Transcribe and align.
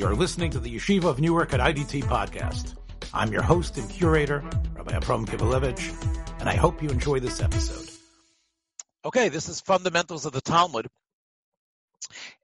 You're 0.00 0.16
listening 0.16 0.52
to 0.52 0.58
the 0.58 0.74
Yeshiva 0.74 1.04
of 1.04 1.20
Newark 1.20 1.52
at 1.52 1.60
IDT 1.60 2.04
podcast. 2.04 2.74
I'm 3.12 3.30
your 3.32 3.42
host 3.42 3.76
and 3.76 3.86
curator, 3.90 4.42
Rabbi 4.74 4.96
Abram 4.96 5.26
Kibalevich, 5.26 6.40
and 6.40 6.48
I 6.48 6.54
hope 6.54 6.82
you 6.82 6.88
enjoy 6.88 7.20
this 7.20 7.42
episode. 7.42 7.86
Okay, 9.04 9.28
this 9.28 9.50
is 9.50 9.60
Fundamentals 9.60 10.24
of 10.24 10.32
the 10.32 10.40
Talmud. 10.40 10.88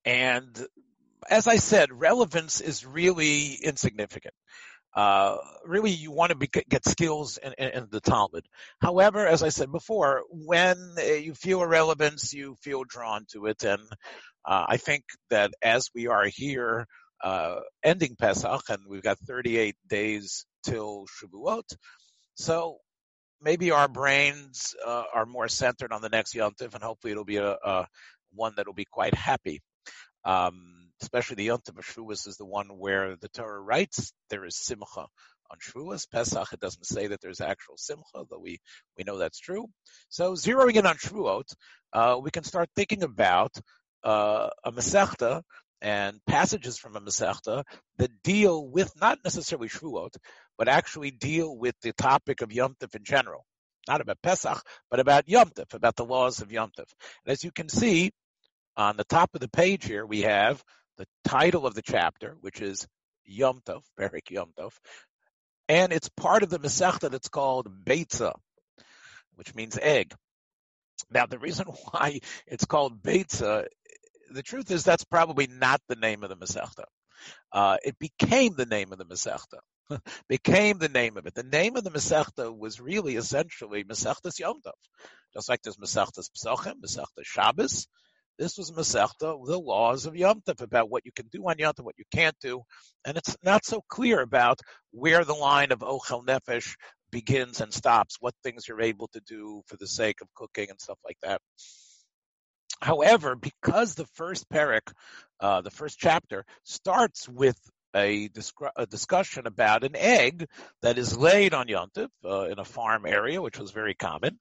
And 0.04 0.66
as 1.30 1.48
I 1.48 1.56
said, 1.56 1.88
relevance 1.90 2.60
is 2.60 2.84
really 2.84 3.54
insignificant. 3.54 4.34
Uh, 4.94 5.38
really, 5.64 5.92
you 5.92 6.10
want 6.12 6.32
to 6.32 6.36
be, 6.36 6.48
get 6.48 6.86
skills 6.86 7.38
in, 7.38 7.54
in, 7.56 7.70
in, 7.70 7.88
the 7.90 8.02
Talmud. 8.02 8.44
However, 8.82 9.26
as 9.26 9.42
I 9.42 9.48
said 9.48 9.72
before, 9.72 10.24
when 10.28 10.76
you 10.98 11.32
feel 11.32 11.62
a 11.62 11.66
relevance, 11.66 12.34
you 12.34 12.54
feel 12.60 12.84
drawn 12.84 13.24
to 13.32 13.46
it. 13.46 13.64
And 13.64 13.80
uh, 14.44 14.66
I 14.68 14.76
think 14.76 15.04
that 15.30 15.52
as 15.62 15.88
we 15.94 16.06
are 16.06 16.26
here 16.26 16.86
uh, 17.22 17.60
ending 17.82 18.16
Pesach, 18.16 18.62
and 18.68 18.86
we've 18.88 19.02
got 19.02 19.18
38 19.18 19.74
days 19.88 20.46
till 20.64 21.06
Shavuot, 21.06 21.76
so 22.34 22.78
maybe 23.40 23.70
our 23.70 23.88
brains 23.88 24.74
uh, 24.84 25.04
are 25.14 25.26
more 25.26 25.48
centered 25.48 25.92
on 25.92 26.02
the 26.02 26.08
next 26.08 26.34
Yom 26.34 26.52
Tov, 26.52 26.74
and 26.74 26.82
hopefully 26.82 27.12
it'll 27.12 27.24
be 27.24 27.36
a, 27.36 27.56
a 27.64 27.86
one 28.34 28.54
that'll 28.56 28.74
be 28.74 28.86
quite 28.90 29.14
happy. 29.14 29.60
Um, 30.24 30.90
especially 31.02 31.36
the 31.36 31.44
Yom 31.44 31.60
Tov 31.60 31.78
of 31.78 31.84
Shavuos 31.84 32.26
is 32.26 32.36
the 32.36 32.44
one 32.46 32.68
where 32.78 33.16
the 33.16 33.28
Torah 33.28 33.60
writes 33.60 34.12
there 34.30 34.44
is 34.44 34.56
simcha 34.56 35.06
on 35.50 35.58
Shavuos. 35.60 36.10
Pesach, 36.10 36.52
it 36.52 36.60
doesn't 36.60 36.86
say 36.86 37.08
that 37.08 37.20
there's 37.20 37.40
actual 37.40 37.76
simcha, 37.76 38.24
though 38.28 38.40
we, 38.40 38.58
we 38.96 39.04
know 39.04 39.18
that's 39.18 39.38
true. 39.38 39.66
So 40.08 40.32
zeroing 40.32 40.74
in 40.74 40.86
on 40.86 40.96
Shavuot, 40.96 41.54
uh, 41.92 42.18
we 42.22 42.30
can 42.30 42.44
start 42.44 42.68
thinking 42.74 43.02
about 43.02 43.52
uh, 44.04 44.48
a 44.64 44.72
Masechta 44.72 45.42
and 45.86 46.18
passages 46.26 46.76
from 46.76 46.96
a 46.96 47.00
Masechta 47.00 47.62
that 47.98 48.22
deal 48.24 48.66
with 48.66 48.92
not 49.00 49.20
necessarily 49.22 49.68
Shavuot, 49.68 50.16
but 50.58 50.66
actually 50.66 51.12
deal 51.12 51.56
with 51.56 51.76
the 51.80 51.92
topic 51.92 52.42
of 52.42 52.52
Yom 52.52 52.74
Tov 52.80 52.96
in 52.96 53.04
general. 53.04 53.46
Not 53.86 54.00
about 54.00 54.20
Pesach, 54.20 54.60
but 54.90 54.98
about 54.98 55.28
Yom 55.28 55.50
Tov, 55.50 55.74
about 55.74 55.94
the 55.94 56.04
laws 56.04 56.40
of 56.40 56.50
Yom 56.50 56.72
Tov. 56.76 56.88
And 57.24 57.30
as 57.30 57.44
you 57.44 57.52
can 57.52 57.68
see, 57.68 58.10
on 58.76 58.96
the 58.96 59.04
top 59.04 59.30
of 59.34 59.40
the 59.40 59.48
page 59.48 59.84
here, 59.84 60.04
we 60.04 60.22
have 60.22 60.60
the 60.98 61.06
title 61.24 61.68
of 61.68 61.74
the 61.74 61.82
chapter, 61.82 62.36
which 62.40 62.60
is 62.60 62.88
Yom 63.24 63.60
Tov, 63.64 63.82
Perik 63.96 64.28
Yom 64.30 64.50
Tov, 64.58 64.72
and 65.68 65.92
it's 65.92 66.08
part 66.08 66.42
of 66.42 66.50
the 66.50 66.58
Masechta 66.58 67.12
that's 67.12 67.28
called 67.28 67.68
Beitza, 67.84 68.32
which 69.36 69.54
means 69.54 69.78
egg. 69.80 70.12
Now, 71.12 71.26
the 71.26 71.38
reason 71.38 71.66
why 71.90 72.18
it's 72.48 72.64
called 72.64 73.04
Beitza, 73.04 73.66
the 74.30 74.42
truth 74.42 74.70
is 74.70 74.84
that's 74.84 75.04
probably 75.04 75.46
not 75.46 75.80
the 75.88 75.96
name 75.96 76.22
of 76.22 76.30
the 76.30 76.36
Masechta. 76.36 76.84
Uh, 77.52 77.76
it 77.84 77.98
became 77.98 78.54
the 78.56 78.66
name 78.66 78.92
of 78.92 78.98
the 78.98 79.04
Masechta. 79.04 79.60
became 80.28 80.78
the 80.78 80.88
name 80.88 81.16
of 81.16 81.26
it. 81.26 81.34
The 81.34 81.42
name 81.42 81.76
of 81.76 81.84
the 81.84 81.90
Masechta 81.90 82.56
was 82.56 82.80
really 82.80 83.16
essentially 83.16 83.84
Masechtas 83.84 84.38
Yom 84.38 84.60
Tov. 84.66 84.72
Just 85.34 85.48
like 85.48 85.62
there's 85.62 85.76
Masechtas 85.76 86.30
Pesachim, 86.30 86.74
Masechtas 86.84 87.24
Shabbos, 87.24 87.86
this 88.38 88.58
was 88.58 88.70
Masechta, 88.70 89.46
the 89.46 89.58
laws 89.58 90.04
of 90.04 90.14
Yom 90.14 90.42
Tov, 90.42 90.60
about 90.60 90.90
what 90.90 91.06
you 91.06 91.12
can 91.12 91.26
do 91.28 91.48
on 91.48 91.58
Yom 91.58 91.72
Tov, 91.72 91.84
what 91.84 91.98
you 91.98 92.04
can't 92.12 92.36
do. 92.40 92.62
And 93.04 93.16
it's 93.16 93.36
not 93.42 93.64
so 93.64 93.82
clear 93.88 94.20
about 94.20 94.60
where 94.90 95.24
the 95.24 95.34
line 95.34 95.72
of 95.72 95.78
Ochel 95.80 96.24
Nefesh 96.24 96.76
begins 97.10 97.60
and 97.60 97.72
stops, 97.72 98.16
what 98.20 98.34
things 98.42 98.68
you're 98.68 98.82
able 98.82 99.08
to 99.08 99.20
do 99.20 99.62
for 99.66 99.76
the 99.78 99.86
sake 99.86 100.20
of 100.20 100.28
cooking 100.34 100.68
and 100.68 100.80
stuff 100.80 100.98
like 101.04 101.16
that. 101.22 101.40
However, 102.80 103.36
because 103.36 103.94
the 103.94 104.06
first 104.14 104.48
parak, 104.48 104.92
uh, 105.40 105.62
the 105.62 105.70
first 105.70 105.98
chapter, 105.98 106.44
starts 106.64 107.28
with 107.28 107.58
a, 107.94 108.28
a, 108.76 108.86
discussion 108.86 109.46
about 109.46 109.84
an 109.84 109.96
egg 109.96 110.46
that 110.82 110.98
is 110.98 111.16
laid 111.16 111.54
on 111.54 111.68
Yom 111.68 111.88
Tov 111.96 112.08
uh, 112.24 112.50
in 112.50 112.58
a 112.58 112.64
farm 112.64 113.06
area, 113.06 113.40
which 113.40 113.58
was 113.58 113.70
very 113.70 113.94
common, 113.94 114.38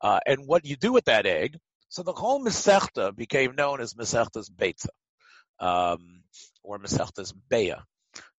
uh, 0.00 0.20
and 0.26 0.46
what 0.46 0.64
you 0.64 0.76
do 0.76 0.92
with 0.92 1.06
that 1.06 1.26
egg, 1.26 1.58
so 1.88 2.02
the 2.02 2.12
whole 2.12 2.44
Masechta 2.44 3.14
became 3.14 3.56
known 3.56 3.80
as 3.80 3.94
Masechta's 3.94 4.50
Beitza, 4.50 4.88
um, 5.58 6.22
or 6.62 6.78
Masechta's 6.78 7.32
Beya. 7.50 7.82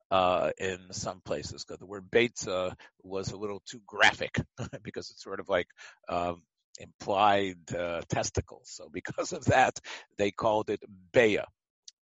Uh, 0.10 0.52
in 0.58 0.80
some 0.92 1.20
places, 1.20 1.66
because 1.66 1.80
the 1.80 1.86
word 1.86 2.10
Beitza 2.10 2.74
was 3.04 3.32
a 3.34 3.38
little 3.38 3.62
too 3.70 3.82
graphic 3.86 4.40
because 4.82 5.12
it's 5.12 5.22
sort 5.22 5.42
of 5.42 5.50
like 5.50 5.68
um, 6.08 6.44
implied 6.78 7.58
uh, 7.74 8.02
testicles. 8.10 8.70
So 8.70 8.90
because 8.92 9.34
of 9.34 9.46
that, 9.46 9.80
they 10.18 10.32
called 10.32 10.70
it 10.70 10.84
Beya. 11.12 11.46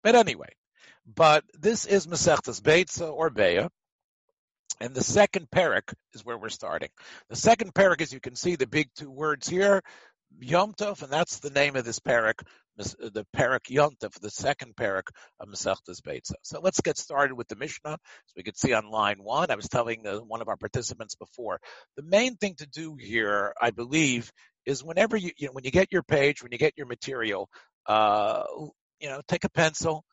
But 0.03 0.15
anyway, 0.17 0.51
but 1.07 1.45
this 1.59 1.85
is 1.87 2.07
Masechtas 2.07 2.61
Beitza 2.61 3.13
or 3.13 3.31
Beya. 3.31 3.69
And 4.81 4.95
the 4.95 5.05
second 5.05 5.49
parak 5.55 5.95
is 6.13 6.25
where 6.25 6.39
we're 6.39 6.49
starting. 6.49 6.89
The 7.29 7.37
second 7.37 7.73
parak, 7.73 8.01
as 8.01 8.13
you 8.13 8.21
can 8.21 8.35
see, 8.35 8.57
the 8.57 8.67
big 8.67 8.89
two 8.97 9.11
words 9.11 9.49
here, 9.49 9.81
Yom 10.41 10.73
Tov, 10.73 11.03
and 11.03 11.13
that's 11.13 11.39
the 11.39 11.51
name 11.51 11.77
of 11.77 11.85
this 11.85 12.01
parak, 12.01 12.43
the 12.77 13.27
parak 13.37 13.69
Yom 13.69 13.95
Tov, 14.03 14.19
the 14.19 14.31
second 14.31 14.75
parak 14.75 15.09
of 15.39 15.49
Masechtas 15.49 16.01
Beitza. 16.01 16.35
So 16.43 16.61
let's 16.61 16.81
get 16.81 16.99
started 16.99 17.35
with 17.35 17.49
the 17.49 17.55
Mishnah. 17.55 17.93
As 17.93 18.33
we 18.37 18.43
can 18.43 18.55
see 18.55 18.73
on 18.73 18.91
line 18.91 19.23
one, 19.23 19.51
I 19.51 19.57
was 19.57 19.69
telling 19.69 20.07
uh, 20.07 20.17
one 20.19 20.41
of 20.41 20.49
our 20.49 20.57
participants 20.57 21.15
before, 21.15 21.61
the 21.97 22.03
main 22.03 22.37
thing 22.37 22.55
to 22.57 22.67
do 22.67 22.97
here, 22.99 23.55
I 23.61 23.71
believe, 23.71 24.33
is 24.67 24.83
whenever 24.83 25.17
you, 25.17 25.31
you 25.37 25.47
know, 25.47 25.53
when 25.53 25.65
you 25.65 25.71
get 25.71 25.93
your 25.93 26.03
page, 26.03 26.43
when 26.43 26.53
you 26.53 26.59
get 26.59 26.75
your 26.77 26.87
material, 26.87 27.49
uh, 27.87 28.45
you 29.01 29.09
know, 29.09 29.21
take 29.29 29.45
a 29.45 29.51
pencil, 29.51 30.05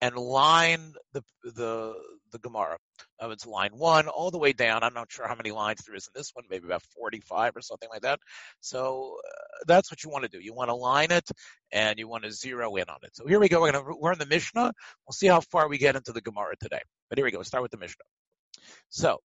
and 0.00 0.16
line 0.16 0.92
the 1.12 1.22
the 1.42 1.94
the 2.32 2.38
Gemara. 2.38 2.76
Uh, 3.22 3.30
it's 3.30 3.46
line 3.46 3.70
one 3.72 4.08
all 4.08 4.30
the 4.30 4.38
way 4.38 4.52
down. 4.52 4.82
I'm 4.82 4.94
not 4.94 5.10
sure 5.10 5.26
how 5.26 5.34
many 5.34 5.52
lines 5.52 5.82
there 5.86 5.94
is 5.94 6.08
in 6.08 6.18
this 6.18 6.32
one, 6.34 6.44
maybe 6.50 6.66
about 6.66 6.82
45 6.98 7.56
or 7.56 7.60
something 7.60 7.88
like 7.90 8.02
that. 8.02 8.18
So 8.60 9.16
uh, 9.26 9.64
that's 9.66 9.90
what 9.90 10.02
you 10.02 10.10
want 10.10 10.24
to 10.24 10.28
do. 10.28 10.38
You 10.42 10.52
want 10.52 10.68
to 10.68 10.74
line 10.74 11.12
it 11.12 11.28
and 11.72 11.98
you 11.98 12.08
want 12.08 12.24
to 12.24 12.32
zero 12.32 12.74
in 12.76 12.88
on 12.88 12.98
it. 13.04 13.14
So 13.14 13.26
here 13.26 13.40
we 13.40 13.48
go. 13.48 13.62
We're 13.62 13.72
to 13.72 13.84
we're 13.98 14.12
in 14.12 14.18
the 14.18 14.26
Mishnah. 14.26 14.72
We'll 15.06 15.12
see 15.12 15.28
how 15.28 15.40
far 15.40 15.68
we 15.68 15.78
get 15.78 15.96
into 15.96 16.12
the 16.12 16.20
Gemara 16.20 16.56
today. 16.60 16.80
But 17.08 17.18
here 17.18 17.24
we 17.24 17.30
go. 17.30 17.38
We'll 17.38 17.44
start 17.44 17.62
with 17.62 17.72
the 17.72 17.78
Mishnah. 17.78 18.04
So 18.88 19.20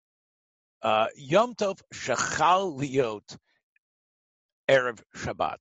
uh, 0.82 1.08
Yom 1.16 1.56
Tov 1.56 1.80
Shachal 1.94 2.80
Liot 2.80 3.38
Erev 4.70 5.02
Shabbat. 5.16 5.58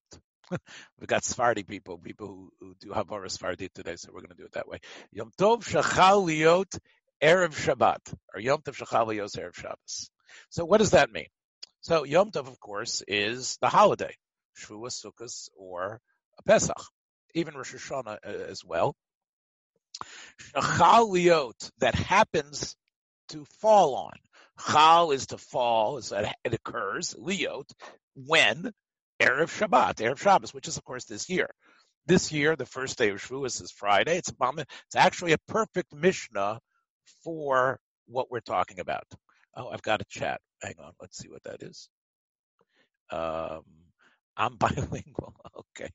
We've 0.99 1.07
got 1.07 1.25
Sephardi 1.25 1.63
people, 1.63 1.99
people 1.99 2.27
who, 2.27 2.53
who 2.61 2.75
do 2.81 2.91
Havara 2.91 3.31
Sephardi 3.31 3.69
today, 3.75 3.97
so 3.97 4.11
we're 4.13 4.21
going 4.21 4.31
to 4.31 4.37
do 4.37 4.45
it 4.45 4.53
that 4.53 4.69
way. 4.69 4.81
Yom 5.13 5.31
Tov 5.39 5.63
Shachal 5.63 6.27
Liot 6.27 6.79
Erev 7.23 7.55
Shabbat, 7.55 8.15
or 8.35 8.41
Yom 8.41 8.61
Tov 8.63 8.75
Shachal 8.75 9.07
Liot 9.09 9.37
Erev 9.39 9.55
Shabbos. 9.55 10.11
So 10.49 10.65
what 10.65 10.79
does 10.79 10.91
that 10.91 11.13
mean? 11.13 11.27
So 11.83 12.05
Yom 12.05 12.31
Tov, 12.31 12.49
of 12.49 12.59
course, 12.61 13.03
is 13.07 13.59
the 13.61 13.69
holiday, 13.69 14.15
Shavuos, 14.59 15.05
Sukkot, 15.05 15.49
or 15.57 16.01
Pesach, 16.47 16.83
even 17.35 17.55
Rosh 17.55 17.75
Hashanah 17.75 18.19
uh, 18.27 18.29
as 18.29 18.65
well. 18.65 18.97
Shachal 20.55 21.11
Liot, 21.11 21.71
that 21.79 21.95
happens 21.95 22.77
to 23.29 23.45
fall 23.61 23.95
on. 23.95 24.15
Chal 24.67 25.13
is 25.13 25.29
to 25.29 25.39
fall, 25.39 26.01
that 26.01 26.37
it 26.45 26.55
occurs, 26.55 27.15
Liot, 27.15 27.71
when 28.15 28.73
Erev 29.21 29.49
Shabbat, 29.49 29.97
Erev 29.97 30.19
Shabbos, 30.19 30.55
which 30.55 30.69
is 30.69 30.77
of 30.77 30.85
course 30.85 31.05
this 31.05 31.29
year. 31.29 31.51
This 32.07 32.33
year, 32.33 32.57
the 32.57 32.67
first 32.67 32.99
day 32.99 33.11
of 33.11 33.19
Shavuos 33.19 33.63
is 33.63 33.71
Friday. 33.71 34.17
It's, 34.17 34.33
it's 34.33 34.97
actually 34.97 35.33
a 35.33 35.39
perfect 35.47 35.95
Mishnah 35.95 36.61
for 37.23 37.79
what 38.07 38.31
we're 38.31 38.41
talking 38.41 38.81
about. 38.81 39.05
Oh, 39.55 39.69
I've 39.69 39.83
got 39.83 40.01
a 40.01 40.07
chat. 40.09 40.41
Hang 40.63 40.75
on, 40.83 40.93
let's 41.01 41.19
see 41.19 41.29
what 41.29 41.43
that 41.45 41.63
is. 41.63 41.89
Um, 43.11 43.63
I'm 44.37 44.57
bilingual. 44.59 45.35
Okay. 45.57 45.91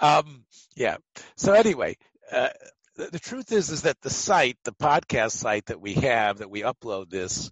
Um, 0.00 0.44
yeah. 0.76 0.96
So 1.36 1.52
anyway, 1.52 1.96
uh, 2.30 2.50
the, 2.96 3.06
the, 3.12 3.18
truth 3.18 3.52
is, 3.52 3.70
is 3.70 3.82
that 3.82 4.00
the 4.00 4.10
site, 4.10 4.56
the 4.64 4.72
podcast 4.72 5.32
site 5.32 5.66
that 5.66 5.80
we 5.80 5.94
have, 5.94 6.38
that 6.38 6.50
we 6.50 6.62
upload 6.62 7.10
this 7.10 7.50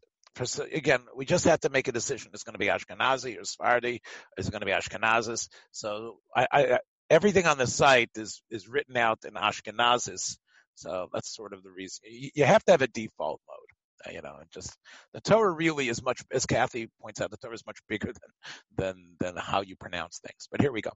again, 0.72 1.00
we 1.16 1.25
just 1.25 1.44
have 1.44 1.60
to 1.60 1.70
make 1.70 1.88
a 1.88 1.92
decision. 1.92 2.31
It's 2.34 2.44
going 2.44 2.54
to 2.54 2.58
be 2.58 2.66
Ashkenazi 2.66 3.40
or 3.40 3.44
Sephardi. 3.44 4.00
Is 4.37 4.48
it 4.48 4.50
going 4.50 4.60
to 4.60 4.66
be 4.66 4.72
Ashkenazis? 4.72 5.48
So 5.72 6.19
I, 6.34 6.46
I, 6.52 6.78
everything 7.08 7.46
on 7.46 7.58
the 7.58 7.66
site 7.66 8.10
is, 8.14 8.42
is 8.50 8.69
written 8.69 8.96
out 8.96 9.20
in 9.26 9.34
Ashkenazis. 9.34 10.38
So 10.75 11.08
that's 11.12 11.34
sort 11.34 11.52
of 11.52 11.62
the 11.62 11.70
reason. 11.70 12.04
You 12.08 12.44
have 12.44 12.64
to 12.64 12.72
have 12.72 12.82
a 12.82 12.87
default 12.87 13.40
mode. 13.48 14.06
Uh, 14.06 14.14
you 14.14 14.22
know, 14.22 14.38
just 14.54 14.75
the 15.12 15.20
Torah 15.20 15.50
really 15.50 15.88
is 15.88 16.02
much, 16.02 16.22
as 16.32 16.46
Kathy 16.46 16.88
points 17.02 17.20
out, 17.20 17.31
the 17.31 17.37
Torah 17.37 17.54
is 17.54 17.66
much 17.66 17.78
bigger 17.87 18.12
than 18.12 18.31
than 18.76 19.16
than 19.20 19.37
how 19.37 19.60
you 19.60 19.76
pronounce 19.76 20.20
things. 20.20 20.48
But 20.50 20.62
here 20.62 20.72
we 20.72 20.81
go. 20.81 20.92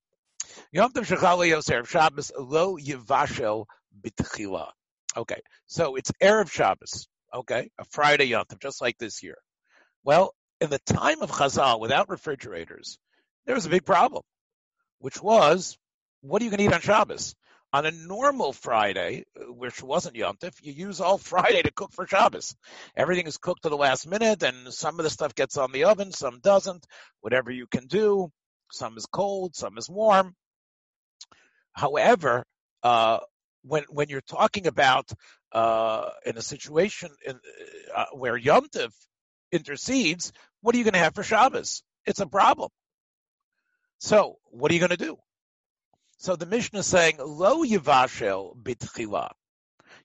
Yom 0.72 0.92
Tov 0.92 1.04
Shechali 1.04 1.48
Yosef 1.48 1.90
Shabbos 1.90 2.32
Lo 2.38 2.78
Yivashel 2.78 3.66
B'Tchila. 4.00 4.70
Okay, 5.16 5.40
so 5.66 5.96
it's 5.96 6.12
Erev 6.22 6.50
Shabbos 6.50 7.06
okay, 7.34 7.70
a 7.78 7.84
Friday 7.90 8.26
Yom 8.26 8.44
just 8.60 8.80
like 8.80 8.98
this 8.98 9.22
year. 9.22 9.36
Well, 10.04 10.34
in 10.60 10.70
the 10.70 10.78
time 10.78 11.22
of 11.22 11.30
Chazal, 11.30 11.80
without 11.80 12.08
refrigerators, 12.08 12.98
there 13.46 13.54
was 13.54 13.66
a 13.66 13.70
big 13.70 13.84
problem, 13.84 14.22
which 14.98 15.20
was, 15.20 15.76
what 16.20 16.40
are 16.40 16.44
you 16.44 16.50
going 16.50 16.58
to 16.58 16.64
eat 16.64 16.74
on 16.74 16.80
Shabbos? 16.80 17.34
On 17.72 17.84
a 17.84 17.90
normal 17.90 18.52
Friday, 18.52 19.24
which 19.36 19.82
wasn't 19.82 20.14
Yontif, 20.14 20.54
you 20.62 20.72
use 20.72 21.00
all 21.00 21.18
Friday 21.32 21.62
to 21.62 21.72
cook 21.72 21.92
for 21.92 22.06
Shabbos. 22.06 22.54
Everything 22.96 23.26
is 23.26 23.36
cooked 23.36 23.64
to 23.64 23.68
the 23.68 23.76
last 23.76 24.06
minute, 24.06 24.42
and 24.42 24.72
some 24.72 25.00
of 25.00 25.04
the 25.04 25.10
stuff 25.10 25.34
gets 25.34 25.56
on 25.56 25.72
the 25.72 25.84
oven, 25.84 26.12
some 26.12 26.38
doesn't. 26.40 26.86
Whatever 27.20 27.50
you 27.50 27.66
can 27.66 27.86
do, 27.86 28.30
some 28.70 28.96
is 28.96 29.06
cold, 29.06 29.56
some 29.56 29.76
is 29.76 29.90
warm. 29.90 30.34
However, 31.72 32.44
uh, 32.84 33.18
when 33.64 33.84
when 33.88 34.08
you're 34.08 34.20
talking 34.20 34.66
about 34.66 35.10
uh, 35.52 36.10
in 36.26 36.36
a 36.36 36.42
situation 36.42 37.10
in, 37.26 37.38
uh, 37.94 38.06
where 38.12 38.36
Yom 38.36 38.68
Tov 38.68 38.92
intercedes, 39.52 40.32
what 40.60 40.74
are 40.74 40.78
you 40.78 40.84
going 40.84 40.94
to 40.94 41.00
have 41.00 41.14
for 41.14 41.22
Shabbos? 41.22 41.82
It's 42.06 42.20
a 42.20 42.26
problem. 42.26 42.70
So 43.98 44.36
what 44.50 44.70
are 44.70 44.74
you 44.74 44.80
going 44.80 44.90
to 44.90 44.96
do? 44.96 45.16
So 46.18 46.36
the 46.36 46.46
Mishnah 46.46 46.80
is 46.80 46.86
saying, 46.86 47.16
Lo 47.18 47.64
yivashel 47.64 48.56
bitchila. 48.56 49.30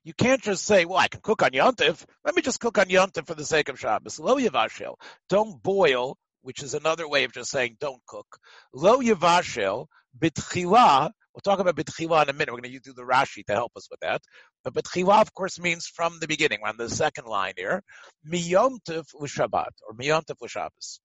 You 0.04 0.14
can't 0.14 0.42
just 0.42 0.64
say, 0.64 0.84
well, 0.84 0.98
I 0.98 1.08
can 1.08 1.20
cook 1.20 1.42
on 1.42 1.50
Yontif. 1.50 2.04
Let 2.24 2.34
me 2.34 2.42
just 2.42 2.60
cook 2.60 2.78
on 2.78 2.86
Yontif 2.86 3.26
for 3.26 3.34
the 3.34 3.44
sake 3.44 3.68
of 3.68 3.78
Shabbos. 3.78 4.18
Lo 4.18 4.36
yivashel. 4.36 4.94
Don't 5.28 5.62
boil, 5.62 6.16
which 6.42 6.62
is 6.62 6.74
another 6.74 7.08
way 7.08 7.24
of 7.24 7.32
just 7.32 7.50
saying 7.50 7.76
don't 7.80 8.00
cook. 8.06 8.38
Lo 8.72 9.00
yivashel 9.00 9.86
bitchila. 10.18 11.10
We'll 11.34 11.42
talk 11.42 11.60
about 11.60 11.76
bitchila 11.76 12.24
in 12.24 12.28
a 12.28 12.32
minute. 12.32 12.52
We're 12.52 12.60
going 12.60 12.72
to 12.72 12.80
do 12.80 12.92
the 12.92 13.02
Rashi 13.02 13.44
to 13.46 13.52
help 13.52 13.72
us 13.76 13.88
with 13.90 14.00
that. 14.00 14.22
But 14.64 14.74
bitchila, 14.74 15.20
of 15.20 15.32
course, 15.32 15.60
means 15.60 15.86
from 15.86 16.18
the 16.20 16.26
beginning. 16.26 16.60
We're 16.62 16.70
on 16.70 16.76
the 16.76 16.90
second 16.90 17.26
line 17.26 17.54
here. 17.56 17.82
Miyontif 18.28 19.06
l'Shabbat 19.14 19.70
or 19.86 19.94
miyontif 19.94 20.40
l'Shabbos. 20.40 21.00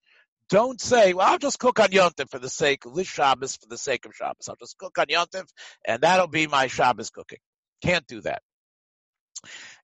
Don't 0.49 0.79
say, 0.79 1.13
well, 1.13 1.27
I'll 1.27 1.39
just 1.39 1.57
cook 1.57 1.79
on 1.79 1.87
Yontif 1.87 2.29
for 2.29 2.37
the 2.37 2.49
sake 2.49 2.85
of 2.85 3.07
Shabbos, 3.07 3.55
for 3.57 3.67
the 3.67 3.79
sake 3.79 4.05
of 4.05 4.13
Shabbos. 4.13 4.47
I'll 4.47 4.55
just 4.55 4.77
cook 4.77 4.97
on 4.99 5.07
Yontif, 5.07 5.47
and 5.85 6.01
that'll 6.01 6.27
be 6.27 6.45
my 6.45 6.67
Shabbos 6.67 7.09
cooking. 7.09 7.39
Can't 7.81 8.05
do 8.05 8.21
that. 8.21 8.43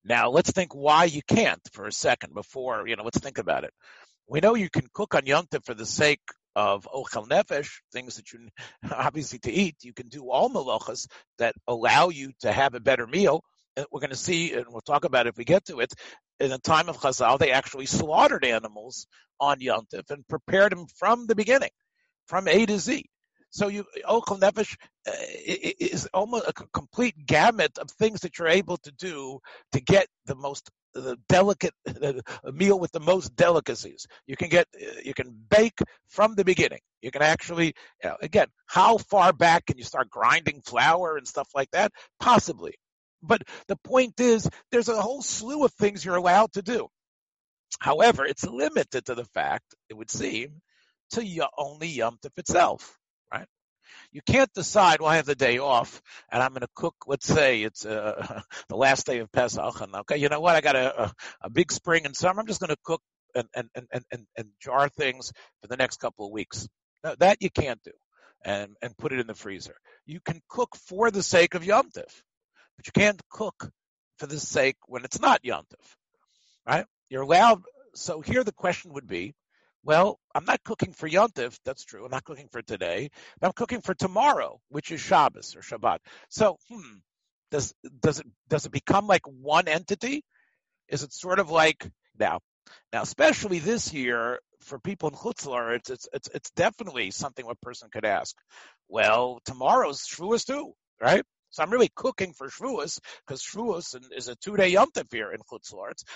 Now, 0.04 0.30
let's 0.30 0.52
think 0.52 0.76
why 0.76 1.06
you 1.06 1.22
can't 1.28 1.62
for 1.74 1.86
a 1.86 1.92
second 1.92 2.34
before, 2.34 2.88
you 2.88 2.96
know, 2.96 3.04
let's 3.04 3.20
think 3.20 3.38
about 3.38 3.64
it. 3.64 3.74
We 4.28 4.40
know 4.40 4.56
you 4.56 4.70
can 4.70 4.88
cook 4.94 5.16
on 5.16 5.24
Yontif 5.24 5.66
for 5.66 5.74
the 5.74 5.86
sake 5.86 6.22
of 6.56 6.88
ochel 6.94 7.28
nefesh, 7.28 7.70
things 7.92 8.16
that 8.16 8.32
you 8.34 8.48
obviously 8.92 9.40
to 9.40 9.52
eat. 9.52 9.78
You 9.82 9.94
can 9.94 10.08
do 10.08 10.30
all 10.30 10.50
malachas 10.50 11.08
that 11.38 11.56
allow 11.68 12.10
you 12.10 12.32
to 12.42 12.52
have 12.52 12.76
a 12.76 12.80
better 12.80 13.08
meal. 13.08 13.44
And 13.78 13.86
we're 13.92 14.02
going 14.02 14.10
to 14.10 14.16
see, 14.18 14.54
and 14.54 14.66
we'll 14.70 14.82
talk 14.82 15.06
about 15.06 15.28
it 15.28 15.30
if 15.30 15.38
we 15.38 15.46
get 15.46 15.66
to 15.66 15.80
it. 15.80 15.94
In 16.40 16.50
the 16.50 16.58
time 16.58 16.90
of 16.90 16.98
Chazal, 16.98 17.40
they 17.40 17.52
actually 17.52 17.86
slaughtered 17.86 18.44
animals 18.44 19.08
on 19.40 19.60
Yontif 19.60 20.10
and 20.10 20.28
prepared 20.28 20.72
them 20.72 20.88
from 20.98 21.28
the 21.28 21.36
beginning, 21.36 21.70
from 22.28 22.48
A 22.48 22.66
to 22.66 22.80
Z. 22.80 23.06
So 23.52 23.68
you 23.68 23.86
Ochel 24.08 24.40
Nefesh 24.40 24.78
uh, 25.08 25.12
is 25.80 26.08
almost 26.14 26.48
a 26.48 26.54
complete 26.74 27.26
gamut 27.26 27.78
of 27.78 27.92
things 27.92 28.22
that 28.22 28.40
you're 28.40 28.48
able 28.48 28.78
to 28.78 28.92
do 28.92 29.40
to 29.74 29.82
get 29.82 30.08
the 30.26 30.36
most 30.36 30.70
the 30.94 31.18
delicate 31.30 31.74
meal 32.54 32.80
with 32.80 32.92
the 32.92 33.00
most 33.00 33.36
delicacies. 33.36 34.08
You 34.28 34.36
can 34.36 34.50
get 34.50 34.68
uh, 34.76 35.02
you 35.04 35.14
can 35.14 35.34
bake 35.50 35.80
from 36.10 36.36
the 36.36 36.44
beginning. 36.44 36.80
You 37.02 37.12
can 37.12 37.22
actually 37.22 37.74
you 38.04 38.10
know, 38.10 38.18
again 38.22 38.48
how 38.66 38.98
far 38.98 39.34
back 39.34 39.66
can 39.66 39.78
you 39.78 39.84
start 39.84 40.10
grinding 40.10 40.62
flour 40.62 41.18
and 41.18 41.28
stuff 41.28 41.50
like 41.56 41.72
that? 41.72 41.92
Possibly. 42.20 42.74
But 43.24 43.44
the 43.68 43.76
point 43.76 44.20
is, 44.20 44.50
there's 44.72 44.90
a 44.90 45.02
whole 45.02 45.22
slew 45.22 45.64
of 45.64 45.74
things 45.74 46.04
you're 46.04 46.16
allowed 46.16 46.54
to 46.54 46.62
do. 46.62 46.88
However, 47.80 48.26
it's 48.26 48.44
limited 48.46 49.06
to 49.06 49.16
the 49.16 49.26
fact, 49.26 49.76
it 49.90 49.96
would 49.96 50.12
seem, 50.12 50.62
to 51.12 51.50
only 51.58 51.88
Yom 51.88 52.18
itself, 52.38 52.98
right? 53.32 53.48
You 54.12 54.22
can't 54.26 54.52
decide, 54.54 55.00
well, 55.00 55.10
I 55.10 55.16
have 55.16 55.26
the 55.26 55.36
day 55.36 55.60
off 55.60 56.02
and 56.30 56.44
I'm 56.44 56.52
going 56.52 56.62
to 56.62 56.68
cook, 56.76 56.96
let's 57.08 57.26
say 57.26 57.64
it's 57.64 57.86
uh, 57.86 58.42
the 58.70 58.76
last 58.76 59.06
day 59.06 59.20
of 59.20 59.32
Pesach 59.32 59.82
and 59.82 59.96
okay, 59.96 60.18
you 60.18 60.28
know 60.30 60.42
what? 60.42 60.56
I 60.56 60.62
got 60.62 60.76
a, 60.76 61.04
a, 61.04 61.14
a 61.44 61.50
big 61.50 61.72
spring 61.72 62.06
and 62.06 62.16
summer. 62.16 62.42
I'm 62.42 62.48
just 62.48 62.60
going 62.60 62.72
to 62.72 62.78
cook 62.84 63.02
and, 63.36 63.48
and, 63.56 63.70
and, 63.74 64.04
and, 64.12 64.26
and 64.38 64.48
jar 64.62 64.90
things 64.90 65.32
for 65.62 65.68
the 65.68 65.78
next 65.78 65.98
couple 65.98 66.26
of 66.26 66.32
weeks. 66.32 66.68
No, 67.04 67.16
that 67.20 67.38
you 67.42 67.50
can't 67.50 67.82
do 67.84 67.92
and, 68.44 68.76
and 68.82 68.98
put 68.98 69.14
it 69.14 69.20
in 69.20 69.28
the 69.28 69.34
freezer. 69.34 69.76
You 70.06 70.20
can 70.20 70.42
cook 70.50 70.76
for 70.76 71.12
the 71.12 71.24
sake 71.24 71.54
of 71.54 71.64
Yom 71.64 71.90
Tov, 71.90 72.22
but 72.78 72.88
you 72.88 72.92
can't 72.94 73.22
cook 73.30 73.72
for 74.18 74.28
the 74.28 74.40
sake 74.40 74.78
when 74.88 75.06
it's 75.06 75.20
not 75.20 75.46
Yom 75.46 75.64
Tov, 75.64 75.96
right? 76.68 76.86
You're 77.10 77.24
allowed. 77.24 77.64
So 77.96 78.22
here 78.22 78.44
the 78.44 78.52
question 78.52 78.94
would 78.94 79.08
be, 79.08 79.34
well, 79.84 80.20
I'm 80.36 80.46
not 80.46 80.64
cooking 80.64 80.94
for 80.94 81.10
Yontif. 81.10 81.58
That's 81.66 81.86
true. 81.86 82.06
I'm 82.06 82.12
not 82.12 82.24
cooking 82.24 82.50
for 82.52 82.62
today. 82.62 83.10
I'm 83.42 83.54
cooking 83.54 83.82
for 83.82 83.94
tomorrow, 83.94 84.60
which 84.70 84.92
is 84.92 85.02
Shabbos 85.02 85.56
or 85.56 85.62
Shabbat. 85.62 86.00
So, 86.30 86.58
hmm, 86.70 86.98
does 87.50 87.74
does 88.02 88.20
it 88.20 88.28
does 88.48 88.66
it 88.66 88.72
become 88.72 89.08
like 89.08 89.26
one 89.26 89.68
entity? 89.68 90.24
Is 90.88 91.04
it 91.04 91.14
sort 91.14 91.40
of 91.40 91.50
like 91.50 91.90
now? 92.20 92.40
Now, 92.94 93.02
especially 93.02 93.60
this 93.60 93.94
year 93.94 94.40
for 94.62 94.80
people 94.80 95.10
in 95.10 95.16
Chutzlar, 95.16 95.76
it's 95.76 95.90
it's 95.90 96.08
it's 96.14 96.30
it's 96.34 96.52
definitely 96.52 97.12
something 97.12 97.46
a 97.50 97.56
person 97.56 97.90
could 97.92 98.06
ask. 98.06 98.36
Well, 98.88 99.40
tomorrow's 99.46 100.02
Shavuos 100.02 100.46
too, 100.46 100.74
right? 101.02 101.24
So 101.50 101.64
I'm 101.64 101.72
really 101.72 101.92
cooking 101.96 102.34
for 102.34 102.48
Shavuos 102.48 103.00
because 103.26 103.42
Shavuos 103.42 103.96
is 104.16 104.28
a 104.28 104.36
two-day 104.36 104.70
Yom 104.70 104.90
Tov 104.92 105.12
here 105.12 105.32
in 105.32 105.42
Chutz 105.42 105.74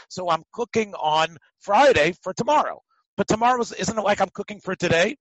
So 0.10 0.30
I'm 0.30 0.44
cooking 0.54 0.94
on 0.94 1.38
Friday 1.60 2.14
for 2.22 2.34
tomorrow. 2.34 2.82
But 3.18 3.28
tomorrow 3.28 3.62
isn't 3.62 3.98
it 3.98 4.02
like 4.02 4.22
I'm 4.22 4.30
cooking 4.34 4.60
for 4.60 4.76
today? 4.76 5.18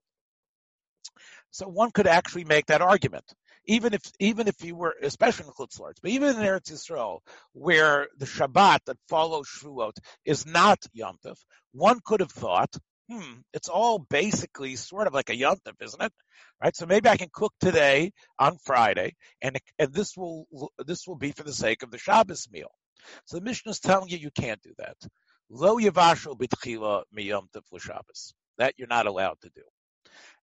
So 1.50 1.68
one 1.68 1.92
could 1.92 2.06
actually 2.08 2.44
make 2.44 2.66
that 2.66 2.82
argument, 2.82 3.24
even 3.66 3.94
if 3.94 4.02
even 4.18 4.48
if 4.48 4.64
you 4.64 4.74
were, 4.76 4.94
especially 5.02 5.46
in 5.46 5.52
Chutz 5.52 5.78
but 5.78 6.10
even 6.10 6.30
in 6.30 6.42
Eretz 6.42 6.72
Yisrael, 6.72 7.20
where 7.52 8.08
the 8.18 8.26
Shabbat 8.26 8.80
that 8.86 8.98
follows 9.08 9.48
Shavuot 9.48 9.96
is 10.24 10.46
not 10.46 10.78
Yom 10.92 11.18
Tov, 11.24 11.36
one 11.72 12.00
could 12.04 12.20
have 12.20 12.32
thought, 12.32 12.74
hmm, 13.08 13.40
it's 13.52 13.68
all 13.68 14.00
basically 14.00 14.76
sort 14.76 15.06
of 15.06 15.14
like 15.14 15.30
a 15.30 15.36
Yom 15.36 15.58
Tov, 15.64 15.80
isn't 15.80 16.02
it? 16.02 16.12
right? 16.62 16.76
So 16.76 16.86
maybe 16.86 17.08
I 17.08 17.16
can 17.16 17.28
cook 17.32 17.52
today 17.60 18.12
on 18.38 18.58
Friday, 18.64 19.14
and 19.42 19.58
and 19.78 19.92
this 19.92 20.16
will 20.16 20.46
this 20.86 21.06
will 21.06 21.16
be 21.16 21.32
for 21.32 21.44
the 21.44 21.52
sake 21.52 21.82
of 21.82 21.90
the 21.90 21.98
Shabbos 21.98 22.48
meal. 22.50 22.70
So 23.26 23.36
the 23.36 23.44
Mishnah 23.44 23.70
is 23.72 23.80
telling 23.80 24.08
you 24.08 24.18
you 24.18 24.30
can't 24.30 24.62
do 24.62 24.72
that. 24.78 24.96
Lo 25.50 25.76
yavashel 25.78 26.38
bitchila 26.38 27.04
miyom 27.16 27.48
Shabbos. 27.78 28.34
That 28.58 28.74
you're 28.76 28.88
not 28.88 29.06
allowed 29.06 29.40
to 29.42 29.50
do. 29.50 29.62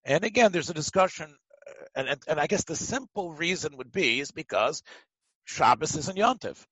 And 0.04 0.24
again, 0.24 0.52
there's 0.52 0.70
a 0.70 0.74
discussion, 0.74 1.34
uh, 1.66 1.84
and, 1.94 2.08
and, 2.08 2.22
and 2.28 2.40
I 2.40 2.46
guess 2.46 2.64
the 2.64 2.76
simple 2.76 3.32
reason 3.32 3.76
would 3.76 3.92
be 3.92 4.20
is 4.20 4.30
because 4.30 4.82
Shabbos 5.44 5.96
isn't 5.96 6.18
Yontiv. 6.18 6.62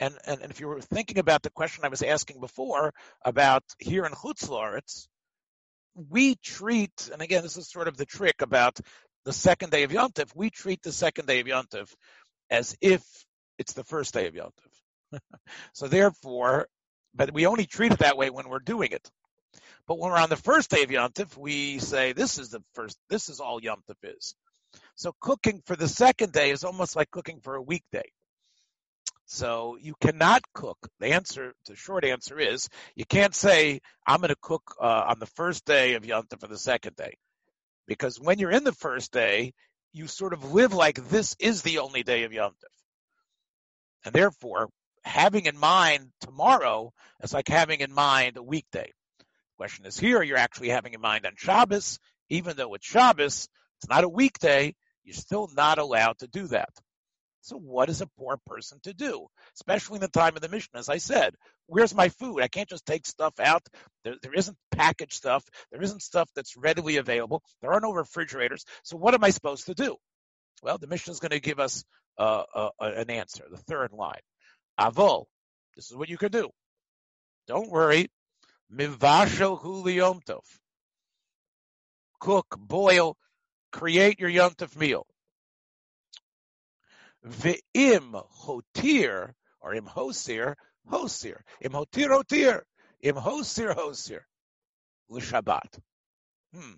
And, 0.00 0.16
and, 0.26 0.42
and 0.42 0.50
if 0.52 0.60
you 0.60 0.68
were 0.68 0.80
thinking 0.80 1.18
about 1.18 1.42
the 1.42 1.50
question 1.50 1.84
I 1.84 1.88
was 1.88 2.02
asking 2.02 2.40
before 2.40 2.94
about 3.24 3.64
here 3.78 4.04
in 4.04 4.12
Chutz 4.12 4.44
Chutzlaritz, 4.44 5.08
we 6.08 6.36
treat, 6.36 7.10
and 7.12 7.20
again, 7.20 7.42
this 7.42 7.56
is 7.56 7.68
sort 7.68 7.88
of 7.88 7.96
the 7.96 8.06
trick 8.06 8.40
about 8.40 8.78
the 9.24 9.32
second 9.32 9.70
day 9.70 9.82
of 9.82 9.90
Yontif, 9.90 10.34
we 10.34 10.50
treat 10.50 10.82
the 10.82 10.92
second 10.92 11.26
day 11.26 11.40
of 11.40 11.46
Yontif 11.46 11.92
as 12.50 12.76
if 12.80 13.02
it's 13.58 13.72
the 13.72 13.84
first 13.84 14.14
day 14.14 14.28
of 14.28 14.34
Yontif. 14.34 15.20
so 15.72 15.88
therefore, 15.88 16.68
but 17.14 17.32
we 17.32 17.46
only 17.46 17.66
treat 17.66 17.92
it 17.92 18.00
that 18.00 18.16
way 18.16 18.30
when 18.30 18.48
we're 18.48 18.58
doing 18.58 18.92
it. 18.92 19.10
But 19.86 19.98
when 19.98 20.10
we're 20.10 20.18
on 20.18 20.28
the 20.28 20.36
first 20.36 20.70
day 20.70 20.82
of 20.82 20.90
Yontif, 20.90 21.36
we 21.36 21.78
say 21.78 22.12
this 22.12 22.38
is 22.38 22.50
the 22.50 22.62
first, 22.74 22.98
this 23.08 23.28
is 23.28 23.40
all 23.40 23.60
Yontif 23.60 23.96
is. 24.02 24.34
So 24.96 25.14
cooking 25.20 25.62
for 25.64 25.76
the 25.76 25.88
second 25.88 26.32
day 26.32 26.50
is 26.50 26.64
almost 26.64 26.94
like 26.96 27.10
cooking 27.10 27.40
for 27.40 27.54
a 27.54 27.62
weekday. 27.62 28.10
So 29.26 29.76
you 29.80 29.94
cannot 30.00 30.42
cook. 30.54 30.78
The 31.00 31.08
answer, 31.08 31.52
the 31.66 31.76
short 31.76 32.04
answer 32.04 32.38
is, 32.38 32.68
you 32.94 33.04
can't 33.04 33.34
say, 33.34 33.80
I'm 34.06 34.20
going 34.20 34.30
to 34.30 34.36
cook 34.40 34.74
uh, 34.80 35.04
on 35.08 35.18
the 35.18 35.26
first 35.26 35.66
day 35.66 35.94
of 35.94 36.06
Yom 36.06 36.24
Tov 36.26 36.40
for 36.40 36.48
the 36.48 36.58
second 36.58 36.96
day. 36.96 37.14
Because 37.86 38.18
when 38.18 38.38
you're 38.38 38.50
in 38.50 38.64
the 38.64 38.72
first 38.72 39.12
day, 39.12 39.52
you 39.92 40.06
sort 40.06 40.32
of 40.32 40.52
live 40.52 40.72
like 40.72 41.08
this 41.08 41.36
is 41.38 41.62
the 41.62 41.78
only 41.78 42.02
day 42.02 42.24
of 42.24 42.32
Yom 42.32 42.52
Tov. 42.52 44.06
And 44.06 44.14
therefore, 44.14 44.68
having 45.04 45.46
in 45.46 45.58
mind 45.58 46.10
tomorrow 46.20 46.92
is 47.22 47.32
like 47.32 47.48
having 47.48 47.80
in 47.80 47.92
mind 47.92 48.36
a 48.36 48.42
weekday. 48.42 48.92
The 49.18 49.24
question 49.56 49.86
is 49.86 49.98
here, 49.98 50.22
you're 50.22 50.36
actually 50.36 50.68
having 50.70 50.94
in 50.94 51.00
mind 51.00 51.26
on 51.26 51.32
Shabbos, 51.36 51.98
even 52.30 52.56
though 52.56 52.74
it's 52.74 52.86
Shabbos, 52.86 53.48
it's 53.80 53.88
not 53.88 54.04
a 54.04 54.08
weekday, 54.08 54.74
you're 55.04 55.14
still 55.14 55.48
not 55.56 55.78
allowed 55.78 56.18
to 56.18 56.26
do 56.26 56.48
that. 56.48 56.70
So 57.40 57.56
what 57.56 57.88
is 57.88 58.02
a 58.02 58.06
poor 58.18 58.36
person 58.46 58.78
to 58.82 58.92
do? 58.92 59.26
Especially 59.54 59.96
in 59.96 60.00
the 60.02 60.08
time 60.08 60.36
of 60.36 60.42
the 60.42 60.48
Mishnah, 60.48 60.80
as 60.80 60.88
I 60.88 60.98
said, 60.98 61.34
where's 61.66 61.94
my 61.94 62.08
food? 62.10 62.42
I 62.42 62.48
can't 62.48 62.68
just 62.68 62.84
take 62.84 63.06
stuff 63.06 63.40
out. 63.40 63.62
There, 64.04 64.16
there 64.22 64.34
isn't 64.34 64.56
packaged 64.70 65.14
stuff. 65.14 65.44
There 65.72 65.80
isn't 65.80 66.02
stuff 66.02 66.28
that's 66.34 66.56
readily 66.56 66.96
available. 66.96 67.42
There 67.62 67.72
are 67.72 67.80
no 67.80 67.92
refrigerators. 67.92 68.64
So 68.82 68.96
what 68.96 69.14
am 69.14 69.24
I 69.24 69.30
supposed 69.30 69.66
to 69.66 69.74
do? 69.74 69.96
Well, 70.62 70.78
the 70.78 70.88
Mishnah 70.88 71.12
is 71.12 71.20
going 71.20 71.30
to 71.30 71.40
give 71.40 71.60
us 71.60 71.84
uh, 72.18 72.44
uh, 72.54 72.70
an 72.80 73.10
answer, 73.10 73.44
the 73.50 73.56
third 73.56 73.92
line. 73.92 74.20
Avol, 74.78 75.26
this 75.76 75.90
is 75.90 75.96
what 75.96 76.08
you 76.08 76.16
can 76.16 76.30
do. 76.30 76.50
Don't 77.46 77.70
worry. 77.70 78.08
Mivashel 78.72 79.58
hu 79.60 80.40
Cook, 82.20 82.56
boil, 82.58 83.16
create 83.72 84.20
your 84.20 84.28
yom 84.28 84.54
meal. 84.76 85.06
Ve'im 87.26 88.24
hotir, 88.44 89.32
or 89.60 89.74
im 89.74 89.86
hosir, 89.86 90.54
hosir. 90.90 91.40
Im 91.60 91.72
hotir, 91.72 92.08
hotir. 92.08 92.62
Im 93.00 93.16
hosir, 93.16 93.74
hosir. 93.74 94.20
L'shabbat. 95.08 95.78
Hmm. 96.54 96.74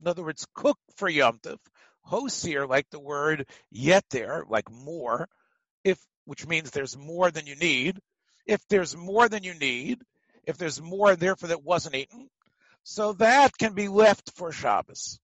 In 0.00 0.06
other 0.06 0.22
words, 0.22 0.46
cook 0.54 0.78
for 0.96 1.08
Yom 1.08 1.38
Tov. 1.38 1.58
Hosir, 2.06 2.68
like 2.68 2.88
the 2.90 3.00
word 3.00 3.48
yeter, 3.74 4.48
like 4.48 4.70
more, 4.70 5.28
if 5.84 5.98
which 6.28 6.46
means 6.46 6.70
there's 6.70 6.94
more 6.94 7.30
than 7.30 7.46
you 7.46 7.56
need. 7.56 7.98
If 8.44 8.60
there's 8.68 8.94
more 8.94 9.30
than 9.30 9.44
you 9.44 9.54
need, 9.54 10.02
if 10.44 10.58
there's 10.58 10.78
more 10.78 11.16
therefore 11.16 11.48
that 11.48 11.64
wasn't 11.64 11.94
eaten, 11.94 12.28
so 12.82 13.14
that 13.14 13.56
can 13.56 13.72
be 13.72 13.88
left 13.88 14.32
for 14.36 14.52
Shabbos. 14.52 15.18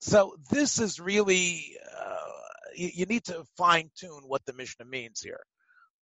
So 0.00 0.34
this 0.50 0.78
is 0.78 1.00
really 1.00 1.78
uh, 1.98 2.16
you, 2.76 2.90
you, 2.92 3.06
need 3.06 3.24
to 3.24 3.42
fine 3.56 3.90
tune 3.96 4.24
what 4.26 4.44
the 4.44 4.52
Mishnah 4.52 4.84
means 4.84 5.22
here. 5.22 5.40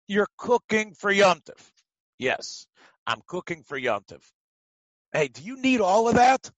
You're 0.07 0.27
cooking 0.37 0.95
for 0.95 1.09
Yom 1.09 1.39
Tov. 1.39 1.61
Yes, 2.19 2.67
I'm 3.07 3.21
cooking 3.25 3.63
for 3.63 3.77
Yom 3.77 4.03
Tov. 4.03 4.21
Hey, 5.13 5.29
do 5.29 5.43
you 5.43 5.61
need 5.61 5.79
all 5.79 6.09
of 6.09 6.15
that? 6.15 6.51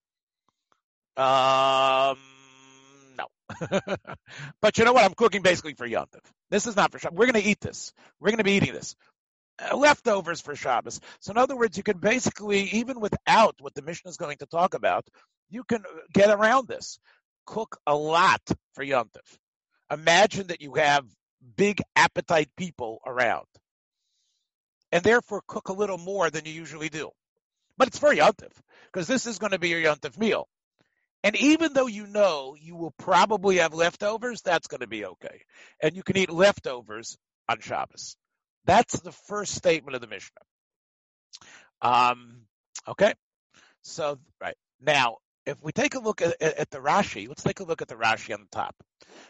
Um. 1.16 2.18
but 4.62 4.78
you 4.78 4.86
know 4.86 4.94
what? 4.94 5.04
I'm 5.04 5.14
cooking 5.14 5.42
basically 5.42 5.74
for 5.74 5.86
Yom 5.86 6.06
Tov. 6.06 6.22
This 6.50 6.68
is 6.68 6.76
not 6.76 6.92
for 6.92 7.00
Shabbos. 7.00 7.18
We're 7.18 7.32
going 7.32 7.42
to 7.42 7.50
eat 7.50 7.62
this. 7.62 7.94
We're 8.20 8.30
going 8.30 8.40
to 8.40 8.44
be 8.44 8.54
eating 8.54 8.74
this. 8.74 8.96
Uh, 9.60 9.78
leftovers 9.78 10.42
for 10.42 10.56
Shabbos. 10.56 11.00
So 11.22 11.32
in 11.32 11.38
other 11.38 11.56
words, 11.56 11.78
you 11.78 11.84
can 11.84 11.98
basically, 12.00 12.64
even 12.72 13.00
without 13.00 13.56
what 13.60 13.74
the 13.74 13.82
Mishnah 13.82 14.10
is 14.10 14.18
going 14.18 14.38
to 14.38 14.46
talk 14.46 14.74
about, 14.74 15.08
you 15.50 15.64
can 15.64 15.82
uh, 15.82 16.00
get 16.14 16.30
around 16.30 16.68
this. 16.68 17.00
Cook 17.46 17.78
a 17.86 17.96
lot 17.96 18.42
for 18.74 18.84
Yom 18.84 19.10
Tov. 19.10 19.38
Imagine 19.92 20.48
that 20.48 20.62
you 20.62 20.74
have 20.76 21.06
big 21.56 21.82
appetite 21.96 22.50
people 22.58 23.00
around. 23.06 23.46
And 24.92 25.04
therefore 25.04 25.42
cook 25.48 25.70
a 25.70 25.74
little 25.74 25.98
more 25.98 26.30
than 26.30 26.46
you 26.46 26.52
usually 26.52 26.90
do. 26.90 27.12
But 27.78 27.90
it's 27.90 28.00
for 28.00 28.14
Yom 28.14 28.34
Tov, 28.34 28.52
because 28.92 29.08
this 29.08 29.26
is 29.26 29.38
going 29.38 29.52
to 29.52 29.60
be 29.60 29.70
your 29.70 29.80
Yom 29.80 29.98
Tov 29.98 30.18
meal. 30.18 30.48
And 31.26 31.36
even 31.38 31.74
though 31.74 31.88
you 31.88 32.06
know 32.06 32.56
you 32.62 32.76
will 32.76 32.94
probably 33.00 33.58
have 33.58 33.74
leftovers, 33.74 34.44
that's 34.44 34.68
going 34.68 34.82
to 34.82 34.88
be 34.88 35.08
okay. 35.08 35.42
And 35.82 35.96
you 35.96 36.04
can 36.04 36.18
eat 36.18 36.30
leftovers 36.30 37.18
on 37.50 37.60
Shabbos. 37.62 38.16
That's 38.66 39.00
the 39.00 39.12
first 39.12 39.56
statement 39.56 39.96
of 39.96 40.02
the 40.02 40.08
Mishnah. 40.08 40.42
Um, 41.82 42.42
okay. 42.88 43.16
So, 43.82 44.20
right. 44.40 44.54
Now, 44.80 45.18
if 45.48 45.58
we 45.64 45.72
take 45.72 45.96
a 45.96 46.00
look 46.00 46.22
at, 46.22 46.40
at, 46.40 46.70
the 46.70 46.78
Rashi, 46.78 47.28
let's 47.28 47.42
take 47.42 47.60
a 47.60 47.64
look 47.64 47.82
at 47.82 47.88
the 47.88 47.96
Rashi 47.96 48.32
on 48.32 48.42
the 48.42 48.56
top. 48.56 48.76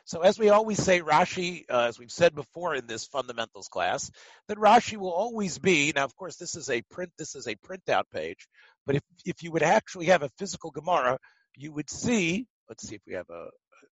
So, 0.03 0.19
as 0.19 0.37
we 0.37 0.49
always 0.49 0.83
say, 0.83 0.99
Rashi, 0.99 1.63
uh, 1.69 1.85
as 1.87 1.97
we've 1.97 2.11
said 2.11 2.35
before 2.35 2.75
in 2.75 2.87
this 2.87 3.05
fundamentals 3.05 3.69
class, 3.69 4.11
that 4.49 4.57
Rashi 4.57 4.97
will 4.97 5.13
always 5.13 5.59
be. 5.59 5.93
Now, 5.95 6.03
of 6.03 6.13
course, 6.17 6.35
this 6.35 6.55
is 6.55 6.69
a 6.69 6.81
print. 6.91 7.13
This 7.17 7.35
is 7.35 7.47
a 7.47 7.55
printout 7.55 8.03
page. 8.13 8.49
But 8.85 8.97
if 8.97 9.03
if 9.23 9.43
you 9.43 9.53
would 9.53 9.63
actually 9.63 10.07
have 10.07 10.23
a 10.23 10.31
physical 10.37 10.71
Gemara, 10.71 11.19
you 11.57 11.71
would 11.73 11.89
see. 11.89 12.47
Let's 12.69 12.87
see 12.87 12.95
if 12.95 13.01
we 13.07 13.13
have 13.13 13.29
a. 13.29 13.47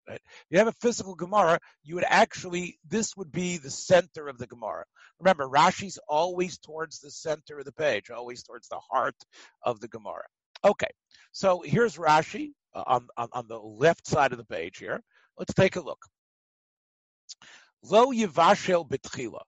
Right? 0.08 0.20
You 0.50 0.58
have 0.58 0.68
a 0.68 0.72
physical 0.80 1.14
Gemara, 1.14 1.60
you 1.84 1.94
would 1.94 2.04
actually, 2.06 2.78
this 2.88 3.16
would 3.16 3.30
be 3.30 3.58
the 3.58 3.70
center 3.70 4.26
of 4.26 4.36
the 4.36 4.48
Gemara. 4.48 4.84
Remember, 5.20 5.46
Rashi's 5.46 5.98
always 6.08 6.58
towards 6.58 6.98
the 6.98 7.10
center 7.10 7.58
of 7.60 7.64
the 7.64 7.72
page, 7.72 8.10
always 8.10 8.42
towards 8.42 8.68
the 8.68 8.80
heart 8.90 9.14
of 9.62 9.78
the 9.78 9.86
Gemara. 9.86 10.24
Okay, 10.64 10.88
so 11.30 11.62
here's 11.64 11.96
Rashi 11.96 12.50
uh, 12.74 12.82
on, 12.84 13.06
on, 13.16 13.28
on 13.32 13.48
the 13.48 13.58
left 13.58 14.06
side 14.06 14.32
of 14.32 14.38
the 14.38 14.44
page 14.44 14.78
here. 14.78 15.00
Let's 15.38 15.54
take 15.54 15.76
a 15.76 15.80
look. 15.80 16.02
Lo 17.84 18.12
yivashel 18.12 18.88
betchila. 18.88 19.42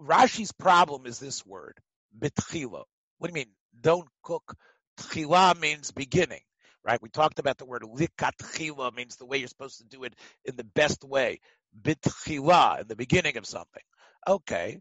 Rashi's 0.00 0.52
problem 0.52 1.06
is 1.06 1.18
this 1.18 1.44
word, 1.44 1.78
betchila. 2.18 2.84
What 3.18 3.28
do 3.28 3.38
you 3.38 3.44
mean? 3.44 3.54
Don't 3.80 4.08
cook. 4.22 4.54
Tchila 4.98 5.58
means 5.60 5.90
beginning, 5.92 6.40
right? 6.88 7.02
We 7.02 7.10
talked 7.10 7.38
about 7.38 7.58
the 7.58 7.66
word 7.66 7.82
likatchila 7.82 8.96
means 8.96 9.16
the 9.16 9.26
way 9.26 9.36
you're 9.36 9.46
supposed 9.48 9.76
to 9.76 9.84
do 9.84 10.04
it 10.04 10.14
in 10.46 10.56
the 10.56 10.64
best 10.64 11.04
way. 11.04 11.38
Bitchila, 11.82 12.80
in 12.80 12.88
the 12.88 12.96
beginning 12.96 13.36
of 13.36 13.44
something. 13.44 13.82
Okay. 14.26 14.80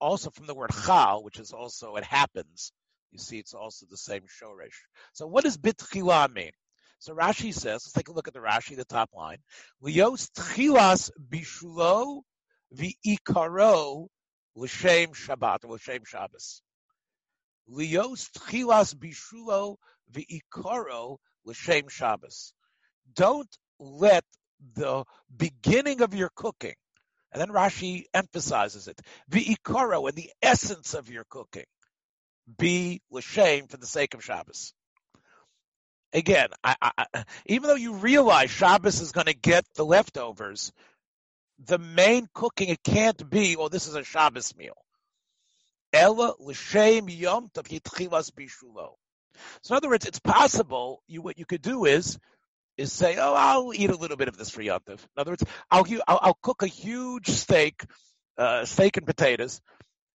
Also 0.00 0.30
from 0.30 0.46
the 0.46 0.54
word 0.54 0.70
chal, 0.86 1.24
which 1.24 1.40
is 1.40 1.52
also 1.52 1.96
it 1.96 2.04
happens. 2.04 2.72
You 3.10 3.18
see, 3.18 3.40
it's 3.40 3.52
also 3.52 3.84
the 3.90 3.96
same 3.96 4.22
shoresh. 4.22 4.78
So 5.12 5.26
what 5.26 5.42
does 5.42 5.58
bitchila 5.58 6.32
mean? 6.32 6.52
So 7.00 7.14
Rashi 7.14 7.52
says, 7.52 7.82
let's 7.82 7.92
take 7.92 8.08
a 8.08 8.12
look 8.12 8.28
at 8.28 8.34
the 8.34 8.40
Rashi, 8.40 8.76
the 8.76 8.84
top 8.84 9.10
line. 9.12 9.38
Lios 9.82 10.30
tchilas 10.30 11.10
bishulo 11.30 12.22
v'ikaro 12.72 14.06
l'shem 14.54 15.08
Shabbat, 15.08 15.64
l'shem 15.64 16.04
Shabbos. 16.06 16.62
Lios 17.68 18.30
tchilas 18.38 18.94
bishulo 18.94 19.78
v'ikaro 20.12 21.16
l'shem 21.44 21.88
Shabbos. 21.88 22.52
Don't 23.14 23.54
let 23.78 24.24
the 24.74 25.04
beginning 25.34 26.02
of 26.02 26.14
your 26.14 26.30
cooking, 26.34 26.74
and 27.32 27.40
then 27.40 27.48
Rashi 27.48 28.04
emphasizes 28.12 28.88
it, 28.88 29.00
v'ikaro, 29.30 30.08
and 30.08 30.16
the 30.16 30.30
essence 30.42 30.94
of 30.94 31.10
your 31.10 31.24
cooking, 31.28 31.66
be 32.58 33.00
l'shem 33.10 33.66
for 33.68 33.76
the 33.76 33.86
sake 33.86 34.14
of 34.14 34.24
Shabbos 34.24 34.72
again, 36.12 36.48
I, 36.62 36.76
I, 36.80 37.06
even 37.46 37.68
though 37.68 37.76
you 37.76 37.94
realize 37.94 38.50
Shabbos 38.50 39.00
is 39.00 39.12
going 39.12 39.26
to 39.26 39.34
get 39.34 39.64
the 39.74 39.84
leftovers, 39.84 40.72
the 41.64 41.78
main 41.78 42.28
cooking 42.32 42.68
it 42.68 42.82
can't 42.82 43.28
be. 43.28 43.56
Oh, 43.56 43.68
this 43.68 43.86
is 43.86 43.94
a 43.94 44.04
Shabbos 44.04 44.56
meal. 44.56 44.76
Ella 45.92 46.34
l'shem 46.38 47.08
yom 47.08 47.50
tov 47.54 47.68
bishulo. 47.68 48.94
So 49.62 49.74
in 49.74 49.76
other 49.76 49.88
words, 49.88 50.06
it's 50.06 50.20
possible. 50.20 51.02
You 51.06 51.22
what 51.22 51.38
you 51.38 51.46
could 51.46 51.62
do 51.62 51.84
is 51.84 52.18
is 52.76 52.92
say, 52.92 53.16
oh, 53.18 53.34
I'll 53.34 53.74
eat 53.74 53.90
a 53.90 53.96
little 53.96 54.16
bit 54.16 54.28
of 54.28 54.36
this 54.36 54.50
for 54.50 54.62
yom 54.62 54.80
In 54.88 54.96
other 55.16 55.32
words, 55.32 55.44
I'll 55.70 55.86
I'll, 56.08 56.18
I'll 56.22 56.38
cook 56.42 56.62
a 56.62 56.66
huge 56.66 57.28
steak, 57.28 57.84
uh, 58.38 58.64
steak 58.64 58.96
and 58.96 59.06
potatoes, 59.06 59.60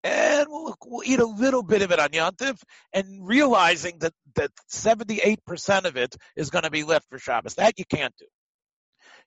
and 0.04 0.48
we'll, 0.50 0.76
we'll 0.86 1.04
eat 1.08 1.20
a 1.20 1.26
little 1.26 1.64
bit 1.64 1.82
of 1.82 1.92
it 1.92 2.00
on 2.00 2.10
Yontif, 2.10 2.62
and 2.94 3.06
realizing 3.28 4.00
that 4.00 4.14
that 4.36 4.52
78% 4.72 5.86
of 5.86 5.98
it 5.98 6.16
is 6.36 6.50
going 6.50 6.64
to 6.64 6.72
be 6.72 6.84
left 6.84 7.08
for 7.10 7.20
Shabbos. 7.20 7.56
That 7.56 7.78
you 7.78 7.86
can't 7.86 8.14
do. 8.18 8.26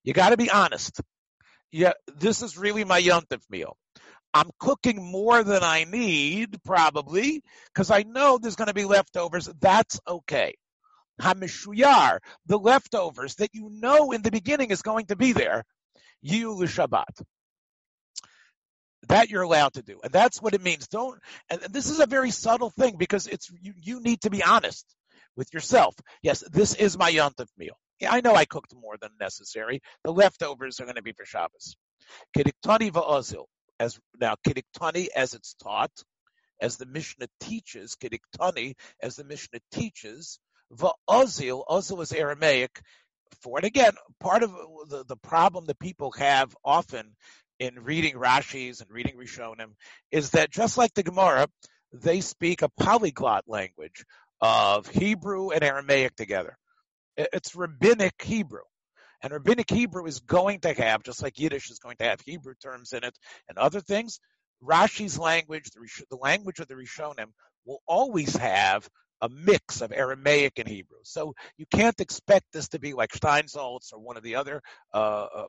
You 0.05 0.13
got 0.13 0.31
to 0.31 0.37
be 0.37 0.51
honest. 0.51 1.01
Yeah, 1.71 1.93
this 2.17 2.43
is 2.43 2.57
really 2.57 2.85
my 2.85 3.01
Yontif 3.01 3.43
meal. 3.51 3.77
I'm 4.39 4.51
cooking 4.61 5.03
more 5.03 5.43
than 5.43 5.65
I 5.65 5.83
need, 5.83 6.63
probably, 6.65 7.43
because 7.75 7.91
I 7.91 8.05
know 8.05 8.39
there's 8.39 8.55
going 8.55 8.69
to 8.69 8.75
be 8.75 8.85
leftovers. 8.85 9.51
That's 9.61 9.99
okay. 10.07 10.55
Hamishuyar, 11.21 12.21
the 12.47 12.57
leftovers 12.57 13.35
that 13.37 13.51
you 13.53 13.69
know 13.69 14.13
in 14.13 14.23
the 14.23 14.31
beginning 14.31 14.71
is 14.71 14.83
going 14.83 15.07
to 15.07 15.17
be 15.17 15.33
there, 15.33 15.65
you 16.23 16.55
Shabbat. 16.55 17.21
That 19.09 19.29
you're 19.29 19.43
allowed 19.43 19.73
to 19.73 19.83
do. 19.83 19.99
And 20.05 20.13
that's 20.13 20.41
what 20.41 20.55
it 20.55 20.63
means. 20.63 20.87
Don't, 20.87 21.19
and 21.51 21.61
this 21.63 21.91
is 21.91 21.99
a 21.99 22.07
very 22.07 22.31
subtle 22.31 22.71
thing 22.71 22.97
because 22.97 23.27
it's, 23.27 23.51
you, 23.61 23.75
you 23.77 24.01
need 24.01 24.21
to 24.21 24.31
be 24.31 24.45
honest 24.45 24.87
with 25.37 25.53
yourself. 25.53 25.97
Yes, 26.23 26.45
this 26.53 26.77
is 26.77 26.97
my 26.97 27.11
yontif 27.11 27.49
meal. 27.57 27.77
Yeah, 27.99 28.13
I 28.13 28.21
know 28.21 28.37
I 28.37 28.45
cooked 28.45 28.73
more 28.81 28.97
than 29.01 29.11
necessary. 29.19 29.81
The 30.05 30.13
leftovers 30.13 30.79
are 30.79 30.85
going 30.85 30.95
to 30.95 31.03
be 31.03 31.13
for 31.13 31.25
Shabbos. 31.25 31.77
As, 33.81 33.99
now, 34.21 34.35
kediktani 34.47 35.09
as 35.15 35.35
it's 35.35 35.55
taught, 35.55 35.93
as 36.61 36.77
the 36.77 36.87
Mishnah 36.87 37.29
teaches, 37.41 37.97
kediktani 37.97 38.75
as 39.01 39.17
the 39.17 39.25
Mishnah 39.25 39.61
teaches, 39.73 40.39
va'ozil, 40.73 41.65
ozil 41.69 42.03
is 42.03 42.13
Aramaic, 42.13 42.81
for, 43.43 43.59
and 43.59 43.67
again, 43.67 43.93
part 44.21 44.43
of 44.43 44.53
the, 44.89 45.05
the 45.07 45.17
problem 45.17 45.67
that 45.67 45.79
people 45.79 46.13
have 46.13 46.55
often 46.65 47.15
in 47.59 47.83
reading 47.83 48.15
Rashi's 48.15 48.81
and 48.81 48.91
reading 48.91 49.17
Rishonim 49.17 49.75
is 50.11 50.31
that 50.31 50.51
just 50.51 50.79
like 50.79 50.95
the 50.95 51.03
Gemara, 51.03 51.49
they 51.93 52.21
speak 52.21 52.63
a 52.63 52.69
polyglot 52.69 53.45
language 53.47 54.05
of 54.41 54.87
Hebrew 54.89 55.51
and 55.51 55.63
Aramaic 55.63 56.15
together. 56.17 56.57
It's 57.17 57.55
rabbinic 57.57 58.23
Hebrew. 58.23 58.63
And 59.23 59.33
rabbinic 59.33 59.71
Hebrew 59.71 60.07
is 60.07 60.21
going 60.21 60.61
to 60.61 60.73
have, 60.75 61.03
just 61.03 61.23
like 61.23 61.39
Yiddish 61.39 61.71
is 61.71 61.79
going 61.79 61.97
to 61.97 62.05
have 62.05 62.21
Hebrew 62.21 62.55
terms 62.63 62.93
in 62.93 63.05
it 63.05 63.17
and 63.49 63.59
other 63.59 63.81
things, 63.81 64.21
Rashi's 64.63 65.19
language, 65.19 65.71
the, 65.71 66.05
the 66.11 66.17
language 66.17 66.61
of 66.61 66.69
the 66.69 66.75
Rishonim, 66.75 67.33
will 67.65 67.81
always 67.87 68.35
have 68.37 68.89
a 69.21 69.29
mix 69.29 69.81
of 69.81 69.93
Aramaic 69.93 70.59
and 70.59 70.69
Hebrew. 70.69 70.99
So 71.03 71.35
you 71.57 71.67
can't 71.67 72.01
expect 72.01 72.47
this 72.53 72.69
to 72.69 72.79
be 72.79 72.93
like 72.93 73.11
Steinsaltz 73.11 73.93
or 73.93 73.99
one 73.99 74.17
of 74.17 74.23
the 74.23 74.37
other 74.37 74.63
uh, 74.95 75.27
uh, 75.35 75.45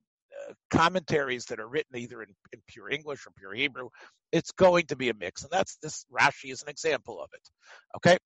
commentaries 0.72 1.46
that 1.46 1.60
are 1.60 1.68
written 1.68 1.98
either 1.98 2.22
in, 2.24 2.30
in, 2.52 2.62
pure 2.68 2.90
English 2.90 3.26
or 3.28 3.32
pure 3.38 3.54
Hebrew, 3.54 3.90
it's 4.32 4.52
going 4.52 4.88
to 4.88 4.96
be 4.96 5.10
a 5.10 5.14
mix. 5.14 5.44
And 5.44 5.52
that's 5.52 5.78
this 5.82 6.06
Rashi 6.12 6.52
is 6.52 6.64
an 6.64 6.70
example 6.70 7.22
of 7.22 7.30
it. 7.34 7.50
Okay. 7.98 8.18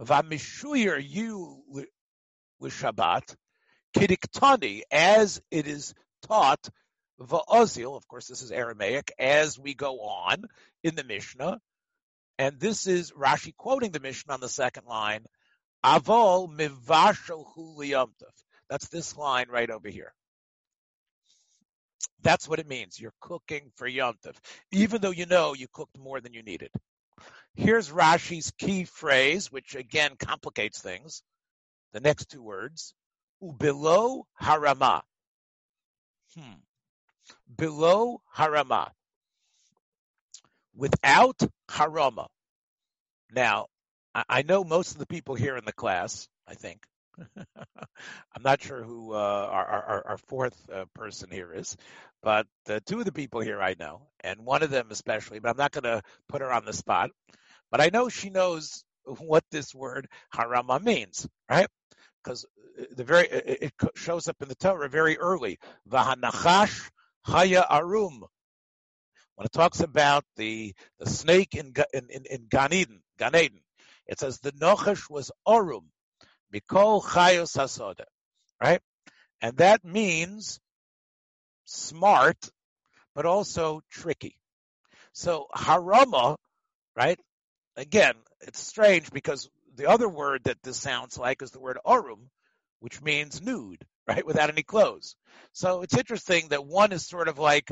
Vamishuyir 0.00 1.02
you 1.02 1.62
Shabbat, 2.62 3.34
kidiktani, 3.96 4.82
as 4.90 5.40
it 5.50 5.66
is 5.66 5.94
taught, 6.22 6.68
va'ozil, 7.20 7.96
of 7.96 8.06
course, 8.08 8.28
this 8.28 8.42
is 8.42 8.50
Aramaic, 8.52 9.12
as 9.18 9.58
we 9.58 9.74
go 9.74 10.00
on 10.00 10.44
in 10.82 10.94
the 10.94 11.04
Mishnah. 11.04 11.60
And 12.38 12.58
this 12.58 12.86
is 12.86 13.12
Rashi 13.12 13.54
quoting 13.56 13.92
the 13.92 14.00
Mishnah 14.00 14.34
on 14.34 14.40
the 14.40 14.48
second 14.48 14.86
line, 14.86 15.24
avol 15.84 16.48
mivashel 16.48 17.44
huliyamtov. 17.56 18.32
That's 18.68 18.88
this 18.88 19.16
line 19.16 19.46
right 19.50 19.70
over 19.70 19.88
here. 19.88 20.12
That's 22.22 22.48
what 22.48 22.58
it 22.58 22.68
means. 22.68 22.98
You're 22.98 23.14
cooking 23.20 23.70
for 23.76 23.86
Yom 23.86 24.16
even 24.70 25.00
though 25.00 25.10
you 25.10 25.26
know 25.26 25.54
you 25.54 25.66
cooked 25.72 25.98
more 25.98 26.20
than 26.20 26.32
you 26.32 26.42
needed. 26.42 26.70
Here's 27.54 27.90
Rashi's 27.90 28.52
key 28.58 28.84
phrase, 28.84 29.52
which 29.52 29.74
again 29.74 30.12
complicates 30.18 30.80
things. 30.80 31.22
The 31.92 32.00
next 32.00 32.30
two 32.30 32.42
words, 32.42 32.94
below 33.42 34.26
harama. 34.40 35.02
Hmm. 36.36 36.60
Below 37.56 38.22
harama. 38.36 38.90
Without 40.74 41.38
harama. 41.68 42.28
Now, 43.34 43.66
I 44.14 44.42
know 44.42 44.62
most 44.62 44.92
of 44.92 44.98
the 44.98 45.06
people 45.06 45.34
here 45.34 45.56
in 45.56 45.64
the 45.64 45.72
class, 45.72 46.28
I 46.46 46.54
think, 46.54 46.84
I'm 47.36 48.42
not 48.42 48.62
sure 48.62 48.82
who 48.82 49.12
uh, 49.12 49.16
our, 49.16 49.66
our, 49.66 50.06
our, 50.08 50.18
fourth 50.18 50.56
uh, 50.70 50.86
person 50.94 51.30
here 51.30 51.52
is, 51.52 51.76
but 52.22 52.46
uh, 52.68 52.80
two 52.86 53.00
of 53.00 53.04
the 53.04 53.12
people 53.12 53.40
here 53.40 53.60
I 53.60 53.74
know, 53.78 54.02
and 54.20 54.44
one 54.44 54.62
of 54.62 54.70
them 54.70 54.88
especially, 54.90 55.38
but 55.38 55.50
I'm 55.50 55.56
not 55.56 55.72
going 55.72 55.84
to 55.84 56.02
put 56.28 56.40
her 56.40 56.52
on 56.52 56.64
the 56.64 56.72
spot. 56.72 57.10
But 57.70 57.80
I 57.80 57.90
know 57.92 58.08
she 58.08 58.30
knows 58.30 58.84
what 59.04 59.44
this 59.50 59.74
word 59.74 60.08
harama 60.34 60.82
means, 60.82 61.26
right? 61.50 61.68
Because 62.22 62.46
the 62.90 63.04
very 63.04 63.26
it 63.28 63.72
shows 63.94 64.28
up 64.28 64.36
in 64.42 64.48
the 64.48 64.54
Torah 64.54 64.88
very 64.88 65.18
early. 65.18 65.58
Vahanachash 65.88 66.90
haya 67.22 67.64
arum. 67.68 68.24
When 69.36 69.46
it 69.46 69.52
talks 69.52 69.80
about 69.80 70.24
the 70.36 70.74
the 70.98 71.08
snake 71.08 71.54
in 71.54 71.72
in 71.92 72.08
in, 72.10 72.24
in 72.30 72.46
Gan 72.50 72.72
Eden, 72.72 73.02
Gan 73.18 73.34
Eden, 73.34 73.60
it 74.06 74.18
says 74.20 74.38
the 74.38 74.52
nochash 74.52 75.08
was 75.10 75.30
arum 75.46 75.90
Mikol 76.52 77.02
Chayos 77.02 77.56
Hasoda, 77.56 78.04
right? 78.62 78.80
And 79.40 79.56
that 79.56 79.84
means 79.84 80.60
smart, 81.64 82.36
but 83.14 83.26
also 83.26 83.80
tricky. 83.90 84.36
So 85.12 85.46
harama, 85.54 86.36
right? 86.96 87.18
Again, 87.76 88.14
it's 88.42 88.60
strange 88.60 89.10
because 89.10 89.48
the 89.74 89.86
other 89.86 90.08
word 90.08 90.44
that 90.44 90.62
this 90.62 90.76
sounds 90.76 91.18
like 91.18 91.42
is 91.42 91.50
the 91.50 91.60
word 91.60 91.78
arum, 91.86 92.30
which 92.82 93.00
means 93.00 93.40
nude, 93.40 93.84
right? 94.08 94.26
Without 94.26 94.50
any 94.50 94.62
clothes. 94.62 95.14
So 95.52 95.82
it's 95.82 95.96
interesting 95.96 96.48
that 96.48 96.66
one 96.66 96.92
is 96.92 97.06
sort 97.06 97.28
of 97.28 97.38
like 97.38 97.70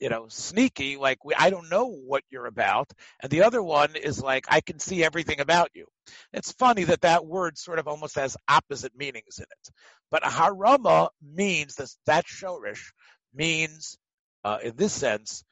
you 0.00 0.08
know, 0.08 0.26
sneaky, 0.28 0.96
like 0.96 1.24
we, 1.24 1.34
I 1.34 1.50
don't 1.50 1.70
know 1.70 1.86
what 1.86 2.24
you're 2.30 2.46
about, 2.46 2.90
and 3.22 3.30
the 3.30 3.42
other 3.44 3.62
one 3.62 3.96
is 3.96 4.20
like 4.20 4.44
I 4.48 4.60
can 4.60 4.78
see 4.78 5.04
everything 5.04 5.40
about 5.40 5.70
you. 5.72 5.86
It's 6.32 6.52
funny 6.52 6.84
that 6.84 7.02
that 7.02 7.24
word 7.24 7.56
sort 7.56 7.78
of 7.78 7.86
almost 7.86 8.16
has 8.16 8.36
opposite 8.48 8.92
meanings 8.96 9.38
in 9.38 9.44
it, 9.44 9.70
but 10.10 10.22
harama 10.22 11.10
means 11.22 11.76
that 11.76 11.88
that 12.06 12.26
shorish 12.26 12.92
means, 13.32 13.96
uh, 14.44 14.58
in 14.62 14.76
this 14.76 14.92
sense, 14.92 15.44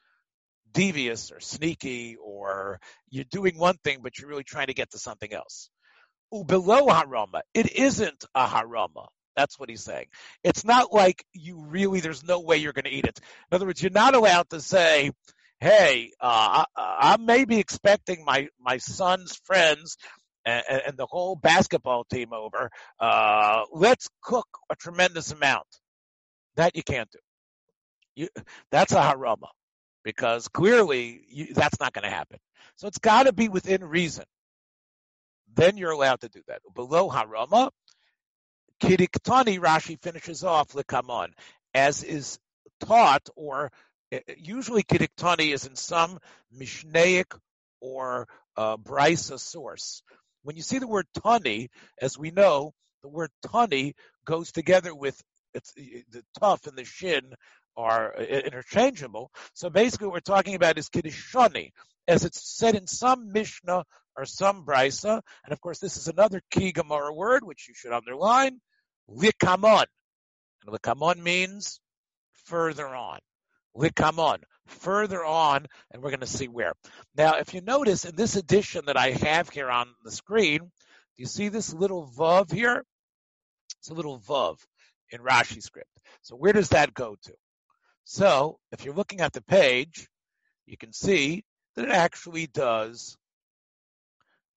devious 0.71 1.31
or 1.31 1.39
sneaky, 1.39 2.17
or 2.17 2.79
you're 3.09 3.25
doing 3.31 3.57
one 3.57 3.77
thing 3.83 3.99
but 4.03 4.19
you're 4.19 4.29
really 4.29 4.43
trying 4.43 4.67
to 4.67 4.73
get 4.73 4.91
to 4.91 4.99
something 4.99 5.33
else. 5.33 5.69
Below 6.45 6.87
harama, 6.87 7.41
it 7.53 7.75
isn't 7.75 8.25
a 8.33 8.47
harama. 8.47 9.07
That's 9.35 9.59
what 9.59 9.69
he's 9.69 9.83
saying. 9.83 10.07
It's 10.43 10.65
not 10.65 10.93
like 10.93 11.23
you 11.33 11.65
really, 11.67 11.99
there's 11.99 12.23
no 12.23 12.39
way 12.39 12.57
you're 12.57 12.73
going 12.73 12.85
to 12.85 12.91
eat 12.91 13.05
it. 13.05 13.19
In 13.51 13.55
other 13.55 13.65
words, 13.65 13.81
you're 13.81 13.91
not 13.91 14.15
allowed 14.15 14.49
to 14.49 14.59
say, 14.61 15.11
hey, 15.59 16.11
uh, 16.19 16.65
I, 16.75 17.13
I 17.13 17.17
may 17.17 17.45
be 17.45 17.57
expecting 17.59 18.25
my, 18.25 18.47
my 18.59 18.77
son's 18.77 19.39
friends 19.45 19.97
and, 20.45 20.63
and 20.87 20.97
the 20.97 21.05
whole 21.05 21.35
basketball 21.35 22.03
team 22.03 22.33
over. 22.33 22.69
Uh, 22.99 23.63
let's 23.71 24.09
cook 24.21 24.47
a 24.69 24.75
tremendous 24.75 25.31
amount. 25.31 25.67
That 26.55 26.75
you 26.75 26.83
can't 26.83 27.09
do. 27.11 27.19
You, 28.15 28.27
that's 28.71 28.93
a 28.93 29.01
harama 29.01 29.47
because 30.03 30.47
clearly 30.47 31.21
you, 31.29 31.53
that's 31.53 31.79
not 31.79 31.93
going 31.93 32.03
to 32.03 32.11
happen. 32.11 32.37
So 32.75 32.87
it's 32.87 32.99
got 32.99 33.23
to 33.23 33.33
be 33.33 33.49
within 33.49 33.83
reason. 33.83 34.25
Then 35.55 35.77
you're 35.77 35.91
allowed 35.91 36.21
to 36.21 36.29
do 36.29 36.41
that. 36.47 36.61
Below 36.73 37.09
harama, 37.09 37.69
Kidiktani, 38.81 39.59
Rashi 39.59 40.01
finishes 40.01 40.43
off 40.43 40.73
Likamon, 40.73 41.29
as 41.73 42.03
is 42.03 42.39
taught, 42.79 43.29
or 43.35 43.71
eh, 44.11 44.19
eh, 44.27 44.33
usually 44.37 44.83
Kidiktani 44.83 45.53
is 45.53 45.65
in 45.65 45.75
some 45.75 46.19
Mishnaic 46.57 47.37
or 47.81 48.27
uh, 48.57 48.77
Brisa 48.77 49.39
source. 49.39 50.03
When 50.43 50.55
you 50.55 50.61
see 50.61 50.79
the 50.79 50.87
word 50.87 51.05
tani, 51.23 51.69
as 52.01 52.17
we 52.17 52.31
know, 52.31 52.73
the 53.01 53.09
word 53.09 53.29
tani 53.45 53.93
goes 54.25 54.51
together 54.51 54.93
with 54.93 55.21
it's, 55.53 55.73
the 55.73 56.23
tough 56.39 56.65
and 56.67 56.77
the 56.77 56.83
shin 56.83 57.33
are 57.77 58.13
interchangeable. 58.15 59.31
So 59.53 59.69
basically, 59.69 60.07
what 60.07 60.13
we're 60.13 60.19
talking 60.19 60.55
about 60.55 60.77
is 60.77 60.89
kiddishani, 60.89 61.71
as 62.07 62.25
it's 62.25 62.57
said 62.57 62.75
in 62.75 62.87
some 62.87 63.31
Mishnah 63.31 63.83
or 64.17 64.25
some 64.25 64.65
Brisa. 64.65 65.21
And 65.43 65.53
of 65.53 65.61
course, 65.61 65.79
this 65.79 65.97
is 65.97 66.07
another 66.07 66.41
key 66.51 66.71
Gemara 66.71 67.13
word, 67.13 67.43
which 67.43 67.67
you 67.67 67.73
should 67.73 67.93
underline 67.93 68.59
likamon. 69.09 69.85
And 70.65 70.75
likamon 70.75 71.17
means 71.17 71.79
further 72.45 72.87
on. 72.87 73.19
Likamon, 73.75 74.39
further 74.67 75.25
on, 75.25 75.65
and 75.91 76.01
we're 76.01 76.11
going 76.11 76.19
to 76.19 76.27
see 76.27 76.47
where. 76.47 76.73
Now, 77.15 77.37
if 77.37 77.53
you 77.53 77.61
notice 77.61 78.05
in 78.05 78.15
this 78.15 78.35
edition 78.35 78.85
that 78.85 78.97
I 78.97 79.11
have 79.11 79.49
here 79.49 79.69
on 79.69 79.87
the 80.03 80.11
screen, 80.11 80.59
do 80.59 81.17
you 81.17 81.25
see 81.25 81.49
this 81.49 81.73
little 81.73 82.07
vav 82.07 82.51
here? 82.51 82.83
It's 83.79 83.89
a 83.89 83.93
little 83.93 84.19
vav 84.19 84.57
in 85.11 85.21
Rashi 85.21 85.61
script. 85.61 85.89
So 86.21 86.35
where 86.35 86.53
does 86.53 86.69
that 86.69 86.93
go 86.93 87.15
to? 87.23 87.33
So 88.05 88.59
if 88.71 88.85
you're 88.85 88.93
looking 88.93 89.21
at 89.21 89.33
the 89.33 89.41
page, 89.41 90.07
you 90.65 90.77
can 90.77 90.93
see 90.93 91.43
that 91.75 91.85
it 91.85 91.91
actually 91.91 92.47
does 92.47 93.17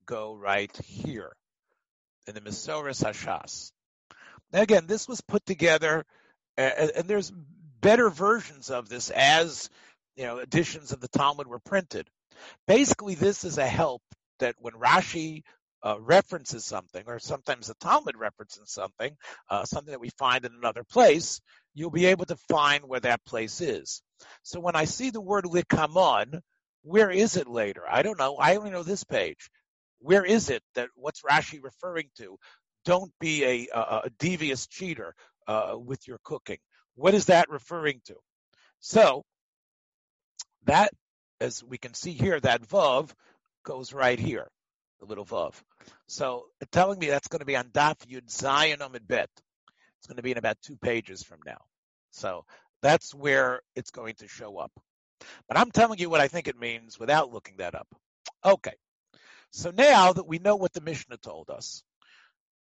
go 0.07 0.35
right 0.35 0.75
here 0.85 1.33
in 2.27 2.35
the 2.35 2.41
Mesoras 2.41 3.05
Hashas. 3.05 3.73
Now 4.53 4.63
again, 4.63 4.87
this 4.87 5.09
was 5.09 5.21
put 5.21 5.45
together, 5.45 6.05
and, 6.57 6.91
and 6.97 7.09
there's 7.09 7.33
better 7.81 8.11
versions 8.11 8.71
of 8.71 8.89
this 8.89 9.11
as 9.11 9.69
you 10.17 10.25
know 10.25 10.39
editions 10.39 10.93
of 10.93 11.01
the 11.01 11.09
Talmud 11.09 11.47
were 11.47 11.59
printed. 11.59 12.09
Basically, 12.67 13.15
this 13.15 13.45
is 13.45 13.59
a 13.59 13.67
help 13.67 14.03
that 14.39 14.55
when 14.59 14.75
Rashi 14.75 15.43
uh, 15.83 15.97
references 16.01 16.65
something, 16.65 17.05
or 17.07 17.19
sometimes 17.19 17.69
the 17.69 17.75
Talmud 17.75 18.17
references 18.17 18.71
something, 18.71 19.17
uh, 19.51 19.65
something 19.65 19.93
that 19.93 20.01
we 20.01 20.11
find 20.19 20.45
in 20.45 20.53
another 20.53 20.85
place, 20.85 21.41
you'll 21.75 21.91
be 21.91 22.07
able 22.07 22.25
to 22.27 22.37
find 22.49 22.85
where 22.85 23.01
that 23.01 23.25
place 23.25 23.61
is. 23.61 24.03
So 24.43 24.61
when 24.61 24.77
I 24.77 24.85
see 24.85 25.11
the 25.11 25.21
word 25.21 25.45
likamon, 25.45 26.41
where 26.83 27.11
is 27.11 27.37
it 27.37 27.49
later? 27.49 27.83
I 27.89 28.03
don't 28.03 28.19
know. 28.19 28.37
I 28.37 28.57
only 28.57 28.71
know 28.71 28.83
this 28.83 29.05
page. 29.05 29.49
Where 30.01 30.25
is 30.25 30.51
it 30.51 30.63
that 30.75 30.89
what's 30.95 31.23
Rashi 31.23 31.63
referring 31.63 32.09
to? 32.19 32.39
don't 32.87 33.13
be 33.21 33.45
a, 33.45 33.69
a, 33.75 33.81
a 34.05 34.11
devious 34.19 34.67
cheater 34.67 35.15
uh, 35.47 35.75
with 35.77 36.09
your 36.09 36.19
cooking. 36.25 36.59
What 36.95 37.13
is 37.13 37.27
that 37.27 37.51
referring 37.51 38.01
to? 38.07 38.15
So 38.81 39.25
that, 40.65 40.93
as 41.41 41.63
we 41.63 41.77
can 41.77 41.93
see 41.93 42.13
here, 42.13 42.41
that 42.41 42.63
vav 42.63 43.11
goes 43.65 43.93
right 43.93 44.19
here, 44.19 44.49
the 45.01 45.07
little 45.07 45.27
vav. 45.27 45.53
So 46.07 46.47
telling 46.71 46.99
me 46.99 47.09
that's 47.09 47.29
going 47.29 47.41
to 47.41 47.47
be 47.47 47.57
on 47.57 47.67
Daf 47.67 47.97
Yud 48.07 48.29
Zayin 48.31 48.79
Amud 48.79 49.07
Bet. 49.07 49.29
It's 49.99 50.07
going 50.07 50.17
to 50.17 50.23
be 50.23 50.31
in 50.31 50.39
about 50.39 50.57
two 50.63 50.77
pages 50.77 51.23
from 51.23 51.41
now. 51.45 51.59
So 52.13 52.45
that's 52.83 53.13
where 53.13 53.61
it's 53.75 53.91
going 53.91 54.15
to 54.19 54.29
show 54.29 54.59
up. 54.59 54.71
But 55.49 55.59
I'm 55.59 55.73
telling 55.73 55.99
you 55.99 56.09
what 56.09 56.21
I 56.21 56.29
think 56.29 56.47
it 56.47 56.59
means 56.59 56.99
without 56.99 57.33
looking 57.33 57.57
that 57.59 57.75
up. 57.75 57.89
Okay. 58.45 58.75
So 59.51 59.71
now 59.71 60.13
that 60.13 60.27
we 60.27 60.39
know 60.39 60.57
what 60.57 60.73
the 60.73 60.81
Mishnah 60.81 61.19
told 61.19 61.51
us, 61.51 61.83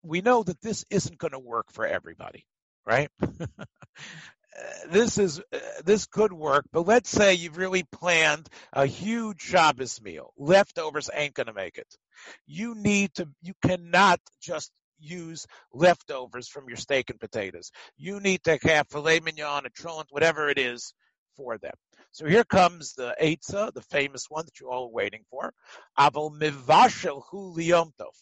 we 0.03 0.21
know 0.21 0.43
that 0.43 0.61
this 0.61 0.85
isn't 0.89 1.17
going 1.17 1.33
to 1.33 1.39
work 1.39 1.71
for 1.71 1.85
everybody, 1.85 2.45
right? 2.85 3.09
this 4.89 5.17
is 5.17 5.41
this 5.83 6.05
could 6.05 6.33
work, 6.33 6.65
but 6.71 6.87
let's 6.87 7.09
say 7.09 7.33
you've 7.33 7.57
really 7.57 7.83
planned 7.83 8.47
a 8.73 8.85
huge 8.85 9.41
Shabbos 9.41 10.01
meal. 10.01 10.33
Leftovers 10.37 11.09
ain't 11.13 11.33
going 11.33 11.47
to 11.47 11.53
make 11.53 11.77
it. 11.77 11.87
You 12.45 12.75
need 12.75 13.13
to. 13.15 13.27
You 13.41 13.53
cannot 13.65 14.19
just 14.41 14.71
use 14.99 15.47
leftovers 15.73 16.47
from 16.47 16.67
your 16.67 16.77
steak 16.77 17.09
and 17.09 17.19
potatoes. 17.19 17.71
You 17.97 18.19
need 18.19 18.43
to 18.43 18.57
have 18.63 18.87
filet 18.89 19.19
mignon, 19.21 19.65
a 19.65 19.69
truant, 19.69 20.07
whatever 20.11 20.49
it 20.49 20.57
is 20.57 20.93
for 21.35 21.57
them. 21.57 21.73
So 22.11 22.25
here 22.25 22.43
comes 22.43 22.93
the 22.93 23.15
Eitzah, 23.21 23.73
the 23.73 23.81
famous 23.81 24.25
one 24.29 24.45
that 24.45 24.59
you're 24.59 24.71
all 24.71 24.91
waiting 24.91 25.23
for. 25.29 25.53
Aval 25.97 26.37
mivashel 26.37 27.23
hu 27.29 27.55
liyomtov. 27.55 28.15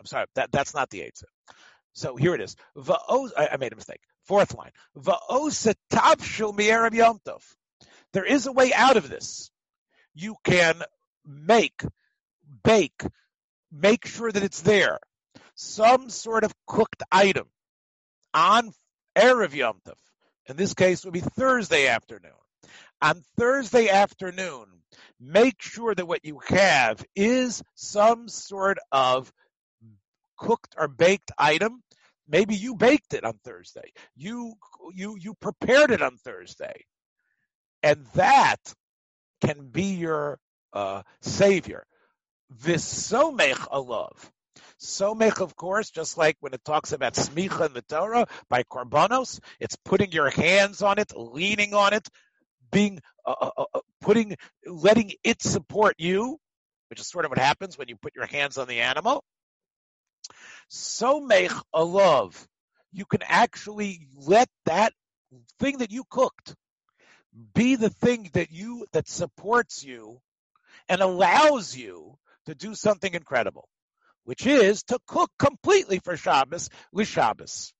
I'm 0.00 0.06
sorry, 0.06 0.26
that, 0.34 0.52
that's 0.52 0.74
not 0.74 0.90
the 0.90 1.00
Eitzah. 1.00 1.24
So 1.94 2.16
here 2.16 2.34
it 2.34 2.40
is. 2.40 2.56
I, 2.76 3.48
I 3.52 3.56
made 3.56 3.72
a 3.72 3.76
mistake. 3.76 4.00
Fourth 4.24 4.54
line. 4.54 4.72
There 8.12 8.24
is 8.24 8.46
a 8.46 8.52
way 8.52 8.72
out 8.72 8.96
of 8.96 9.08
this. 9.08 9.50
You 10.14 10.36
can 10.44 10.82
make, 11.26 11.82
bake, 12.62 13.02
make 13.72 14.06
sure 14.06 14.30
that 14.30 14.42
it's 14.42 14.60
there. 14.60 14.98
Some 15.54 16.10
sort 16.10 16.44
of 16.44 16.54
cooked 16.66 17.02
item 17.10 17.48
on 18.34 18.72
Erev 19.16 19.54
Yom 19.54 19.80
Tov. 19.86 19.94
In 20.48 20.56
this 20.56 20.74
case, 20.74 21.04
would 21.04 21.12
be 21.12 21.20
Thursday 21.20 21.88
afternoon. 21.88 22.32
On 23.02 23.22
Thursday 23.36 23.88
afternoon, 23.90 24.66
make 25.20 25.60
sure 25.60 25.94
that 25.94 26.08
what 26.08 26.24
you 26.24 26.40
have 26.48 27.04
is 27.14 27.62
some 27.74 28.28
sort 28.28 28.78
of 28.90 29.30
cooked 30.38 30.74
or 30.78 30.88
baked 30.88 31.30
item. 31.36 31.82
Maybe 32.26 32.54
you 32.54 32.74
baked 32.76 33.14
it 33.14 33.24
on 33.24 33.34
Thursday. 33.44 33.92
You 34.16 34.54
you 34.94 35.16
you 35.18 35.34
prepared 35.34 35.90
it 35.90 36.02
on 36.02 36.16
Thursday, 36.16 36.84
and 37.82 38.06
that 38.14 38.74
can 39.40 39.68
be 39.68 39.94
your 39.94 40.38
uh, 40.72 41.02
savior. 41.20 41.86
Visomech 42.62 43.56
alav. 43.70 44.30
Somech, 44.80 45.40
of 45.40 45.56
course, 45.56 45.90
just 45.90 46.16
like 46.16 46.36
when 46.40 46.54
it 46.54 46.64
talks 46.64 46.92
about 46.92 47.14
smicha 47.14 47.66
in 47.66 47.72
the 47.72 47.82
Torah 47.82 48.26
by 48.48 48.62
korbanos, 48.62 49.40
it's 49.58 49.76
putting 49.76 50.12
your 50.12 50.30
hands 50.30 50.82
on 50.82 50.98
it, 50.98 51.16
leaning 51.16 51.74
on 51.74 51.92
it, 51.92 52.08
being 52.70 53.00
uh, 53.26 53.34
uh, 53.40 53.50
uh, 53.56 53.64
uh 53.74 53.80
putting, 54.00 54.36
letting 54.66 55.12
it 55.24 55.42
support 55.42 55.96
you, 55.98 56.38
which 56.90 57.00
is 57.00 57.08
sort 57.08 57.24
of 57.24 57.30
what 57.30 57.38
happens 57.38 57.76
when 57.76 57.88
you 57.88 57.96
put 57.96 58.14
your 58.14 58.26
hands 58.26 58.56
on 58.56 58.68
the 58.68 58.80
animal. 58.80 59.24
Somech 60.70 61.60
alav. 61.74 62.46
You 62.92 63.04
can 63.04 63.22
actually 63.22 64.06
let 64.16 64.48
that 64.66 64.92
thing 65.58 65.78
that 65.78 65.90
you 65.90 66.04
cooked 66.08 66.54
be 67.54 67.76
the 67.76 67.90
thing 67.90 68.30
that 68.32 68.50
you 68.50 68.86
that 68.92 69.08
supports 69.08 69.84
you 69.84 70.20
and 70.88 71.00
allows 71.00 71.76
you 71.76 72.16
to 72.46 72.54
do 72.54 72.74
something 72.74 73.12
incredible, 73.12 73.68
which 74.28 74.46
is 74.46 74.82
to 74.82 74.98
cook 75.06 75.30
completely 75.38 76.00
for 76.00 76.14
Shabbos 76.14 76.68
with 76.92 77.08
Shabbos. 77.08 77.72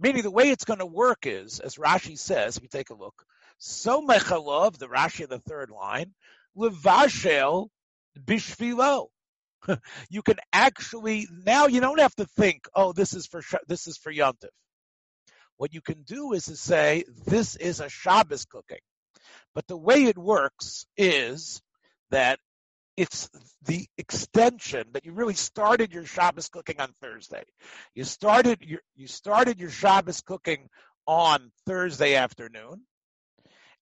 Meaning 0.00 0.22
the 0.24 0.32
way 0.32 0.50
it's 0.50 0.64
going 0.64 0.80
to 0.80 0.86
work 0.86 1.26
is, 1.26 1.60
as 1.60 1.76
Rashi 1.76 2.18
says, 2.18 2.56
if 2.56 2.64
you 2.64 2.68
take 2.68 2.90
a 2.90 2.94
look, 2.94 3.14
somech 3.60 4.24
alav, 4.24 4.78
the 4.78 4.88
Rashi 4.88 5.20
in 5.20 5.30
the 5.30 5.38
third 5.38 5.70
line, 5.70 6.12
levashel 6.58 7.68
bishvilo. 8.18 9.06
you 10.10 10.22
can 10.22 10.38
actually 10.52 11.28
now 11.44 11.68
you 11.68 11.80
don't 11.80 12.00
have 12.00 12.16
to 12.16 12.26
think, 12.36 12.66
oh, 12.74 12.92
this 12.92 13.14
is 13.14 13.28
for 13.28 13.40
this 13.68 13.86
is 13.86 13.96
for 13.96 14.12
yontif. 14.12 14.48
What 15.56 15.72
you 15.72 15.82
can 15.82 16.02
do 16.02 16.32
is 16.32 16.46
to 16.46 16.56
say 16.56 17.04
this 17.26 17.54
is 17.54 17.78
a 17.78 17.88
Shabbos 17.88 18.44
cooking, 18.44 18.82
but 19.54 19.68
the 19.68 19.78
way 19.78 20.06
it 20.06 20.18
works 20.18 20.84
is 20.96 21.62
that 22.10 22.40
it's 22.96 23.28
the 23.64 23.86
extension 23.98 24.86
that 24.92 25.04
you 25.04 25.12
really 25.12 25.34
started 25.34 25.92
your 25.92 26.06
Shabbos 26.06 26.48
cooking 26.48 26.80
on 26.80 26.92
Thursday. 27.00 27.44
You 27.94 28.04
started 28.04 28.62
your 28.62 28.80
you 28.94 29.06
started 29.06 29.60
your 29.60 29.70
Shabbos 29.70 30.22
cooking 30.22 30.68
on 31.06 31.50
Thursday 31.66 32.14
afternoon, 32.14 32.82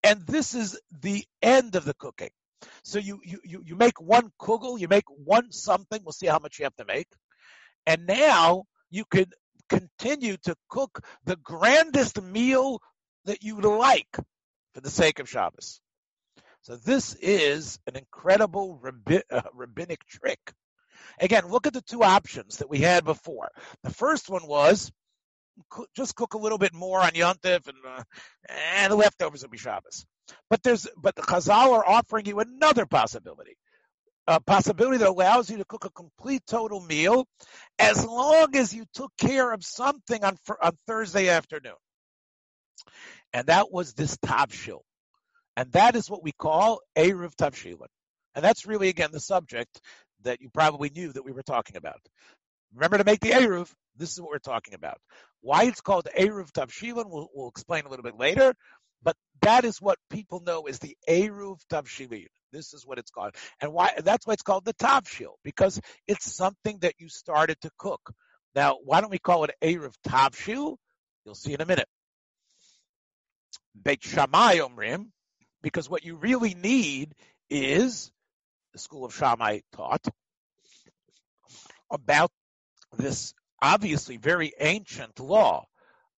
and 0.03 0.27
this 0.27 0.55
is 0.55 0.79
the 1.01 1.25
end 1.43 1.77
of 1.77 1.85
the 1.85 1.95
cooking. 1.95 2.31
So 2.83 2.99
you 2.99 3.21
you 3.25 3.41
you, 3.45 3.63
you 3.65 3.77
make 3.77 4.01
one 4.01 4.33
kugel, 4.41 4.81
you 4.81 4.89
make 4.89 5.09
one 5.09 5.53
something. 5.53 6.01
We'll 6.05 6.13
see 6.13 6.27
how 6.27 6.39
much 6.41 6.59
you 6.59 6.65
have 6.65 6.77
to 6.77 6.85
make, 6.85 7.09
and 7.87 8.07
now 8.07 8.65
you 8.91 9.05
can 9.05 9.27
continue 9.69 10.37
to 10.45 10.57
cook 10.69 11.01
the 11.25 11.37
grandest 11.37 12.21
meal 12.21 12.81
that 13.27 13.43
you 13.43 13.57
would 13.57 13.65
like 13.65 14.17
for 14.75 14.81
the 14.81 14.91
sake 14.91 15.21
of 15.21 15.29
Shabbos. 15.29 15.81
So 16.65 16.77
this 16.77 17.15
is 17.17 17.79
an 17.87 17.95
incredible 17.95 18.79
rabbi, 18.81 19.21
uh, 19.31 19.43
rabbinic 19.53 20.03
trick. 20.07 20.41
Again, 21.21 21.47
look 21.49 21.67
at 21.67 21.75
the 21.75 21.83
two 21.83 22.03
options 22.03 22.57
that 22.57 22.71
we 22.71 22.79
had 22.79 23.05
before. 23.05 23.51
The 23.83 23.93
first 23.93 24.31
one 24.31 24.47
was 24.47 24.91
just 25.95 26.17
cook 26.17 26.33
a 26.33 26.39
little 26.39 26.57
bit 26.57 26.73
more 26.73 27.01
on 27.01 27.11
Yontif 27.11 27.69
and 27.69 27.77
uh, 27.87 28.03
and 28.49 28.91
the 28.91 28.97
leftovers 28.97 29.43
will 29.43 29.51
be 29.51 29.59
Shabbos. 29.59 30.07
But 30.49 30.63
there's 30.63 30.89
but 30.97 31.15
the 31.15 31.21
Chazal 31.21 31.73
are 31.73 31.87
offering 31.87 32.25
you 32.25 32.41
another 32.41 32.87
possibility, 32.87 33.59
a 34.27 34.41
possibility 34.41 34.97
that 34.97 35.09
allows 35.09 35.51
you 35.51 35.59
to 35.59 35.67
cook 35.67 35.85
a 35.85 35.91
complete 35.91 36.45
total 36.47 36.81
meal 36.81 37.27
as 37.79 38.07
long 38.07 38.57
as 38.57 38.73
you 38.73 38.87
took 38.95 39.13
care 39.19 39.53
of 39.53 39.63
something 39.63 40.25
on 40.25 40.39
on 40.63 40.73
Thursday 40.87 41.29
afternoon. 41.29 41.77
And 43.35 43.49
that 43.49 43.71
was 43.71 43.93
this 43.93 44.17
tavshil. 44.17 44.81
And 45.57 45.71
that 45.73 45.97
is 45.97 46.11
what 46.11 46.23
we 46.23 46.33
call 46.33 46.81
Eruv 46.97 47.35
Tavshilin. 47.37 47.87
And 48.35 48.45
that's 48.45 48.67
really, 48.67 48.89
again, 48.89 49.11
the 49.13 49.21
subject 49.21 49.81
that 50.23 50.41
you 50.41 50.49
probably 50.49 50.91
knew 50.91 51.13
that 51.13 51.25
we 51.25 51.33
were 51.33 51.43
talking 51.43 51.77
about. 51.77 52.01
Remember 52.75 52.99
to 52.99 53.05
make 53.05 53.21
the 53.21 53.31
Eruv. 53.31 53.71
This 53.97 54.13
is 54.13 54.21
what 54.21 54.31
we're 54.31 54.39
talking 54.39 54.75
about. 54.75 54.99
Why 55.41 55.65
it's 55.65 55.81
called 55.81 56.09
Eruv 56.19 56.51
Tavshilin, 56.51 57.09
we'll, 57.09 57.29
we'll 57.33 57.49
explain 57.49 57.85
a 57.85 57.89
little 57.89 58.03
bit 58.03 58.19
later. 58.19 58.55
But 59.03 59.17
that 59.43 59.65
is 59.65 59.81
what 59.81 59.99
people 60.11 60.41
know 60.41 60.63
as 60.63 60.79
the 60.79 60.97
Eruv 61.09 61.59
Tavshilin. 61.71 62.27
This 62.53 62.73
is 62.73 62.85
what 62.87 62.99
it's 62.99 63.11
called. 63.11 63.35
And 63.61 63.73
why 63.73 63.93
that's 64.03 64.27
why 64.27 64.33
it's 64.33 64.43
called 64.43 64.65
the 64.65 64.75
Tavshil, 64.75 65.35
because 65.45 65.81
it's 66.09 66.33
something 66.33 66.79
that 66.81 66.95
you 66.99 67.09
started 67.09 67.61
to 67.61 67.71
cook. 67.79 68.13
Now, 68.55 68.79
why 68.83 69.01
don't 69.01 69.11
we 69.11 69.19
call 69.19 69.45
it 69.45 69.51
Eruv 69.63 69.93
Tavshil? 70.07 70.77
You'll 71.25 71.35
see 71.35 71.53
in 71.53 71.61
a 71.61 71.67
minute. 71.67 71.89
Beit 73.81 74.03
Shammai 74.03 74.59
Omrim, 74.59 75.07
because 75.65 75.89
what 75.89 76.05
you 76.05 76.15
really 76.17 76.55
need 76.55 77.15
is 77.49 78.13
the 78.75 78.79
school 78.79 79.07
of 79.07 79.15
Shammai 79.15 79.61
taught 79.73 80.07
about 81.91 82.31
this 82.99 83.33
obviously 83.63 84.19
very 84.19 84.53
ancient 84.61 85.19
law, 85.19 85.65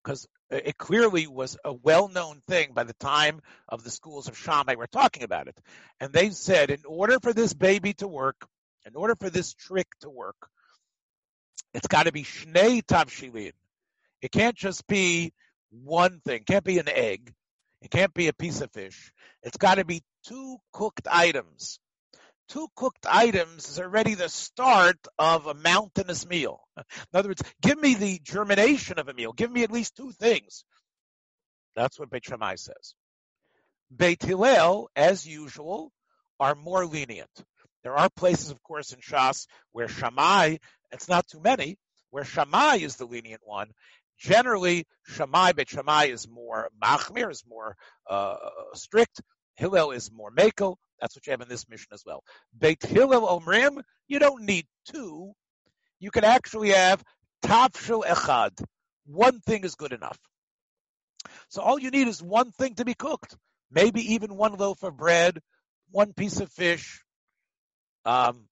because 0.03 0.27
it 0.51 0.77
clearly 0.77 1.29
was 1.29 1.57
a 1.65 1.73
well-known 1.73 2.43
thing 2.49 2.73
by 2.75 2.83
the 2.83 2.93
time 2.95 3.41
of 3.69 3.85
the 3.85 3.91
schools 3.91 4.27
of 4.27 4.37
Shammai 4.37 4.75
we're 4.75 4.87
talking 4.87 5.23
about 5.23 5.47
it. 5.47 5.57
And 6.01 6.13
they 6.13 6.31
said, 6.31 6.71
in 6.71 6.81
order 6.85 7.19
for 7.21 7.33
this 7.33 7.55
baby 7.55 7.93
to 7.95 8.09
work, 8.09 8.49
in 8.85 8.97
order 8.97 9.15
for 9.15 9.31
this 9.31 9.55
trick 9.55 9.87
to 10.01 10.11
work, 10.11 10.49
it's 11.73 11.87
got 11.87 12.07
to 12.07 12.13
be 12.13 12.25
shnei 12.25 12.83
tavshilin. 12.83 13.53
It 14.21 14.33
can't 14.33 14.57
just 14.57 14.89
be 14.89 15.33
one 15.71 16.21
thing. 16.25 16.41
It 16.41 16.47
can't 16.47 16.65
be 16.65 16.79
an 16.79 16.89
egg. 16.89 17.33
It 17.83 17.91
can't 17.91 18.15
be 18.15 18.29
a 18.29 18.33
piece 18.33 18.61
of 18.61 18.73
fish. 18.73 19.13
It's 19.43 19.59
got 19.59 19.77
to 19.77 19.85
be 19.85 20.03
two 20.27 20.57
cooked 20.73 21.07
items. 21.11 21.79
Two 22.49 22.69
cooked 22.77 23.07
items 23.09 23.69
is 23.69 23.81
already 23.81 24.15
the 24.15 24.29
start 24.29 24.99
of 25.19 25.47
a 25.47 25.55
mountainous 25.55 26.27
meal. 26.27 26.61
In 26.77 26.85
other 27.13 27.29
words, 27.29 27.43
give 27.61 27.81
me 27.81 27.95
the 27.95 28.21
germination 28.23 28.99
of 28.99 29.09
a 29.09 29.15
meal. 29.15 29.33
Give 29.33 29.51
me 29.51 29.65
at 29.65 29.73
least 29.73 29.97
two 29.97 30.13
things. 30.13 30.65
That's 31.75 31.99
what 31.99 32.11
Beit 32.11 32.25
Shammai 32.25 32.55
says. 32.55 32.95
Beit 33.95 34.23
Hillel, 34.23 34.89
as 34.97 35.27
usual, 35.27 35.93
are 36.41 36.55
more 36.55 36.87
lenient. 36.87 37.31
There 37.83 37.97
are 37.97 38.09
places, 38.11 38.51
of 38.51 38.63
course, 38.63 38.93
in 38.93 39.01
Shas 39.01 39.47
where 39.73 39.89
Shammai, 39.89 40.57
it's 40.93 41.09
not 41.09 41.27
too 41.29 41.41
many, 41.41 41.79
where 42.11 42.25
Shammai 42.25 42.77
is 42.77 42.97
the 42.97 43.07
lenient 43.07 43.43
one, 43.45 43.71
Generally, 44.19 44.87
Shammai, 45.07 45.53
Bet 45.53 45.69
Shammai 45.69 46.07
is 46.07 46.29
more 46.29 46.71
machmir, 46.83 47.31
is 47.31 47.45
more 47.49 47.77
uh, 48.09 48.37
strict. 48.75 49.21
Hillel 49.57 49.91
is 49.91 50.11
more 50.13 50.31
mako. 50.31 50.79
That's 51.01 51.15
what 51.17 51.27
you 51.27 51.31
have 51.33 51.41
in 51.41 51.49
this 51.49 51.69
Mishnah 51.69 51.95
as 51.95 52.03
well. 52.05 52.23
Beit 52.59 52.83
Hillel 52.83 53.27
Omrim, 53.41 53.83
you 54.09 54.19
don't 54.19 54.45
need 54.45 54.67
two. 54.87 55.33
You 55.99 56.11
can 56.11 56.25
actually 56.25 56.71
have 56.71 57.03
tafshil 57.45 58.05
echad. 58.05 58.63
One 59.07 59.41
thing 59.41 59.65
is 59.65 59.75
good 59.75 59.93
enough. 59.93 60.19
So 61.49 61.63
all 61.63 61.79
you 61.79 61.91
need 61.91 62.09
is 62.09 62.23
one 62.23 62.51
thing 62.53 62.75
to 62.77 62.85
be 62.85 62.95
cooked. 62.95 63.37
Maybe 63.71 64.15
even 64.15 64.37
one 64.37 64.55
loaf 64.55 64.83
of 64.83 64.97
bread, 64.97 65.41
one 65.91 66.13
piece 66.13 66.41
of 66.41 66.51
fish, 66.53 67.03
um, 68.05 68.47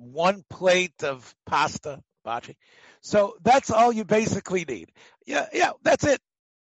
one 0.00 0.44
plate 0.48 1.04
of 1.04 1.34
pasta, 1.46 2.02
bachi. 2.24 2.56
So 3.02 3.36
that's 3.42 3.70
all 3.70 3.92
you 3.92 4.04
basically 4.04 4.64
need. 4.64 4.90
Yeah, 5.26 5.46
yeah, 5.52 5.72
that's 5.82 6.04
it. 6.04 6.20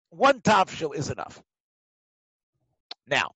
One 0.10 0.42
tafshil 0.42 0.96
is 0.96 1.10
enough. 1.10 1.42
Now, 3.08 3.32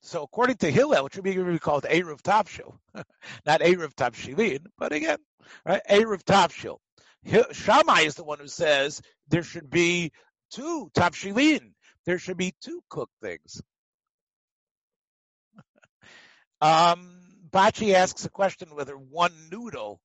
so 0.00 0.22
according 0.22 0.56
to 0.58 0.70
Hillel, 0.70 1.04
which 1.04 1.16
would 1.16 1.24
be 1.24 1.58
called 1.58 1.84
Eruv 1.84 2.22
Tavshil, 2.22 2.78
not 3.46 3.60
Eruv 3.60 3.94
Tavshilin, 3.94 4.66
but 4.78 4.92
again, 4.92 5.18
right, 5.64 5.82
Eruv 5.90 6.22
Tavshil. 6.22 6.78
Shammai 7.52 8.02
is 8.02 8.14
the 8.14 8.24
one 8.24 8.38
who 8.38 8.46
says 8.46 9.02
there 9.28 9.42
should 9.42 9.68
be 9.68 10.12
two 10.50 10.90
Tavshilin. 10.96 11.72
There 12.04 12.18
should 12.18 12.36
be 12.36 12.54
two 12.60 12.82
cooked 12.88 13.14
things. 13.20 13.60
um, 16.60 17.15
Bachi 17.56 17.94
asks 17.94 18.26
a 18.26 18.28
question 18.28 18.74
whether 18.74 18.92
one 18.92 19.32
noodle 19.50 19.98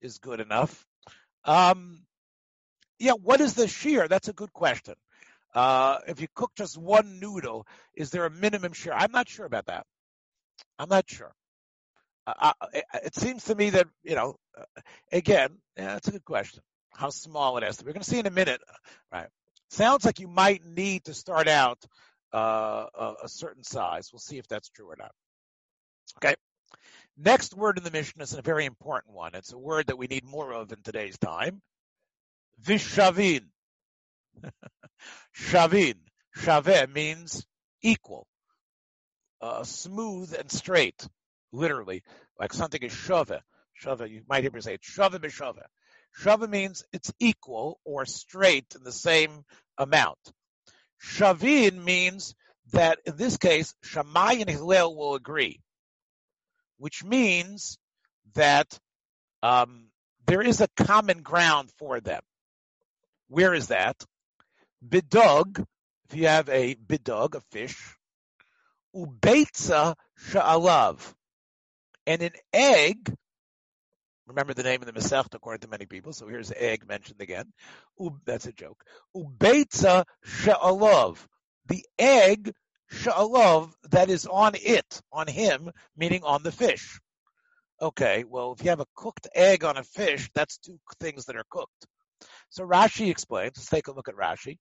is 0.00 0.16
good 0.16 0.40
enough. 0.40 0.86
Um, 1.44 2.06
yeah, 2.98 3.12
what 3.12 3.42
is 3.42 3.52
the 3.52 3.64
shiur? 3.64 4.08
That's 4.08 4.28
a 4.28 4.32
good 4.32 4.54
question. 4.54 4.94
Uh, 5.54 5.98
if 6.08 6.22
you 6.22 6.28
cook 6.34 6.52
just 6.56 6.78
one 6.78 7.20
noodle, 7.20 7.66
is 7.94 8.08
there 8.08 8.24
a 8.24 8.30
minimum 8.30 8.72
shiur? 8.72 8.94
I'm 8.96 9.12
not 9.12 9.28
sure 9.28 9.44
about 9.44 9.66
that. 9.66 9.84
I'm 10.78 10.88
not 10.88 11.04
sure. 11.06 11.34
Uh 12.26 12.54
it 13.02 13.14
seems 13.14 13.44
to 13.44 13.54
me 13.54 13.68
that 13.68 13.86
you 14.02 14.14
know, 14.14 14.36
uh, 14.58 14.80
again, 15.12 15.50
yeah, 15.76 15.92
that's 15.92 16.08
a 16.08 16.12
good 16.12 16.24
question. 16.24 16.62
How 16.94 17.10
small 17.10 17.58
it 17.58 17.64
is. 17.64 17.84
We're 17.84 17.92
going 17.92 18.02
to 18.02 18.08
see 18.08 18.18
in 18.18 18.26
a 18.26 18.30
minute, 18.30 18.62
right? 19.12 19.28
Sounds 19.68 20.06
like 20.06 20.20
you 20.20 20.28
might 20.28 20.64
need 20.64 21.04
to 21.04 21.12
start 21.12 21.48
out 21.48 21.84
uh, 22.32 22.86
a, 22.94 23.14
a 23.24 23.28
certain 23.28 23.62
size. 23.62 24.08
We'll 24.10 24.20
see 24.20 24.38
if 24.38 24.48
that's 24.48 24.70
true 24.70 24.86
or 24.86 24.96
not. 24.98 25.12
Okay. 26.16 26.34
Next 27.16 27.54
word 27.54 27.78
in 27.78 27.84
the 27.84 27.90
Mishnah 27.90 28.24
is 28.24 28.34
a 28.34 28.42
very 28.42 28.64
important 28.64 29.14
one. 29.14 29.34
It's 29.34 29.52
a 29.52 29.58
word 29.58 29.86
that 29.86 29.98
we 29.98 30.08
need 30.08 30.24
more 30.24 30.52
of 30.52 30.72
in 30.72 30.82
today's 30.82 31.16
time. 31.18 31.62
Vishavin. 32.64 33.46
Shavin. 35.36 35.94
Shave 36.36 36.90
means 36.90 37.46
equal, 37.82 38.26
uh, 39.40 39.62
smooth 39.62 40.34
and 40.34 40.50
straight, 40.50 41.06
literally, 41.52 42.02
like 42.40 42.52
something 42.52 42.82
is 42.82 42.92
shove. 42.92 43.32
Shove, 43.74 44.08
you 44.08 44.22
might 44.28 44.42
hear 44.42 44.50
me 44.50 44.60
say 44.60 44.74
it, 44.74 44.82
shove 44.82 45.12
b'shove. 45.12 45.60
Shove 46.12 46.48
means 46.48 46.84
it's 46.92 47.12
equal 47.20 47.78
or 47.84 48.04
straight 48.04 48.74
in 48.74 48.82
the 48.82 48.92
same 48.92 49.44
amount. 49.78 50.18
Shavin 51.00 51.84
means 51.84 52.34
that 52.72 52.98
in 53.06 53.16
this 53.16 53.36
case, 53.36 53.74
Shammai 53.82 54.34
and 54.40 54.50
Hillel 54.50 54.96
will 54.96 55.14
agree 55.14 55.60
which 56.78 57.04
means 57.04 57.78
that 58.34 58.78
um, 59.42 59.86
there 60.26 60.42
is 60.42 60.60
a 60.60 60.68
common 60.76 61.22
ground 61.22 61.70
for 61.78 62.00
them. 62.00 62.22
Where 63.28 63.54
is 63.54 63.68
that? 63.68 63.96
Bidug, 64.86 65.64
if 66.08 66.16
you 66.16 66.28
have 66.28 66.48
a 66.48 66.74
bidug, 66.74 67.34
a 67.34 67.40
fish, 67.40 67.96
ubeitza 68.94 69.94
sha'alav, 70.30 70.98
and 72.06 72.22
an 72.22 72.32
egg. 72.52 73.14
Remember 74.26 74.54
the 74.54 74.62
name 74.62 74.80
of 74.80 74.86
the 74.86 74.98
Masech 74.98 75.26
according 75.34 75.60
to 75.60 75.68
many 75.68 75.86
people, 75.86 76.12
so 76.12 76.26
here's 76.28 76.52
egg 76.52 76.86
mentioned 76.88 77.20
again. 77.20 77.52
that's 78.24 78.46
a 78.46 78.52
joke. 78.52 78.84
Ubeitza 79.14 80.04
sha'alav, 80.24 81.18
the 81.66 81.84
egg 81.98 82.52
sha'alav 82.92 83.72
that 83.90 84.10
is 84.10 84.26
on 84.26 84.52
it, 84.54 85.02
on 85.12 85.26
him, 85.26 85.70
meaning 85.96 86.22
on 86.24 86.42
the 86.42 86.52
fish. 86.52 87.00
Okay, 87.80 88.24
well, 88.24 88.52
if 88.52 88.62
you 88.62 88.70
have 88.70 88.80
a 88.80 88.86
cooked 88.94 89.28
egg 89.34 89.64
on 89.64 89.76
a 89.76 89.82
fish, 89.82 90.30
that's 90.34 90.58
two 90.58 90.78
things 91.00 91.26
that 91.26 91.36
are 91.36 91.44
cooked. 91.50 91.86
So 92.50 92.64
Rashi 92.64 93.10
explains, 93.10 93.54
let's 93.56 93.68
take 93.68 93.88
a 93.88 93.92
look 93.92 94.08
at 94.08 94.14
Rashi. 94.14 94.58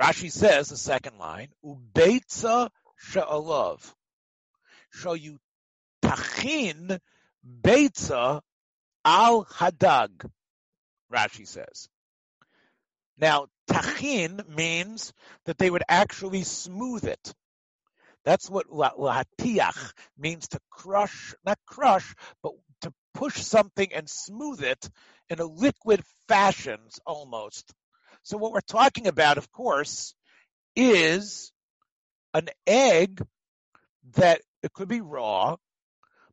Rashi 0.00 0.30
says, 0.30 0.68
the 0.68 0.76
second 0.76 1.18
line, 1.18 1.48
Ubeitza 1.64 2.68
sha'alav. 3.10 3.92
Show 4.90 5.14
you 5.14 5.38
tachin 6.02 6.98
beitza 7.62 8.40
al 9.04 9.44
hadag, 9.44 10.30
Rashi 11.12 11.46
says. 11.46 11.88
Now, 13.18 13.46
tachin 13.68 14.48
means 14.48 15.12
that 15.46 15.58
they 15.58 15.70
would 15.70 15.84
actually 15.88 16.42
smooth 16.42 17.04
it. 17.04 17.34
That's 18.24 18.48
what 18.48 18.68
lahatiach 18.68 19.92
means 20.16 20.48
to 20.48 20.60
crush, 20.70 21.34
not 21.44 21.58
crush, 21.66 22.14
but 22.42 22.52
to 22.82 22.92
push 23.14 23.42
something 23.42 23.92
and 23.92 24.08
smooth 24.08 24.62
it 24.62 24.88
in 25.28 25.40
a 25.40 25.44
liquid 25.44 26.02
fashion 26.28 26.78
almost. 27.04 27.72
So 28.22 28.36
what 28.36 28.52
we're 28.52 28.60
talking 28.60 29.08
about, 29.08 29.38
of 29.38 29.50
course, 29.50 30.14
is 30.76 31.52
an 32.32 32.48
egg 32.66 33.22
that 34.16 34.40
it 34.62 34.72
could 34.72 34.88
be 34.88 35.00
raw, 35.00 35.56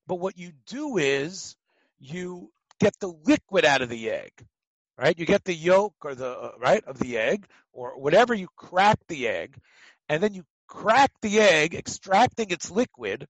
but 0.08 0.16
what 0.16 0.38
you 0.38 0.52
do 0.68 0.98
is 0.98 1.56
you 2.00 2.52
get 2.80 2.94
the 3.00 3.12
liquid 3.26 3.66
out 3.66 3.82
of 3.82 3.90
the 3.90 4.12
egg 4.12 4.32
right? 5.00 5.18
You 5.18 5.26
get 5.26 5.46
the 5.46 5.54
yolk 5.54 5.94
or 6.04 6.14
the 6.14 6.30
uh, 6.30 6.52
right 6.60 6.84
of 6.84 7.00
the 7.00 7.18
egg 7.18 7.48
or 7.72 7.98
whatever 7.98 8.34
you 8.34 8.48
crack 8.58 9.00
the 9.08 9.28
egg, 9.28 9.56
and 10.10 10.22
then 10.22 10.34
you 10.34 10.44
crack 10.68 11.12
the 11.22 11.40
egg, 11.40 11.74
extracting 11.74 12.52
its 12.52 12.70
liquid, 12.70 13.26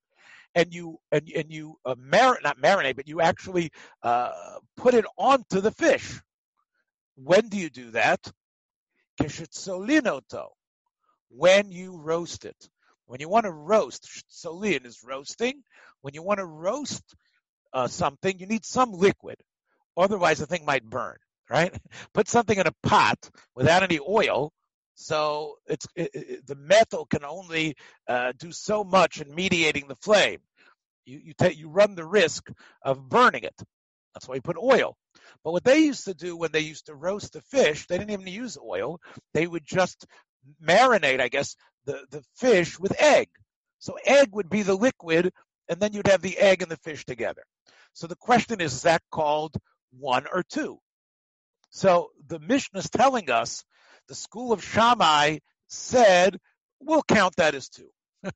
and 0.55 0.73
you 0.73 0.99
and 1.11 1.29
and 1.35 1.51
you 1.51 1.77
uh, 1.85 1.95
not 2.43 2.57
marinate, 2.59 2.95
but 2.95 3.07
you 3.07 3.21
actually 3.21 3.71
uh, 4.01 4.31
put 4.77 4.95
it 4.95 5.05
onto 5.15 5.61
the 5.61 5.71
fish. 5.71 6.19
When 7.15 7.49
do 7.49 7.57
you 7.57 7.69
do 7.69 7.91
that? 7.91 8.19
Kishitzolinoto, 9.21 10.47
when 11.29 11.71
you 11.71 11.97
roast 11.97 12.45
it. 12.45 12.69
When 13.05 13.19
you 13.19 13.27
want 13.27 13.45
to 13.45 13.51
roast, 13.51 14.07
solin 14.29 14.85
is 14.85 15.03
roasting. 15.03 15.63
When 16.01 16.13
you 16.13 16.21
want 16.21 16.37
to 16.37 16.45
roast 16.45 17.03
uh, 17.73 17.87
something, 17.87 18.37
you 18.37 18.45
need 18.45 18.63
some 18.63 18.93
liquid. 18.93 19.37
Otherwise, 19.97 20.37
the 20.37 20.45
thing 20.45 20.63
might 20.63 20.83
burn 20.83 21.17
right? 21.49 21.75
Put 22.13 22.27
something 22.27 22.57
in 22.57 22.67
a 22.67 22.87
pot 22.87 23.29
without 23.55 23.83
any 23.83 23.99
oil, 23.99 24.51
so 24.95 25.55
it's 25.67 25.87
it, 25.95 26.11
it, 26.13 26.47
the 26.47 26.55
metal 26.55 27.05
can 27.05 27.23
only 27.23 27.75
uh, 28.07 28.33
do 28.37 28.51
so 28.51 28.83
much 28.83 29.21
in 29.21 29.33
mediating 29.33 29.87
the 29.87 29.95
flame. 29.95 30.39
You 31.05 31.19
you 31.23 31.33
take 31.37 31.57
you 31.57 31.69
run 31.69 31.95
the 31.95 32.05
risk 32.05 32.49
of 32.83 33.07
burning 33.09 33.43
it. 33.43 33.55
That's 34.13 34.27
why 34.27 34.35
you 34.35 34.41
put 34.41 34.57
oil. 34.57 34.95
But 35.43 35.51
what 35.51 35.63
they 35.63 35.79
used 35.79 36.05
to 36.05 36.13
do 36.13 36.35
when 36.35 36.51
they 36.51 36.61
used 36.61 36.87
to 36.87 36.95
roast 36.95 37.33
the 37.33 37.41
fish, 37.41 37.87
they 37.87 37.97
didn't 37.97 38.11
even 38.11 38.27
use 38.27 38.57
oil. 38.57 38.99
They 39.33 39.47
would 39.47 39.65
just 39.65 40.05
marinate, 40.63 41.21
I 41.21 41.29
guess, 41.29 41.55
the, 41.85 42.05
the 42.11 42.23
fish 42.35 42.79
with 42.79 42.99
egg. 43.01 43.29
So 43.79 43.97
egg 44.03 44.29
would 44.33 44.49
be 44.49 44.63
the 44.63 44.75
liquid, 44.75 45.31
and 45.69 45.79
then 45.79 45.93
you'd 45.93 46.07
have 46.07 46.21
the 46.21 46.37
egg 46.37 46.61
and 46.61 46.71
the 46.71 46.77
fish 46.77 47.05
together. 47.05 47.43
So 47.93 48.07
the 48.07 48.15
question 48.15 48.61
is, 48.61 48.73
is 48.73 48.81
that 48.83 49.01
called 49.11 49.55
one 49.91 50.25
or 50.31 50.43
two? 50.43 50.79
So 51.69 52.09
the 52.27 52.39
Mishnah 52.39 52.79
is 52.79 52.89
telling 52.89 53.29
us 53.29 53.63
the 54.07 54.15
school 54.15 54.51
of 54.51 54.63
Shammai 54.63 55.39
said, 55.67 56.39
we'll 56.79 57.03
count 57.03 57.35
that 57.37 57.55
as 57.55 57.69
two. 57.69 57.89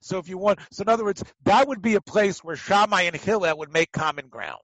so 0.00 0.18
if 0.18 0.28
you 0.28 0.38
want, 0.38 0.58
so 0.70 0.82
in 0.82 0.88
other 0.88 1.04
words, 1.04 1.22
that 1.44 1.68
would 1.68 1.82
be 1.82 1.94
a 1.94 2.00
place 2.00 2.42
where 2.42 2.56
Shammai 2.56 3.02
and 3.02 3.16
Hillel 3.16 3.58
would 3.58 3.72
make 3.72 3.92
common 3.92 4.28
ground. 4.28 4.62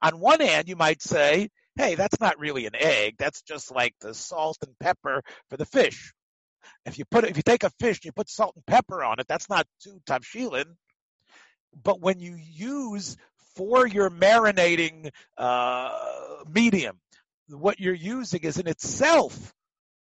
On 0.00 0.20
one 0.20 0.40
hand, 0.40 0.68
you 0.68 0.76
might 0.76 1.02
say, 1.02 1.48
hey, 1.76 1.94
that's 1.94 2.20
not 2.20 2.38
really 2.38 2.66
an 2.66 2.74
egg. 2.74 3.14
That's 3.18 3.42
just 3.42 3.74
like 3.74 3.94
the 4.00 4.14
salt 4.14 4.58
and 4.62 4.78
pepper 4.78 5.22
for 5.50 5.56
the 5.56 5.64
fish. 5.64 6.12
If 6.86 6.98
you 6.98 7.04
put, 7.04 7.24
if 7.24 7.36
you 7.36 7.42
take 7.42 7.64
a 7.64 7.70
fish 7.80 7.98
and 7.98 8.04
you 8.06 8.12
put 8.12 8.28
salt 8.28 8.54
and 8.54 8.66
pepper 8.66 9.02
on 9.02 9.18
it, 9.18 9.26
that's 9.26 9.48
not 9.48 9.66
two 9.82 10.00
tavshilin. 10.06 10.76
But 11.82 12.00
when 12.00 12.20
you 12.20 12.36
use 12.36 13.16
for 13.56 13.86
your 13.86 14.10
marinating 14.10 15.10
uh, 15.36 15.90
medium, 16.48 16.98
what 17.48 17.80
you're 17.80 17.94
using 17.94 18.42
is 18.42 18.58
in 18.58 18.66
itself 18.66 19.52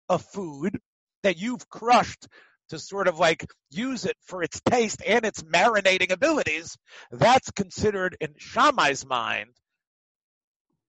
a 0.10 0.20
food 0.20 0.80
that 1.24 1.38
you've 1.38 1.70
crushed 1.70 2.28
to 2.70 2.80
sort 2.80 3.08
of 3.08 3.20
like 3.20 3.46
use 3.70 4.06
it 4.06 4.16
for 4.26 4.44
its 4.44 4.62
taste 4.62 5.02
and 5.06 5.26
its 5.26 5.42
marinating 5.44 6.12
abilities, 6.12 6.78
that's 7.12 7.52
considered 7.52 8.16
in 8.20 8.34
Shammai's 8.38 9.06
mind 9.06 9.50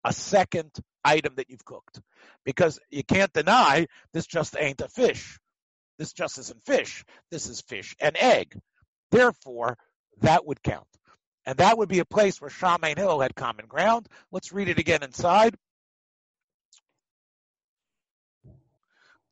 a 0.05 0.13
second 0.13 0.71
item 1.05 1.35
that 1.37 1.51
you've 1.51 1.65
cooked. 1.65 2.01
Because 2.45 2.79
you 2.91 3.05
can't 3.05 3.33
deny 3.33 3.87
this 4.13 4.27
just 4.27 4.57
ain't 4.59 4.81
a 4.81 4.89
fish. 4.89 5.39
This 5.99 6.13
just 6.13 6.39
isn't 6.39 6.65
fish. 6.65 7.05
This 7.31 7.49
is 7.49 7.61
fish 7.61 7.95
and 8.01 8.17
egg. 8.17 8.59
Therefore, 9.11 9.77
that 10.23 10.47
would 10.47 10.63
count. 10.63 10.87
And 11.47 11.59
that 11.59 11.79
would 11.79 11.89
be 11.89 11.99
a 12.01 12.05
place 12.05 12.41
where 12.41 12.51
Shammai 12.51 12.91
and 12.91 12.99
Hill 12.99 13.21
had 13.21 13.35
common 13.35 13.67
ground. 13.67 14.07
Let's 14.33 14.53
read 14.53 14.69
it 14.69 14.79
again 14.79 15.03
inside. 15.03 15.57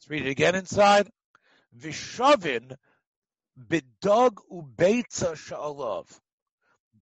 Read 0.08 0.26
it 0.26 0.30
again 0.30 0.54
inside. 0.54 1.10
Vishavin 1.78 2.74
bidog 3.68 4.36
ubeitza 4.50 5.36
sha'alav. 5.36 6.06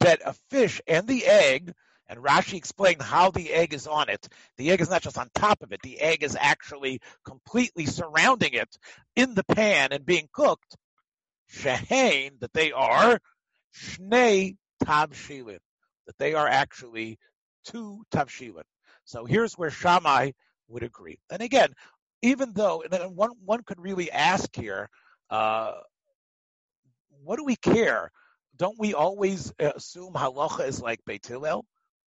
That 0.00 0.20
a 0.24 0.34
fish 0.50 0.80
and 0.86 1.06
the 1.06 1.24
egg, 1.24 1.72
and 2.08 2.20
Rashi 2.20 2.54
explained 2.54 3.02
how 3.02 3.30
the 3.30 3.52
egg 3.52 3.72
is 3.72 3.86
on 3.86 4.08
it. 4.08 4.28
The 4.58 4.70
egg 4.70 4.80
is 4.80 4.90
not 4.90 5.02
just 5.02 5.18
on 5.18 5.28
top 5.34 5.62
of 5.62 5.72
it. 5.72 5.80
The 5.82 6.00
egg 6.00 6.22
is 6.22 6.36
actually 6.38 7.00
completely 7.24 7.86
surrounding 7.86 8.52
it 8.52 8.68
in 9.14 9.34
the 9.34 9.44
pan 9.44 9.88
and 9.92 10.04
being 10.04 10.28
cooked. 10.32 10.76
Shehain, 11.52 12.38
that 12.40 12.52
they 12.52 12.72
are 12.72 13.18
shnei 13.74 14.56
tavshilin. 14.84 15.58
That 16.06 16.18
they 16.18 16.34
are 16.34 16.46
actually 16.46 17.18
two 17.64 18.04
tavshilin. 18.12 18.64
So 19.04 19.24
here's 19.24 19.54
where 19.54 19.70
Shammai 19.70 20.32
would 20.68 20.82
agree. 20.82 21.18
And 21.30 21.42
again, 21.42 21.72
even 22.26 22.52
though 22.52 22.82
one 23.14 23.30
one 23.44 23.62
could 23.62 23.80
really 23.80 24.10
ask 24.10 24.54
here, 24.54 24.88
uh, 25.30 25.72
what 27.22 27.36
do 27.36 27.44
we 27.44 27.56
care? 27.56 28.10
Don't 28.56 28.78
we 28.78 28.94
always 28.94 29.52
assume 29.58 30.14
halacha 30.14 30.66
is 30.66 30.80
like 30.80 31.00
Beit 31.06 31.26
Hillel? 31.26 31.64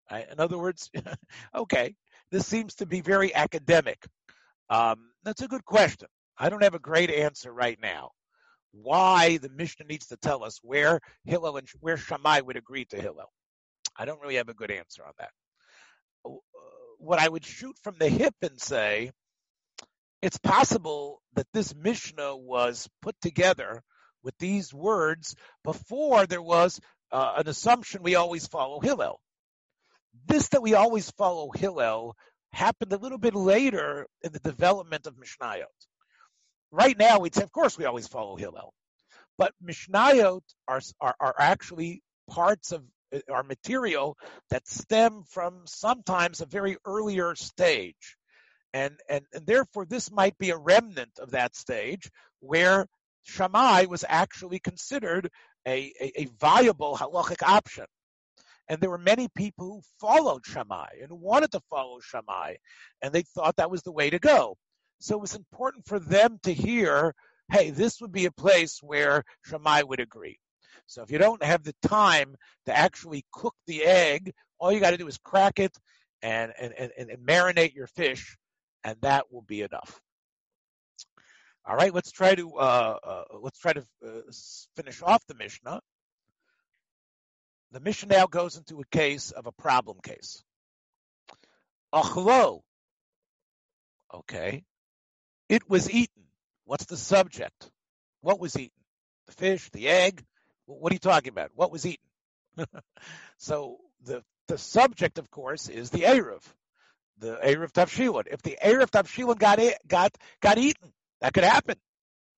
Right? 0.10 0.26
In 0.32 0.40
other 0.40 0.58
words, 0.58 0.90
okay, 1.56 1.96
this 2.32 2.48
seems 2.48 2.76
to 2.76 2.86
be 2.86 3.02
very 3.02 3.36
academic. 3.36 4.06
Um, 4.70 5.10
that's 5.24 5.42
a 5.42 5.48
good 5.48 5.66
question. 5.66 6.08
I 6.38 6.50
don't 6.50 6.64
have 6.64 6.76
a 6.76 6.80
great 6.80 7.10
answer 7.10 7.52
right 7.52 7.78
now. 7.82 8.12
Why 8.72 9.38
the 9.38 9.50
Mishnah 9.50 9.88
needs 9.88 10.08
to 10.08 10.18
tell 10.18 10.44
us 10.44 10.60
where 10.62 11.02
Hillel 11.26 11.58
and 11.58 11.68
where 11.80 11.98
Shammai 11.98 12.42
would 12.42 12.58
agree 12.58 12.86
to 12.86 13.02
Hillel. 13.02 13.32
I 13.98 14.06
don't 14.06 14.22
really 14.22 14.36
have 14.36 14.50
a 14.50 14.54
good 14.54 14.72
answer 14.72 15.04
on 15.04 15.14
that. 15.18 15.32
Uh, 16.26 16.36
what 17.00 17.20
I 17.20 17.28
would 17.28 17.46
shoot 17.46 17.76
from 17.84 17.96
the 18.00 18.10
hip 18.10 18.36
and 18.42 18.60
say, 18.62 19.12
it's 20.22 20.38
possible 20.38 21.22
that 21.36 21.48
this 21.54 21.76
Mishnah 21.76 22.36
was 22.36 22.90
put 23.02 23.16
together 23.22 23.84
with 24.24 24.38
these 24.40 24.74
words 24.74 25.36
before 25.64 26.26
there 26.26 26.42
was 26.42 26.80
uh, 27.12 27.34
an 27.38 27.48
assumption 27.48 28.04
we 28.04 28.16
always 28.16 28.48
follow 28.48 28.80
Hillel. 28.80 29.20
This 30.26 30.50
that 30.50 30.62
we 30.62 30.74
always 30.74 31.12
follow 31.12 31.52
Hillel 31.52 32.16
happened 32.52 32.92
a 32.92 32.98
little 32.98 33.18
bit 33.20 33.36
later 33.36 34.08
in 34.24 34.32
the 34.32 34.40
development 34.40 35.06
of 35.06 35.16
Mishnayot. 35.16 35.66
Right 36.72 36.98
now, 36.98 37.20
we'd 37.20 37.36
say, 37.36 37.44
of 37.44 37.52
course, 37.52 37.78
we 37.78 37.86
always 37.86 38.08
follow 38.08 38.36
Hillel, 38.36 38.74
but 39.38 39.54
Mishnayot 39.64 40.42
are, 40.68 40.82
are, 41.00 41.16
are 41.20 41.36
actually 41.38 42.02
parts 42.30 42.72
of 42.72 42.84
our 43.32 43.44
material 43.44 44.18
that 44.50 44.68
stem 44.68 45.24
from 45.30 45.62
sometimes 45.66 46.42
a 46.42 46.46
very 46.46 46.78
earlier 46.86 47.36
stage. 47.36 48.17
And, 48.74 48.96
and, 49.10 49.26
and 49.34 49.46
therefore, 49.46 49.86
this 49.86 50.12
might 50.12 50.38
be 50.38 50.50
a 50.50 50.58
remnant 50.58 51.20
of 51.20 51.32
that 51.32 51.56
stage 51.56 52.10
where 52.40 52.88
Shammai 53.24 53.86
was 53.86 54.06
actually 54.08 54.60
considered 54.60 55.30
a, 55.68 55.94
a, 56.00 56.22
a 56.22 56.28
viable 56.40 56.96
halachic 56.98 57.44
option. 57.44 57.86
And 58.70 58.82
there 58.82 58.90
were 58.90 58.98
many 58.98 59.30
people 59.30 59.68
who 59.68 59.82
followed 60.00 60.46
Shammai 60.46 60.88
and 61.02 61.12
wanted 61.12 61.52
to 61.52 61.62
follow 61.70 62.00
Shammai, 62.02 62.56
and 63.02 63.14
they 63.14 63.24
thought 63.24 63.56
that 63.56 63.72
was 63.72 63.82
the 63.82 63.92
way 63.92 64.10
to 64.10 64.20
go. 64.20 64.58
So 65.00 65.16
it 65.16 65.22
was 65.22 65.36
important 65.36 65.86
for 65.88 66.00
them 66.00 66.40
to 66.44 66.54
hear, 66.54 67.14
hey, 67.52 67.70
this 67.70 68.02
would 68.02 68.12
be 68.12 68.26
a 68.26 68.32
place 68.32 68.80
where 68.82 69.24
Shammai 69.46 69.84
would 69.84 70.00
agree. 70.00 70.38
So 70.86 71.02
if 71.02 71.12
you 71.12 71.18
don't 71.18 71.44
have 71.44 71.64
the 71.64 71.76
time 71.82 72.36
to 72.66 72.78
actually 72.78 73.26
cook 73.32 73.56
the 73.68 73.84
egg, 73.84 74.34
all 74.60 74.72
you 74.72 74.80
got 74.80 74.92
to 74.92 74.98
do 74.98 75.08
is 75.08 75.18
crack 75.18 75.60
it 75.60 75.76
and, 76.22 76.52
and, 76.60 76.74
and, 76.74 76.92
and 76.98 77.28
marinate 77.28 77.74
your 77.74 77.88
fish, 77.88 78.38
and 78.88 78.96
that 79.02 79.32
will 79.32 79.42
be 79.42 79.62
enough. 79.62 80.02
All 81.66 81.76
right, 81.76 81.94
let's 81.94 82.12
try 82.12 82.34
to 82.34 82.56
uh, 82.56 82.98
uh, 83.04 83.24
let's 83.42 83.60
try 83.60 83.74
to 83.74 83.84
uh, 84.06 84.32
finish 84.78 85.02
off 85.02 85.28
the 85.28 85.36
Mishnah. 85.36 85.82
The 87.74 87.82
Mishnah 87.82 88.16
now 88.16 88.28
goes 88.28 88.56
into 88.56 88.80
a 88.80 88.86
case 88.86 89.32
of 89.32 89.46
a 89.46 89.52
problem 89.52 89.98
case. 90.02 90.42
Achlo. 91.94 92.62
Okay. 94.14 94.64
It 95.50 95.70
was 95.70 95.92
eaten. 95.92 96.24
What's 96.64 96.86
the 96.86 96.96
subject? 96.96 97.70
What 98.22 98.40
was 98.40 98.56
eaten? 98.56 98.72
The 99.28 99.34
fish, 99.34 99.70
the 99.72 99.90
egg? 99.90 100.24
What 100.66 100.94
are 100.94 100.96
you 100.96 101.00
talking 101.00 101.32
about? 101.32 101.52
What 101.56 101.72
was 101.74 101.86
eaten? 101.86 102.08
so 103.38 103.80
the 104.06 104.24
the 104.48 104.58
subject, 104.58 105.18
of 105.18 105.30
course, 105.30 105.68
is 105.68 105.90
the 105.90 106.04
Erev, 106.04 106.42
the 107.20 107.38
Erev 107.44 107.72
Tavshilin. 107.72 108.24
If 108.28 108.42
the 108.42 108.58
Erev 108.64 108.90
Tavshilin 108.90 109.38
got 109.38 109.60
got 109.88 110.16
got 110.42 110.58
eaten, 110.58 110.94
that 111.22 111.34
could 111.34 111.44
happen, 111.44 111.76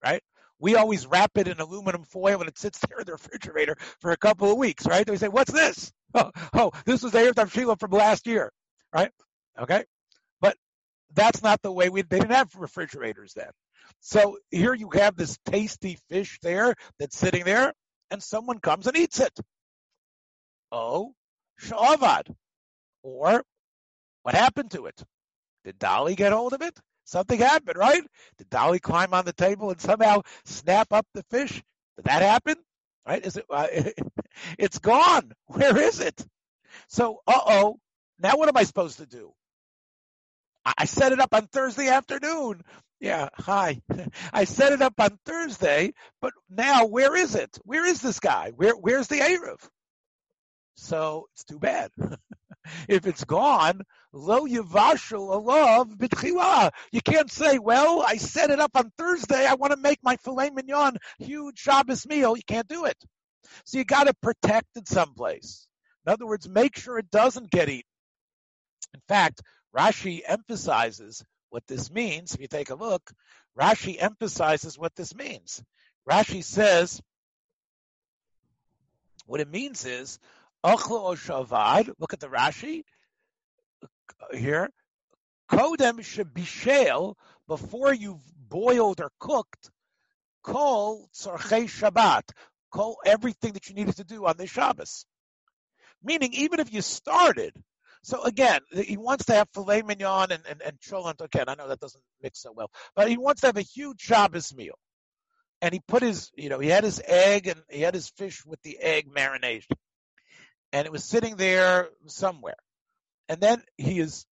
right? 0.03 0.21
We 0.59 0.75
always 0.75 1.07
wrap 1.07 1.31
it 1.35 1.47
in 1.47 1.59
aluminum 1.59 2.03
foil 2.03 2.39
and 2.39 2.49
it 2.49 2.57
sits 2.57 2.79
there 2.89 2.99
in 2.99 3.05
the 3.05 3.13
refrigerator 3.13 3.77
for 3.99 4.11
a 4.11 4.17
couple 4.17 4.51
of 4.51 4.57
weeks, 4.57 4.85
right? 4.85 5.05
They 5.05 5.17
say, 5.17 5.27
"What's 5.27 5.51
this?" 5.51 5.91
Oh, 6.11 6.31
oh 6.53 6.71
this 6.85 7.03
was 7.03 7.13
Erev 7.13 7.33
Tavshilin 7.33 7.79
from 7.79 7.91
last 7.91 8.25
year, 8.25 8.51
right? 8.91 9.11
Okay, 9.59 9.83
but 10.41 10.57
that's 11.13 11.43
not 11.43 11.61
the 11.61 11.71
way 11.71 11.89
we. 11.89 12.01
They 12.01 12.19
didn't 12.19 12.31
have 12.31 12.55
refrigerators 12.55 13.33
then. 13.35 13.51
So 13.99 14.37
here 14.49 14.73
you 14.73 14.89
have 14.93 15.15
this 15.15 15.37
tasty 15.45 15.99
fish 16.09 16.39
there 16.41 16.73
that's 16.97 17.17
sitting 17.17 17.43
there, 17.43 17.73
and 18.09 18.23
someone 18.23 18.59
comes 18.59 18.87
and 18.87 18.97
eats 18.97 19.19
it. 19.19 19.37
Oh, 20.71 21.13
shavad. 21.61 22.33
Or 23.03 23.43
what 24.23 24.35
happened 24.35 24.71
to 24.71 24.85
it? 24.85 25.03
Did 25.63 25.79
Dolly 25.79 26.15
get 26.15 26.33
hold 26.33 26.53
of 26.53 26.61
it? 26.61 26.77
Something 27.05 27.39
happened, 27.39 27.77
right? 27.77 28.03
Did 28.37 28.49
Dolly 28.49 28.79
climb 28.79 29.13
on 29.13 29.25
the 29.25 29.33
table 29.33 29.71
and 29.71 29.81
somehow 29.81 30.21
snap 30.45 30.93
up 30.93 31.07
the 31.13 31.23
fish? 31.31 31.53
Did 31.97 32.05
that 32.05 32.21
happen? 32.21 32.55
Right? 33.07 33.25
Is 33.25 33.37
it? 33.37 33.45
Uh, 33.49 33.67
it's 34.59 34.79
gone. 34.79 35.31
Where 35.47 35.77
is 35.77 35.99
it? 35.99 36.23
So, 36.87 37.21
uh 37.27 37.41
oh. 37.45 37.79
Now 38.19 38.35
what 38.35 38.49
am 38.49 38.57
I 38.57 38.63
supposed 38.63 38.97
to 38.97 39.05
do? 39.05 39.33
I 40.77 40.85
set 40.85 41.13
it 41.13 41.19
up 41.19 41.33
on 41.33 41.47
Thursday 41.47 41.87
afternoon. 41.87 42.61
Yeah, 42.99 43.29
hi. 43.33 43.81
I 44.33 44.43
set 44.43 44.73
it 44.73 44.81
up 44.81 44.99
on 44.99 45.17
Thursday, 45.25 45.93
but 46.21 46.33
now 46.49 46.85
where 46.85 47.15
is 47.15 47.35
it? 47.35 47.57
Where 47.63 47.85
is 47.85 48.01
this 48.01 48.19
guy? 48.19 48.51
Where 48.55 48.73
where's 48.73 49.07
the 49.07 49.19
Erev? 49.19 49.67
So 50.75 51.27
it's 51.33 51.45
too 51.45 51.59
bad. 51.59 51.91
if 52.87 53.07
it's 53.07 53.23
gone, 53.23 53.81
lo 54.11 54.45
yivashel 54.47 55.43
alav 55.45 55.95
b'tchila. 55.95 56.71
You 56.91 57.01
can't 57.01 57.31
say, 57.31 57.59
well, 57.59 58.01
I 58.01 58.17
set 58.17 58.49
it 58.49 58.59
up 58.59 58.71
on 58.75 58.91
Thursday. 58.97 59.45
I 59.45 59.55
want 59.55 59.71
to 59.73 59.79
make 59.79 59.99
my 60.03 60.17
filet 60.17 60.49
mignon 60.49 60.97
huge 61.19 61.59
Shabbos 61.59 62.07
meal. 62.07 62.35
You 62.35 62.43
can't 62.47 62.67
do 62.67 62.85
it. 62.85 62.97
So 63.65 63.77
you 63.77 63.85
got 63.85 64.07
to 64.07 64.13
protect 64.21 64.75
it 64.75 64.87
someplace. 64.87 65.67
In 66.05 66.13
other 66.13 66.25
words, 66.25 66.47
make 66.47 66.77
sure 66.77 66.97
it 66.97 67.11
doesn't 67.11 67.51
get 67.51 67.69
eaten. 67.69 67.83
In 68.93 69.01
fact, 69.07 69.41
Rashi 69.75 70.21
emphasizes 70.25 71.23
what 71.49 71.67
this 71.67 71.91
means. 71.91 72.33
If 72.33 72.41
you 72.41 72.47
take 72.47 72.69
a 72.69 72.75
look, 72.75 73.11
Rashi 73.59 73.97
emphasizes 73.99 74.77
what 74.77 74.95
this 74.95 75.13
means. 75.13 75.63
Rashi 76.09 76.43
says, 76.43 77.01
what 79.25 79.41
it 79.41 79.49
means 79.49 79.85
is, 79.85 80.17
look 80.63 80.81
at 80.89 82.19
the 82.19 82.29
Rashi 82.29 82.83
here, 84.33 84.69
Kodem 85.51 85.99
shebishel, 85.99 87.15
before 87.47 87.93
you've 87.93 88.21
boiled 88.37 89.01
or 89.01 89.11
cooked, 89.19 89.71
kol 90.43 91.09
tzorchei 91.15 91.65
Shabbat, 91.65 92.23
kol 92.71 92.97
everything 93.05 93.53
that 93.53 93.69
you 93.69 93.75
needed 93.75 93.97
to 93.97 94.03
do 94.03 94.25
on 94.25 94.37
the 94.37 94.47
Shabbos. 94.47 95.05
Meaning, 96.03 96.33
even 96.33 96.59
if 96.59 96.71
you 96.71 96.81
started 96.81 97.53
so 98.01 98.23
again, 98.23 98.61
he 98.71 98.97
wants 98.97 99.25
to 99.25 99.33
have 99.33 99.49
filet 99.53 99.81
mignon 99.81 100.31
and, 100.31 100.43
and, 100.49 100.61
and 100.61 100.79
cholent. 100.79 101.21
Again, 101.21 101.49
I 101.49 101.55
know 101.55 101.67
that 101.67 101.79
doesn't 101.79 102.03
mix 102.21 102.41
so 102.41 102.51
well, 102.51 102.71
but 102.95 103.09
he 103.09 103.17
wants 103.17 103.41
to 103.41 103.47
have 103.47 103.57
a 103.57 103.61
huge 103.61 103.99
Shabbos 103.99 104.55
meal. 104.55 104.77
And 105.61 105.73
he 105.73 105.81
put 105.85 106.01
his, 106.01 106.31
you 106.35 106.47
know, 106.47 106.59
he 106.59 106.69
had 106.69 106.85
his 106.85 107.01
egg 107.05 107.47
and 107.47 107.61
he 107.69 107.81
had 107.81 107.93
his 107.93 108.09
fish 108.09 108.45
with 108.45 108.61
the 108.61 108.79
egg 108.79 109.09
marination. 109.13 109.75
And 110.71 110.85
it 110.85 110.91
was 110.91 111.03
sitting 111.03 111.35
there 111.35 111.89
somewhere. 112.05 112.55
And 113.29 113.39
then 113.39 113.63
he 113.77 113.99
is, 113.99 114.25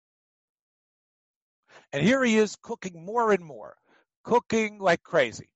and 1.92 2.02
here 2.02 2.24
he 2.24 2.38
is 2.38 2.56
cooking 2.62 3.04
more 3.04 3.30
and 3.30 3.44
more, 3.44 3.76
cooking 4.24 4.78
like 4.78 5.02
crazy. 5.02 5.50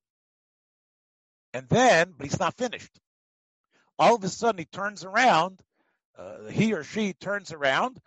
And 1.52 1.68
then, 1.68 2.14
but 2.16 2.26
he's 2.26 2.38
not 2.38 2.56
finished. 2.56 2.92
All 3.98 4.14
of 4.14 4.22
a 4.22 4.28
sudden 4.28 4.58
he 4.58 4.66
turns 4.66 5.04
around 5.04 5.60
uh, 6.20 6.48
he 6.50 6.74
or 6.74 6.84
she 6.84 7.14
turns 7.14 7.52
around. 7.52 7.98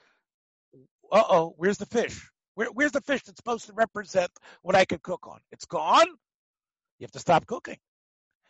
Uh 1.12 1.24
oh, 1.30 1.54
where's 1.58 1.78
the 1.78 1.86
fish? 1.86 2.30
Where, 2.56 2.68
where's 2.68 2.92
the 2.92 3.02
fish 3.02 3.24
that's 3.24 3.38
supposed 3.38 3.66
to 3.68 3.74
represent 3.74 4.32
what 4.62 4.76
I 4.76 4.86
could 4.86 5.02
cook 5.02 5.28
on? 5.28 5.40
It's 5.52 5.66
gone. 5.66 6.08
You 7.00 7.06
have 7.06 7.12
to 7.12 7.20
stop 7.20 7.48
cooking. 7.48 7.78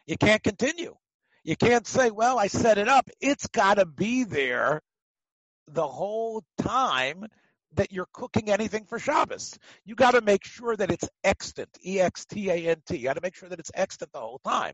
You 0.05 0.17
can't 0.17 0.43
continue. 0.43 0.95
You 1.43 1.55
can't 1.55 1.87
say, 1.87 2.11
well, 2.11 2.37
I 2.37 2.47
set 2.47 2.77
it 2.77 2.89
up. 2.89 3.09
It's 3.21 3.47
got 3.47 3.75
to 3.75 3.85
be 3.85 4.25
there 4.25 4.81
the 5.67 5.87
whole 5.87 6.43
time 6.59 7.25
that 7.75 7.91
you're 7.91 8.07
cooking 8.13 8.49
anything 8.49 8.85
for 8.85 8.99
Shabbos. 8.99 9.57
You 9.85 9.95
got 9.95 10.11
to 10.11 10.21
make 10.21 10.45
sure 10.45 10.75
that 10.75 10.91
it's 10.91 11.09
extant, 11.23 11.69
E 11.85 11.99
X 11.99 12.25
T 12.25 12.49
A 12.49 12.55
N 12.69 12.77
T. 12.85 12.97
You 12.97 13.05
got 13.05 13.15
to 13.15 13.21
make 13.21 13.35
sure 13.35 13.49
that 13.49 13.59
it's 13.59 13.71
extant 13.73 14.11
the 14.11 14.19
whole 14.19 14.39
time. 14.43 14.73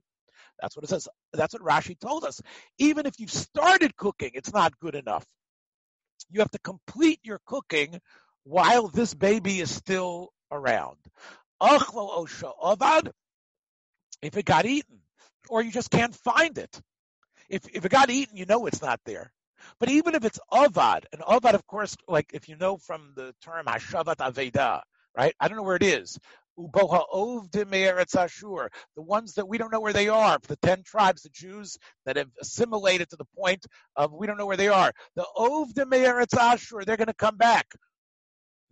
That's 0.62 0.76
what 0.76 0.84
it 0.84 0.90
says. 0.90 1.08
That's 1.34 1.54
what 1.54 1.64
Rashi 1.64 1.98
told 2.00 2.26
us. 2.26 2.42
Even 2.78 3.06
if 3.06 3.20
you've 3.20 3.32
started 3.32 3.96
cooking, 3.96 4.32
it's 4.34 4.54
not 4.54 4.78
good 4.80 4.96
enough. 4.96 5.26
You 6.30 6.42
have 6.42 6.52
to 6.52 6.60
complete 6.60 7.20
your 7.24 7.40
cooking 7.46 8.00
while 8.44 8.88
this 8.88 9.14
baby 9.14 9.60
is 9.60 9.74
still 9.74 10.32
around. 10.52 10.98
If 14.22 14.38
it 14.38 14.46
got 14.46 14.66
eaten, 14.66 15.00
or 15.50 15.62
you 15.62 15.72
just 15.72 15.92
can't 15.92 16.16
find 16.16 16.58
it. 16.58 16.82
If 17.50 17.68
if 17.74 17.86
it 17.86 17.92
got 17.92 18.10
eaten, 18.10 18.36
you 18.38 18.46
know 18.46 18.66
it's 18.66 18.82
not 18.82 19.00
there. 19.06 19.32
But 19.80 19.90
even 19.90 20.16
if 20.16 20.26
it's 20.26 20.40
avad, 20.52 21.06
and 21.14 21.22
avad, 21.22 21.54
of 21.54 21.66
course, 21.68 21.96
like 22.08 22.32
if 22.34 22.50
you 22.50 22.56
know 22.56 22.78
from 22.78 23.14
the 23.16 23.34
term 23.44 23.66
hashavat 23.66 24.18
aveda, 24.18 24.82
right? 25.16 25.34
I 25.40 25.48
don't 25.48 25.58
know 25.58 25.64
where 25.64 25.76
it 25.76 25.84
is. 25.84 26.18
Uboha 26.60 27.06
Ovdim 27.14 27.72
Eretz 27.72 28.16
Ashur, 28.16 28.70
the 28.96 29.02
ones 29.02 29.36
that 29.36 29.48
we 29.48 29.58
don't 29.58 29.72
know 29.72 29.80
where 29.80 29.94
they 29.94 30.10
are, 30.10 30.40
the 30.48 30.58
ten 30.58 30.84
tribes, 30.84 31.22
the 31.22 31.30
Jews 31.30 31.78
that 32.06 32.18
have 32.18 32.30
assimilated 32.42 33.10
to 33.10 33.16
the 33.16 33.26
point 33.38 33.66
of 33.96 34.12
we 34.12 34.28
don't 34.28 34.38
know 34.38 34.46
where 34.46 34.58
they 34.58 34.68
are. 34.68 34.92
The 35.16 35.26
Ovdim 35.38 35.92
Eretz 35.92 36.38
Ashur, 36.38 36.84
they're 36.86 36.98
going 36.98 37.08
to 37.08 37.14
come 37.14 37.38
back. 37.38 37.68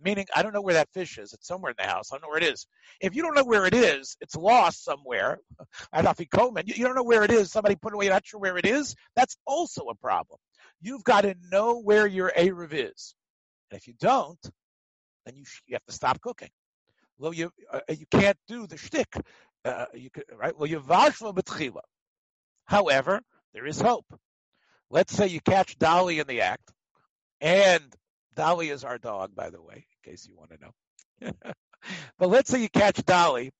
Meaning, 0.00 0.26
I 0.36 0.44
don't 0.44 0.52
know 0.52 0.60
where 0.62 0.74
that 0.74 0.92
fish 0.92 1.18
is. 1.18 1.32
It's 1.32 1.48
somewhere 1.48 1.70
in 1.70 1.76
the 1.76 1.90
house. 1.90 2.12
I 2.12 2.16
don't 2.16 2.22
know 2.22 2.28
where 2.28 2.38
it 2.38 2.44
is. 2.44 2.66
If 3.00 3.16
you 3.16 3.22
don't 3.22 3.34
know 3.34 3.44
where 3.44 3.66
it 3.66 3.74
is, 3.74 4.16
it's 4.20 4.36
lost 4.36 4.84
somewhere. 4.84 5.40
Afikomen, 5.94 6.68
you 6.68 6.84
don't 6.84 6.94
know 6.94 7.02
where 7.02 7.24
it 7.24 7.32
is. 7.32 7.50
Somebody 7.50 7.74
put 7.74 7.92
it 7.92 7.96
away, 7.96 8.08
not 8.08 8.24
sure 8.24 8.38
where 8.38 8.58
it 8.58 8.66
is. 8.66 8.94
That's 9.16 9.36
also 9.44 9.86
a 9.86 9.96
problem. 9.96 10.38
You've 10.80 11.04
got 11.04 11.22
to 11.22 11.34
know 11.50 11.80
where 11.80 12.06
your 12.06 12.32
Erev 12.36 12.72
is. 12.72 13.14
And 13.70 13.78
if 13.78 13.86
you 13.86 13.94
don't, 14.00 14.38
then 15.24 15.36
you, 15.36 15.44
you 15.66 15.74
have 15.74 15.84
to 15.86 15.92
stop 15.92 16.20
cooking. 16.20 16.50
Well, 17.18 17.34
you 17.34 17.50
uh, 17.72 17.80
you 17.88 18.06
can't 18.10 18.38
do 18.46 18.66
the 18.66 18.76
shtick. 18.76 19.12
Uh, 19.64 19.86
right? 20.36 20.56
Well, 20.56 20.68
you 20.68 20.80
vashva 20.80 21.34
betchila. 21.34 21.80
However, 22.64 23.20
there 23.52 23.66
is 23.66 23.80
hope. 23.80 24.06
Let's 24.90 25.12
say 25.12 25.26
you 25.26 25.40
catch 25.40 25.78
Dolly 25.78 26.20
in 26.20 26.26
the 26.26 26.42
act, 26.42 26.72
and 27.40 27.82
Dolly 28.36 28.70
is 28.70 28.84
our 28.84 28.98
dog, 28.98 29.34
by 29.34 29.50
the 29.50 29.60
way, 29.60 29.86
in 30.04 30.10
case 30.10 30.26
you 30.26 30.36
want 30.36 30.52
to 30.52 30.58
know. 30.60 31.32
but 32.18 32.28
let's 32.28 32.48
say 32.48 32.62
you 32.62 32.68
catch 32.68 33.04
Dolly, 33.04 33.50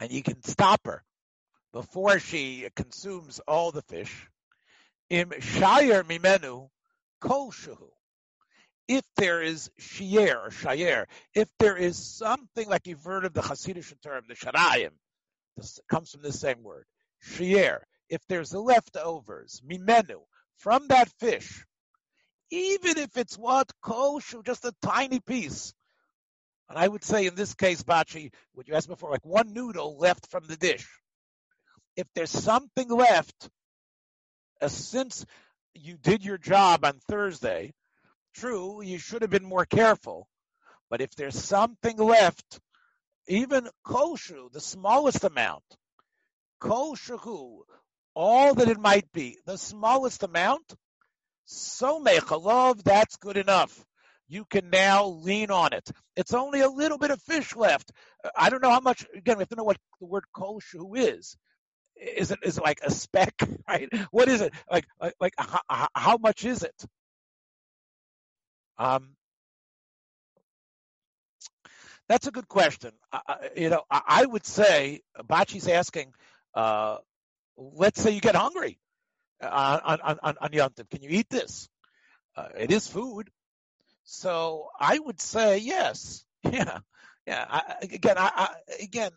and 0.00 0.10
you 0.10 0.22
can 0.22 0.42
stop 0.42 0.80
her 0.86 1.04
before 1.72 2.18
she 2.18 2.68
consumes 2.74 3.40
all 3.46 3.70
the 3.72 3.82
fish. 3.82 4.28
Im 5.12 5.28
shayer 5.28 6.02
mimenu 6.04 6.70
kol 7.20 7.52
shahu 7.52 7.90
if 8.88 9.04
there 9.16 9.42
is 9.42 9.70
shier 9.78 10.50
shayer, 10.50 11.06
if 11.34 11.48
there 11.58 11.76
is 11.76 11.96
something 11.96 12.68
like 12.68 12.86
you've 12.86 13.04
heard 13.04 13.24
of 13.24 13.32
the 13.32 13.40
Hasidic 13.40 13.94
term, 14.02 14.24
the 14.28 14.34
sharayim, 14.34 14.90
this 15.56 15.78
comes 15.88 16.10
from 16.10 16.22
the 16.22 16.32
same 16.32 16.62
word, 16.62 16.84
shier, 17.20 17.80
if 18.08 18.20
there's 18.28 18.50
the 18.50 18.60
leftovers, 18.60 19.62
mimenu, 19.66 20.20
from 20.58 20.88
that 20.88 21.08
fish, 21.20 21.64
even 22.50 22.98
if 22.98 23.16
it's 23.16 23.38
what 23.38 23.70
koshu, 23.82 24.44
just 24.44 24.64
a 24.64 24.74
tiny 24.82 25.20
piece. 25.20 25.72
And 26.68 26.78
I 26.78 26.88
would 26.88 27.04
say 27.04 27.26
in 27.26 27.34
this 27.34 27.54
case, 27.54 27.82
Bachi, 27.82 28.32
what 28.54 28.68
you 28.68 28.74
asked 28.74 28.88
before, 28.88 29.10
like 29.10 29.24
one 29.24 29.52
noodle 29.52 29.98
left 29.98 30.30
from 30.30 30.46
the 30.46 30.56
dish. 30.56 30.88
If 31.96 32.06
there's 32.14 32.30
something 32.30 32.88
left, 32.88 33.50
since 34.68 35.24
you 35.74 35.96
did 35.96 36.24
your 36.24 36.38
job 36.38 36.84
on 36.84 36.98
Thursday, 37.08 37.72
True, 38.34 38.82
you 38.82 38.98
should 38.98 39.22
have 39.22 39.30
been 39.30 39.44
more 39.44 39.66
careful. 39.66 40.26
But 40.90 41.00
if 41.00 41.14
there's 41.14 41.38
something 41.38 41.96
left, 41.96 42.60
even 43.28 43.68
koshu, 43.86 44.50
the 44.52 44.60
smallest 44.60 45.24
amount, 45.24 45.64
koshu, 46.60 47.60
all 48.14 48.54
that 48.54 48.68
it 48.68 48.78
might 48.78 49.10
be, 49.12 49.38
the 49.46 49.58
smallest 49.58 50.22
amount, 50.22 50.74
somech 51.46 52.20
alav, 52.20 52.82
that's 52.82 53.16
good 53.16 53.36
enough. 53.36 53.84
You 54.28 54.46
can 54.46 54.70
now 54.70 55.08
lean 55.08 55.50
on 55.50 55.74
it. 55.74 55.90
It's 56.16 56.32
only 56.32 56.60
a 56.60 56.68
little 56.68 56.98
bit 56.98 57.10
of 57.10 57.20
fish 57.22 57.54
left. 57.54 57.92
I 58.36 58.48
don't 58.48 58.62
know 58.62 58.70
how 58.70 58.80
much. 58.80 59.06
Again, 59.14 59.36
we 59.36 59.42
have 59.42 59.48
to 59.50 59.56
know 59.56 59.64
what 59.64 59.76
the 60.00 60.06
word 60.06 60.24
koshu 60.34 60.96
is. 60.96 61.36
Is 62.02 62.30
it 62.30 62.40
is 62.42 62.58
it 62.58 62.64
like 62.64 62.80
a 62.82 62.90
speck, 62.90 63.34
right? 63.68 63.88
What 64.10 64.28
is 64.28 64.40
it 64.40 64.52
like? 64.70 64.86
Like, 65.00 65.14
like 65.20 65.34
how, 65.38 65.88
how 65.94 66.16
much 66.16 66.44
is 66.44 66.62
it? 66.62 66.84
Um, 68.78 69.14
that's 72.08 72.26
a 72.26 72.30
good 72.32 72.48
question. 72.48 72.90
You 73.56 73.70
know, 73.70 73.82
I, 73.90 74.02
I, 74.06 74.26
would 74.26 74.44
say 74.44 75.02
Bachi's 75.28 75.68
asking. 75.68 76.12
Uh, 76.54 76.98
let's 77.56 78.00
say 78.00 78.10
you 78.10 78.20
get 78.20 78.34
hungry 78.34 78.78
uh, 79.42 79.80
on 79.84 80.00
on 80.00 80.18
on, 80.22 80.36
on 80.40 80.50
Yontif. 80.50 80.90
Can 80.90 81.02
you 81.02 81.10
eat 81.10 81.30
this? 81.30 81.68
Uh, 82.36 82.48
it 82.58 82.72
is 82.72 82.86
food, 82.86 83.30
so 84.04 84.68
I 84.78 84.98
would 84.98 85.20
say 85.20 85.58
yes. 85.58 86.24
Yeah, 86.50 86.80
yeah. 87.24 87.46
I, 87.48 87.74
again, 87.82 88.16
I, 88.18 88.48
again, 88.80 89.12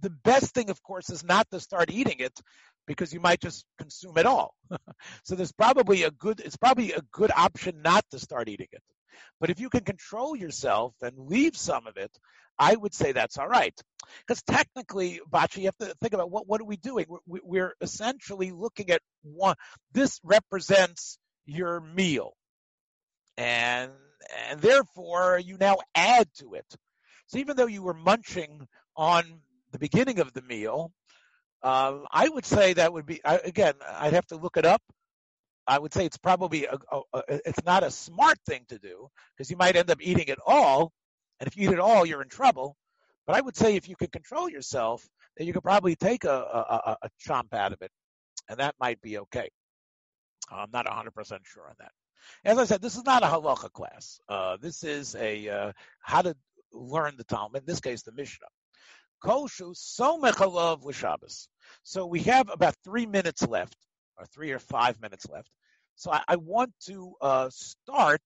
the 0.00 0.10
best 0.10 0.54
thing, 0.54 0.70
of 0.70 0.82
course, 0.82 1.10
is 1.10 1.24
not 1.24 1.50
to 1.50 1.60
start 1.60 1.90
eating 1.90 2.20
it 2.20 2.38
because 2.86 3.12
you 3.12 3.20
might 3.20 3.40
just 3.40 3.64
consume 3.78 4.16
it 4.18 4.26
all. 4.26 4.54
so 5.24 5.34
there's 5.34 5.52
probably 5.52 6.04
a 6.04 6.10
good, 6.10 6.40
it's 6.40 6.56
probably 6.56 6.92
a 6.92 7.02
good 7.12 7.30
option 7.36 7.82
not 7.82 8.04
to 8.10 8.18
start 8.18 8.48
eating 8.48 8.68
it. 8.72 8.82
But 9.40 9.50
if 9.50 9.60
you 9.60 9.70
can 9.70 9.84
control 9.84 10.36
yourself 10.36 10.94
and 11.02 11.18
leave 11.18 11.56
some 11.56 11.86
of 11.86 11.96
it, 11.96 12.10
I 12.58 12.74
would 12.74 12.94
say 12.94 13.12
that's 13.12 13.38
all 13.38 13.48
right. 13.48 13.78
Because 14.26 14.42
technically, 14.42 15.20
Bachi, 15.30 15.62
you 15.62 15.66
have 15.66 15.76
to 15.78 15.94
think 16.00 16.14
about 16.14 16.30
what, 16.30 16.46
what 16.46 16.60
are 16.60 16.64
we 16.64 16.76
doing? 16.76 17.06
We're, 17.08 17.40
we're 17.42 17.74
essentially 17.80 18.50
looking 18.50 18.90
at 18.90 19.02
one, 19.22 19.56
this 19.92 20.20
represents 20.22 21.18
your 21.44 21.80
meal. 21.80 22.34
And, 23.36 23.90
and 24.48 24.60
therefore 24.60 25.38
you 25.38 25.58
now 25.58 25.78
add 25.94 26.28
to 26.38 26.54
it. 26.54 26.66
So 27.26 27.38
even 27.38 27.56
though 27.56 27.66
you 27.66 27.82
were 27.82 27.94
munching 27.94 28.66
on 28.96 29.24
the 29.76 29.88
beginning 29.90 30.20
of 30.20 30.32
the 30.32 30.40
meal, 30.40 30.90
um, 31.62 32.06
I 32.10 32.28
would 32.28 32.46
say 32.46 32.72
that 32.72 32.92
would 32.92 33.04
be 33.04 33.22
I, 33.24 33.36
again. 33.36 33.74
I'd 33.86 34.14
have 34.14 34.26
to 34.28 34.36
look 34.36 34.56
it 34.56 34.64
up. 34.64 34.80
I 35.66 35.78
would 35.78 35.92
say 35.92 36.06
it's 36.06 36.16
probably 36.16 36.64
a, 36.64 36.78
a, 36.90 37.00
a, 37.12 37.22
it's 37.44 37.64
not 37.66 37.82
a 37.82 37.90
smart 37.90 38.38
thing 38.46 38.64
to 38.68 38.78
do 38.78 39.08
because 39.36 39.50
you 39.50 39.56
might 39.56 39.76
end 39.76 39.90
up 39.90 39.98
eating 40.00 40.28
it 40.28 40.38
all, 40.46 40.92
and 41.40 41.46
if 41.46 41.56
you 41.56 41.68
eat 41.68 41.74
it 41.74 41.80
all, 41.80 42.06
you're 42.06 42.22
in 42.22 42.28
trouble. 42.28 42.76
But 43.26 43.36
I 43.36 43.40
would 43.42 43.56
say 43.56 43.76
if 43.76 43.88
you 43.88 43.96
can 43.96 44.08
control 44.08 44.48
yourself, 44.48 45.06
then 45.36 45.46
you 45.46 45.52
could 45.52 45.64
probably 45.64 45.96
take 45.96 46.24
a, 46.24 46.30
a, 46.30 46.96
a 47.02 47.10
chomp 47.28 47.52
out 47.52 47.72
of 47.72 47.82
it, 47.82 47.90
and 48.48 48.60
that 48.60 48.76
might 48.80 49.00
be 49.02 49.18
okay. 49.18 49.50
I'm 50.50 50.70
not 50.72 50.86
100% 50.86 51.10
sure 51.44 51.68
on 51.68 51.74
that. 51.80 51.90
As 52.44 52.56
I 52.56 52.64
said, 52.64 52.80
this 52.80 52.96
is 52.96 53.04
not 53.04 53.24
a 53.24 53.26
halacha 53.26 53.70
class. 53.72 54.20
Uh, 54.28 54.56
this 54.56 54.84
is 54.84 55.14
a 55.16 55.48
uh, 55.48 55.72
how 56.00 56.22
to 56.22 56.34
learn 56.72 57.16
the 57.18 57.24
Talmud. 57.24 57.62
In 57.62 57.66
this 57.66 57.80
case, 57.80 58.02
the 58.02 58.12
Mishnah. 58.12 58.46
Koshu 59.22 59.74
somech 59.74 60.34
alav 60.34 60.84
l'Shabbos. 60.84 61.48
So 61.82 62.06
we 62.06 62.20
have 62.22 62.50
about 62.50 62.74
three 62.84 63.06
minutes 63.06 63.46
left, 63.46 63.76
or 64.18 64.26
three 64.26 64.52
or 64.52 64.58
five 64.58 65.00
minutes 65.00 65.26
left. 65.28 65.50
So 65.96 66.12
I, 66.12 66.22
I 66.28 66.36
want 66.36 66.72
to 66.86 67.14
uh, 67.20 67.48
start 67.50 68.22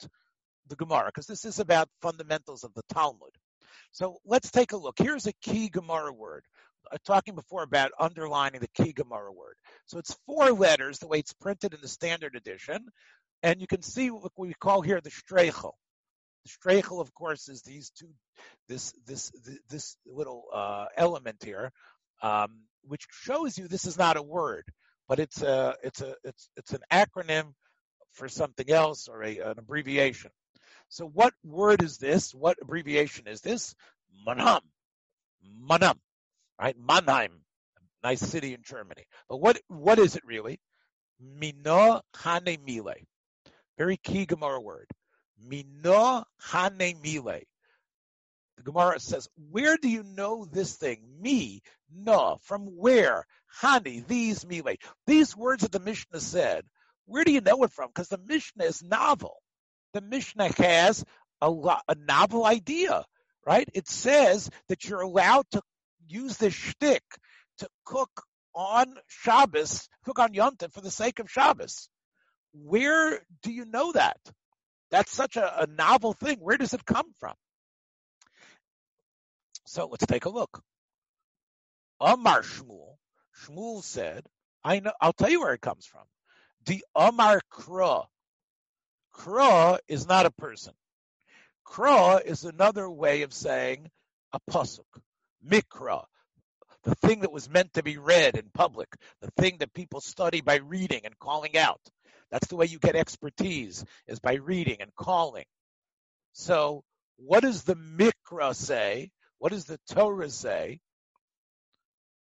the 0.68 0.76
Gemara 0.76 1.07
because 1.07 1.26
this 1.26 1.45
is 1.45 1.59
about 1.59 1.88
fundamentals 2.03 2.64
of 2.64 2.74
the 2.74 2.82
Talmud. 2.93 3.30
So 3.93 4.18
let's 4.24 4.51
take 4.51 4.72
a 4.72 4.76
look. 4.76 4.97
Here's 4.99 5.26
a 5.26 5.32
key 5.43 5.68
Gemara 5.68 6.12
word. 6.12 6.45
I'm 6.91 6.99
talking 7.05 7.34
before 7.34 7.62
about 7.62 7.93
underlining 7.99 8.61
the 8.61 8.82
key 8.82 8.93
Gemara 8.93 9.32
word. 9.32 9.55
So 9.86 9.99
it's 9.99 10.16
four 10.26 10.51
letters 10.53 10.99
the 10.99 11.07
way 11.07 11.18
it's 11.18 11.32
printed 11.34 11.74
in 11.74 11.80
the 11.80 11.88
standard 11.88 12.34
edition, 12.34 12.86
and 13.43 13.61
you 13.61 13.66
can 13.66 13.82
see 13.82 14.11
what 14.11 14.32
we 14.36 14.55
call 14.55 14.80
here 14.80 15.01
the 15.01 15.11
shtrechel. 15.11 15.72
The 16.45 17.01
of 17.01 17.14
course, 17.14 17.49
is 17.49 17.62
these 17.62 17.91
two, 17.91 18.09
this 18.68 18.93
this 19.07 19.30
this 19.68 19.97
little 20.07 20.45
uh, 20.53 20.86
element 20.97 21.43
here, 21.45 21.70
um, 22.22 22.62
which 22.82 23.07
shows 23.11 23.59
you 23.59 23.68
this 23.68 23.84
is 23.84 23.99
not 23.99 24.16
a 24.16 24.22
word, 24.22 24.64
but 25.09 25.18
it's 25.18 25.43
a 25.43 25.76
it's 25.82 26.01
a 26.01 26.14
it's 26.24 26.49
it's 26.57 26.72
an 26.72 26.80
acronym 26.91 27.53
for 28.12 28.28
something 28.28 28.70
else 28.70 29.09
or 29.09 29.22
a, 29.22 29.38
an 29.38 29.59
abbreviation. 29.59 30.30
So, 30.88 31.07
what 31.07 31.34
word 31.45 31.82
is 31.82 31.99
this? 31.99 32.34
What 32.34 32.59
abbreviation 32.61 33.28
is 33.28 33.41
this? 33.41 33.74
Manam, 34.26 34.61
Manam, 35.68 35.99
right? 36.61 36.76
Mannheim, 36.78 37.43
nice 38.03 38.20
city 38.20 38.55
in 38.55 38.62
Germany. 38.62 39.05
But 39.28 39.38
what 39.38 39.61
what 39.68 39.99
is 39.99 40.16
it 40.16 40.24
really? 40.24 40.59
Mino 41.20 42.01
Hane 42.22 42.59
Mile. 42.66 42.95
Very 43.78 43.99
key 43.99 44.26
Gemara 44.26 44.61
word. 44.61 44.86
Mino 45.47 46.24
hane 46.51 47.01
mile. 47.03 47.41
The 48.57 48.62
Gemara 48.62 49.01
says, 49.01 49.28
where 49.51 49.76
do 49.76 49.88
you 49.88 50.03
know 50.03 50.45
this 50.45 50.76
thing? 50.76 51.03
Me, 51.20 51.62
no, 51.91 52.38
from 52.43 52.66
where? 52.76 53.26
Hani, 53.62 54.07
these 54.07 54.47
mile. 54.47 54.74
These 55.07 55.36
words 55.36 55.62
that 55.62 55.72
the 55.72 55.80
Mishnah 55.80 56.20
said, 56.20 56.64
where 57.07 57.24
do 57.24 57.32
you 57.32 57.41
know 57.41 57.62
it 57.64 57.72
from? 57.72 57.88
Because 57.88 58.09
the 58.09 58.20
Mishnah 58.24 58.64
is 58.64 58.82
novel. 58.82 59.36
The 59.95 60.03
Mishnah 60.03 60.53
has 60.59 61.05
a, 61.41 61.51
a 61.88 61.95
novel 61.95 62.45
idea, 62.45 63.05
right? 63.47 63.68
It 63.74 63.88
says 63.88 64.51
that 64.68 64.84
you're 64.84 65.01
allowed 65.01 65.47
to 65.53 65.62
use 66.07 66.36
this 66.36 66.55
shtick 66.55 67.03
to 67.59 67.68
cook 67.84 68.11
on 68.55 68.95
Shabbos, 69.09 69.88
cook 70.05 70.18
on 70.18 70.34
Yontif 70.34 70.72
for 70.72 70.80
the 70.80 70.91
sake 70.91 71.18
of 71.18 71.30
Shabbos. 71.30 71.88
Where 72.53 73.20
do 73.43 73.53
you 73.53 73.64
know 73.64 73.93
that? 73.93 74.18
That's 74.91 75.12
such 75.12 75.36
a, 75.36 75.62
a 75.62 75.66
novel 75.66 76.12
thing. 76.12 76.38
Where 76.38 76.57
does 76.57 76.74
it 76.74 76.84
come 76.84 77.12
from? 77.18 77.34
So 79.66 79.86
let's 79.86 80.07
take 80.07 80.24
a 80.24 80.30
look. 80.30 80.62
Amar 82.01 82.43
Shmuel. 82.43 82.97
Shmuel 83.45 83.82
said, 83.82 84.24
I 84.64 84.80
know, 84.80 84.93
I'll 85.01 85.12
tell 85.12 85.30
you 85.30 85.41
where 85.41 85.55
it 85.55 85.61
comes 85.61 85.86
from. 85.86 86.03
The 86.66 86.84
Amar 86.95 87.41
Kra. 87.53 88.07
Kra 89.14 89.78
is 89.88 90.07
not 90.07 90.26
a 90.26 90.30
person. 90.30 90.74
Kra 91.66 92.24
is 92.24 92.45
another 92.45 92.91
way 92.91 93.22
of 93.22 93.32
saying 93.32 93.91
a 94.32 94.41
pasuk, 94.51 94.86
mikra, 95.47 96.05
the 96.84 96.95
thing 96.97 97.20
that 97.20 97.32
was 97.32 97.49
meant 97.49 97.74
to 97.74 97.82
be 97.82 97.99
read 97.99 98.36
in 98.36 98.51
public, 98.53 98.88
the 99.20 99.30
thing 99.36 99.59
that 99.59 99.74
people 99.74 100.01
study 100.01 100.41
by 100.41 100.57
reading 100.57 101.03
and 101.05 101.18
calling 101.18 101.57
out. 101.57 101.80
That's 102.31 102.49
the 102.49 102.57
way 102.57 102.66
you 102.66 102.78
get 102.78 102.97
expertise, 102.97 103.85
is 104.07 104.20
by 104.20 104.35
reading 104.35 104.76
and 104.81 104.95
calling. 104.95 105.47
So, 106.33 106.85
what 107.16 107.41
does 107.41 107.64
the 107.64 107.74
Mikra 107.74 108.55
say? 108.55 109.11
What 109.39 109.53
does 109.53 109.64
the 109.64 109.78
Torah 109.91 110.31
say? 110.31 110.81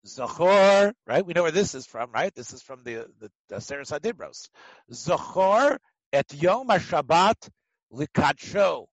Zachor, 0.06 0.92
right? 1.06 1.26
We 1.26 1.32
know 1.34 1.42
where 1.42 1.50
this 1.50 1.74
is 1.74 1.86
from, 1.86 2.12
right? 2.12 2.34
This 2.34 2.52
is 2.52 2.62
from 2.62 2.84
the 2.84 3.06
the, 3.18 3.30
the 3.48 3.60
Seres 3.60 3.90
Hadibros. 3.90 4.48
Zachor 4.92 5.78
et 6.12 6.32
Yom 6.34 6.68
HaShabbat 6.68 7.48
likadsho. 7.92 8.86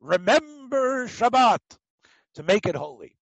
Remember 0.00 1.06
Shabbat 1.06 1.58
to 2.34 2.42
make 2.42 2.66
it 2.66 2.74
holy. 2.74 3.16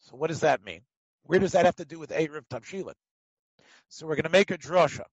So 0.00 0.16
what 0.16 0.28
does 0.28 0.40
that 0.40 0.64
mean? 0.64 0.82
Where 1.24 1.40
does 1.40 1.52
that 1.52 1.66
have 1.66 1.76
to 1.76 1.84
do 1.84 1.98
with 1.98 2.10
Erev 2.10 2.42
Tavshilin? 2.50 2.94
So 3.88 4.06
we're 4.06 4.16
going 4.16 4.24
to 4.24 4.30
make 4.30 4.50
a 4.50 4.58
drosha. 4.58 5.04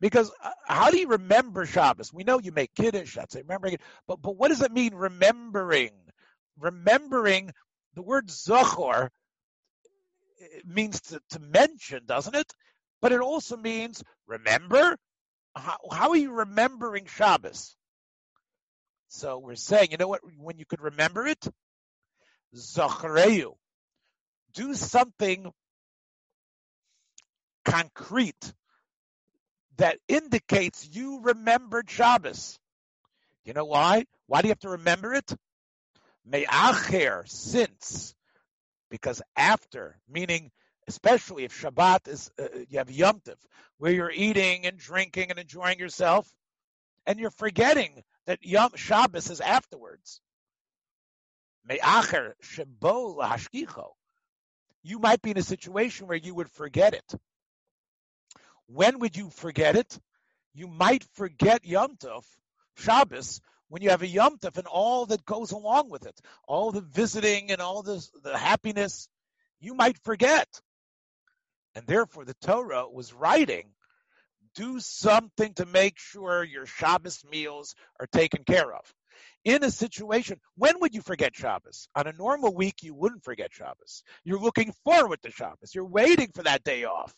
Because 0.00 0.30
uh, 0.42 0.50
how 0.66 0.90
do 0.90 0.98
you 0.98 1.08
remember 1.08 1.66
Shabbos? 1.66 2.12
We 2.12 2.24
know 2.24 2.40
you 2.40 2.52
make 2.52 2.74
Kiddush, 2.74 3.14
that's 3.14 3.34
remembering 3.34 3.74
it. 3.74 3.80
But, 4.06 4.22
but 4.22 4.36
what 4.36 4.48
does 4.48 4.62
it 4.62 4.72
mean, 4.72 4.94
remembering? 4.94 5.90
Remembering, 6.58 7.52
the 7.94 8.02
word 8.02 8.28
Zachor 8.28 9.08
means 10.64 11.00
to, 11.02 11.20
to 11.30 11.38
mention, 11.40 12.02
doesn't 12.06 12.34
it? 12.34 12.50
But 13.02 13.12
it 13.12 13.20
also 13.20 13.56
means 13.56 14.02
remember. 14.26 14.96
How, 15.54 15.76
how 15.90 16.10
are 16.10 16.16
you 16.16 16.32
remembering 16.32 17.06
Shabbos? 17.06 17.76
So 19.08 19.38
we're 19.38 19.56
saying, 19.56 19.88
you 19.90 19.96
know 19.96 20.08
what, 20.08 20.20
when 20.38 20.58
you 20.58 20.64
could 20.64 20.80
remember 20.80 21.26
it? 21.26 21.44
Zachreu. 22.54 23.54
Do 24.54 24.74
something 24.74 25.50
concrete 27.64 28.52
that 29.76 29.98
indicates 30.08 30.88
you 30.90 31.20
remembered 31.22 31.90
Shabbos. 31.90 32.58
You 33.44 33.52
know 33.52 33.64
why? 33.64 34.04
Why 34.26 34.42
do 34.42 34.48
you 34.48 34.52
have 34.52 34.60
to 34.60 34.70
remember 34.70 35.14
it? 35.14 35.34
Me'acher, 36.24 37.26
since. 37.26 38.14
Because 38.90 39.22
after, 39.36 39.98
meaning 40.08 40.50
especially 40.90 41.44
if 41.44 41.52
Shabbat 41.52 42.08
is, 42.08 42.30
uh, 42.38 42.48
you 42.68 42.78
have 42.78 42.90
Yom 42.90 43.20
Tov, 43.20 43.36
where 43.78 43.92
you're 43.92 44.10
eating 44.10 44.66
and 44.66 44.76
drinking 44.76 45.30
and 45.30 45.38
enjoying 45.38 45.78
yourself, 45.78 46.28
and 47.06 47.18
you're 47.18 47.30
forgetting 47.30 48.02
that 48.26 48.42
Yom 48.42 48.72
Shabbos 48.74 49.30
is 49.30 49.40
afterwards. 49.40 50.20
Me'acher 51.64 52.32
shebo 52.42 53.16
lahashkicho. 53.16 53.90
You 54.82 54.98
might 54.98 55.22
be 55.22 55.30
in 55.30 55.38
a 55.38 55.42
situation 55.42 56.08
where 56.08 56.16
you 56.16 56.34
would 56.34 56.50
forget 56.50 56.94
it. 56.94 57.14
When 58.72 59.00
would 59.00 59.16
you 59.16 59.30
forget 59.30 59.74
it? 59.74 59.98
You 60.54 60.68
might 60.68 61.02
forget 61.14 61.64
Yom 61.64 61.96
Tov, 61.96 62.24
Shabbos, 62.76 63.40
when 63.68 63.82
you 63.82 63.90
have 63.90 64.02
a 64.02 64.06
Yom 64.06 64.38
Tov 64.38 64.58
and 64.58 64.68
all 64.68 65.06
that 65.06 65.24
goes 65.24 65.50
along 65.50 65.90
with 65.90 66.06
it, 66.06 66.20
all 66.46 66.70
the 66.70 66.80
visiting 66.80 67.50
and 67.50 67.60
all 67.60 67.82
this, 67.82 68.12
the 68.22 68.38
happiness, 68.38 69.08
you 69.58 69.74
might 69.74 69.98
forget. 70.04 70.46
And 71.74 71.84
therefore 71.86 72.24
the 72.24 72.36
Torah 72.42 72.88
was 72.88 73.12
writing, 73.12 73.72
do 74.54 74.78
something 74.78 75.52
to 75.54 75.66
make 75.66 75.98
sure 75.98 76.44
your 76.44 76.66
Shabbos 76.66 77.24
meals 77.28 77.74
are 77.98 78.06
taken 78.06 78.44
care 78.44 78.72
of. 78.72 78.94
In 79.44 79.64
a 79.64 79.70
situation, 79.72 80.38
when 80.56 80.78
would 80.80 80.94
you 80.94 81.02
forget 81.02 81.34
Shabbos? 81.34 81.88
On 81.96 82.06
a 82.06 82.12
normal 82.12 82.54
week, 82.54 82.82
you 82.82 82.94
wouldn't 82.94 83.24
forget 83.24 83.52
Shabbos. 83.52 84.04
You're 84.22 84.40
looking 84.40 84.72
forward 84.84 85.22
to 85.22 85.32
Shabbos. 85.32 85.74
You're 85.74 85.86
waiting 85.86 86.30
for 86.32 86.44
that 86.44 86.62
day 86.62 86.84
off. 86.84 87.14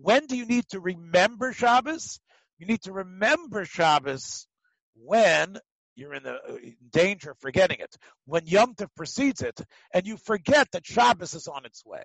When 0.00 0.26
do 0.26 0.36
you 0.36 0.46
need 0.46 0.68
to 0.68 0.80
remember 0.80 1.52
Shabbos? 1.52 2.20
You 2.58 2.66
need 2.66 2.82
to 2.82 2.92
remember 2.92 3.64
Shabbos 3.64 4.46
when 4.94 5.58
you're 5.96 6.14
in 6.14 6.22
the 6.22 6.34
uh, 6.34 6.56
danger 6.90 7.32
of 7.32 7.38
forgetting 7.40 7.80
it. 7.80 7.96
When 8.24 8.46
Yom 8.46 8.74
Tov 8.74 8.88
precedes 8.96 9.42
it, 9.42 9.60
and 9.92 10.06
you 10.06 10.16
forget 10.16 10.68
that 10.70 10.86
Shabbos 10.86 11.34
is 11.34 11.48
on 11.48 11.64
its 11.66 11.84
way. 11.84 12.04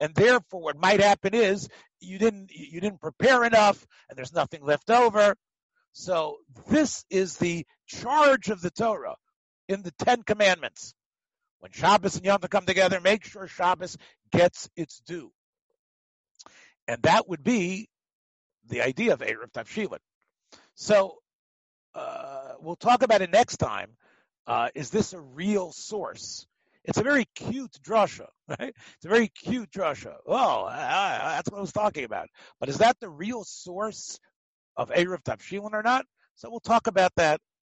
And 0.00 0.12
therefore, 0.14 0.62
what 0.62 0.76
might 0.76 1.00
happen 1.00 1.34
is 1.34 1.68
you 2.00 2.18
didn't 2.18 2.50
you 2.50 2.80
didn't 2.80 3.00
prepare 3.00 3.44
enough, 3.44 3.86
and 4.08 4.18
there's 4.18 4.32
nothing 4.32 4.64
left 4.64 4.90
over. 4.90 5.36
So 5.92 6.38
this 6.68 7.04
is 7.10 7.36
the 7.36 7.64
charge 7.86 8.48
of 8.48 8.60
the 8.60 8.70
Torah 8.70 9.16
in 9.68 9.82
the 9.82 9.92
Ten 9.92 10.24
Commandments. 10.24 10.94
When 11.60 11.70
Shabbos 11.70 12.16
and 12.16 12.24
Yom 12.24 12.40
Tov 12.40 12.50
come 12.50 12.66
together, 12.66 13.00
make 13.00 13.24
sure 13.24 13.46
Shabbos 13.46 13.96
gets 14.32 14.68
its 14.74 15.00
due. 15.06 15.30
And 16.90 17.00
that 17.02 17.28
would 17.28 17.44
be 17.44 17.88
the 18.68 18.82
idea 18.82 19.12
of 19.12 19.20
Erev 19.20 19.52
Tavshilin. 19.52 20.00
So 20.74 21.18
uh, 21.94 22.54
we'll 22.58 22.74
talk 22.74 23.04
about 23.04 23.22
it 23.22 23.30
next 23.30 23.58
time. 23.58 23.90
Uh, 24.44 24.70
is 24.74 24.90
this 24.90 25.12
a 25.12 25.20
real 25.20 25.70
source? 25.70 26.48
It's 26.82 26.98
a 26.98 27.04
very 27.04 27.26
cute 27.36 27.78
drasha, 27.86 28.26
right? 28.48 28.74
It's 28.96 29.04
a 29.04 29.08
very 29.08 29.28
cute 29.28 29.70
drasha. 29.70 30.16
Oh, 30.26 30.68
that's 30.68 31.48
what 31.48 31.58
I 31.58 31.60
was 31.60 31.72
talking 31.72 32.02
about. 32.02 32.26
But 32.58 32.68
is 32.68 32.78
that 32.78 32.96
the 32.98 33.08
real 33.08 33.44
source 33.44 34.18
of 34.76 34.90
Erev 34.90 35.22
Tavshilin 35.22 35.74
or 35.74 35.84
not? 35.84 36.06
So 36.34 36.50
we'll 36.50 36.58
talk 36.58 36.88
about 36.88 37.12
that 37.18 37.40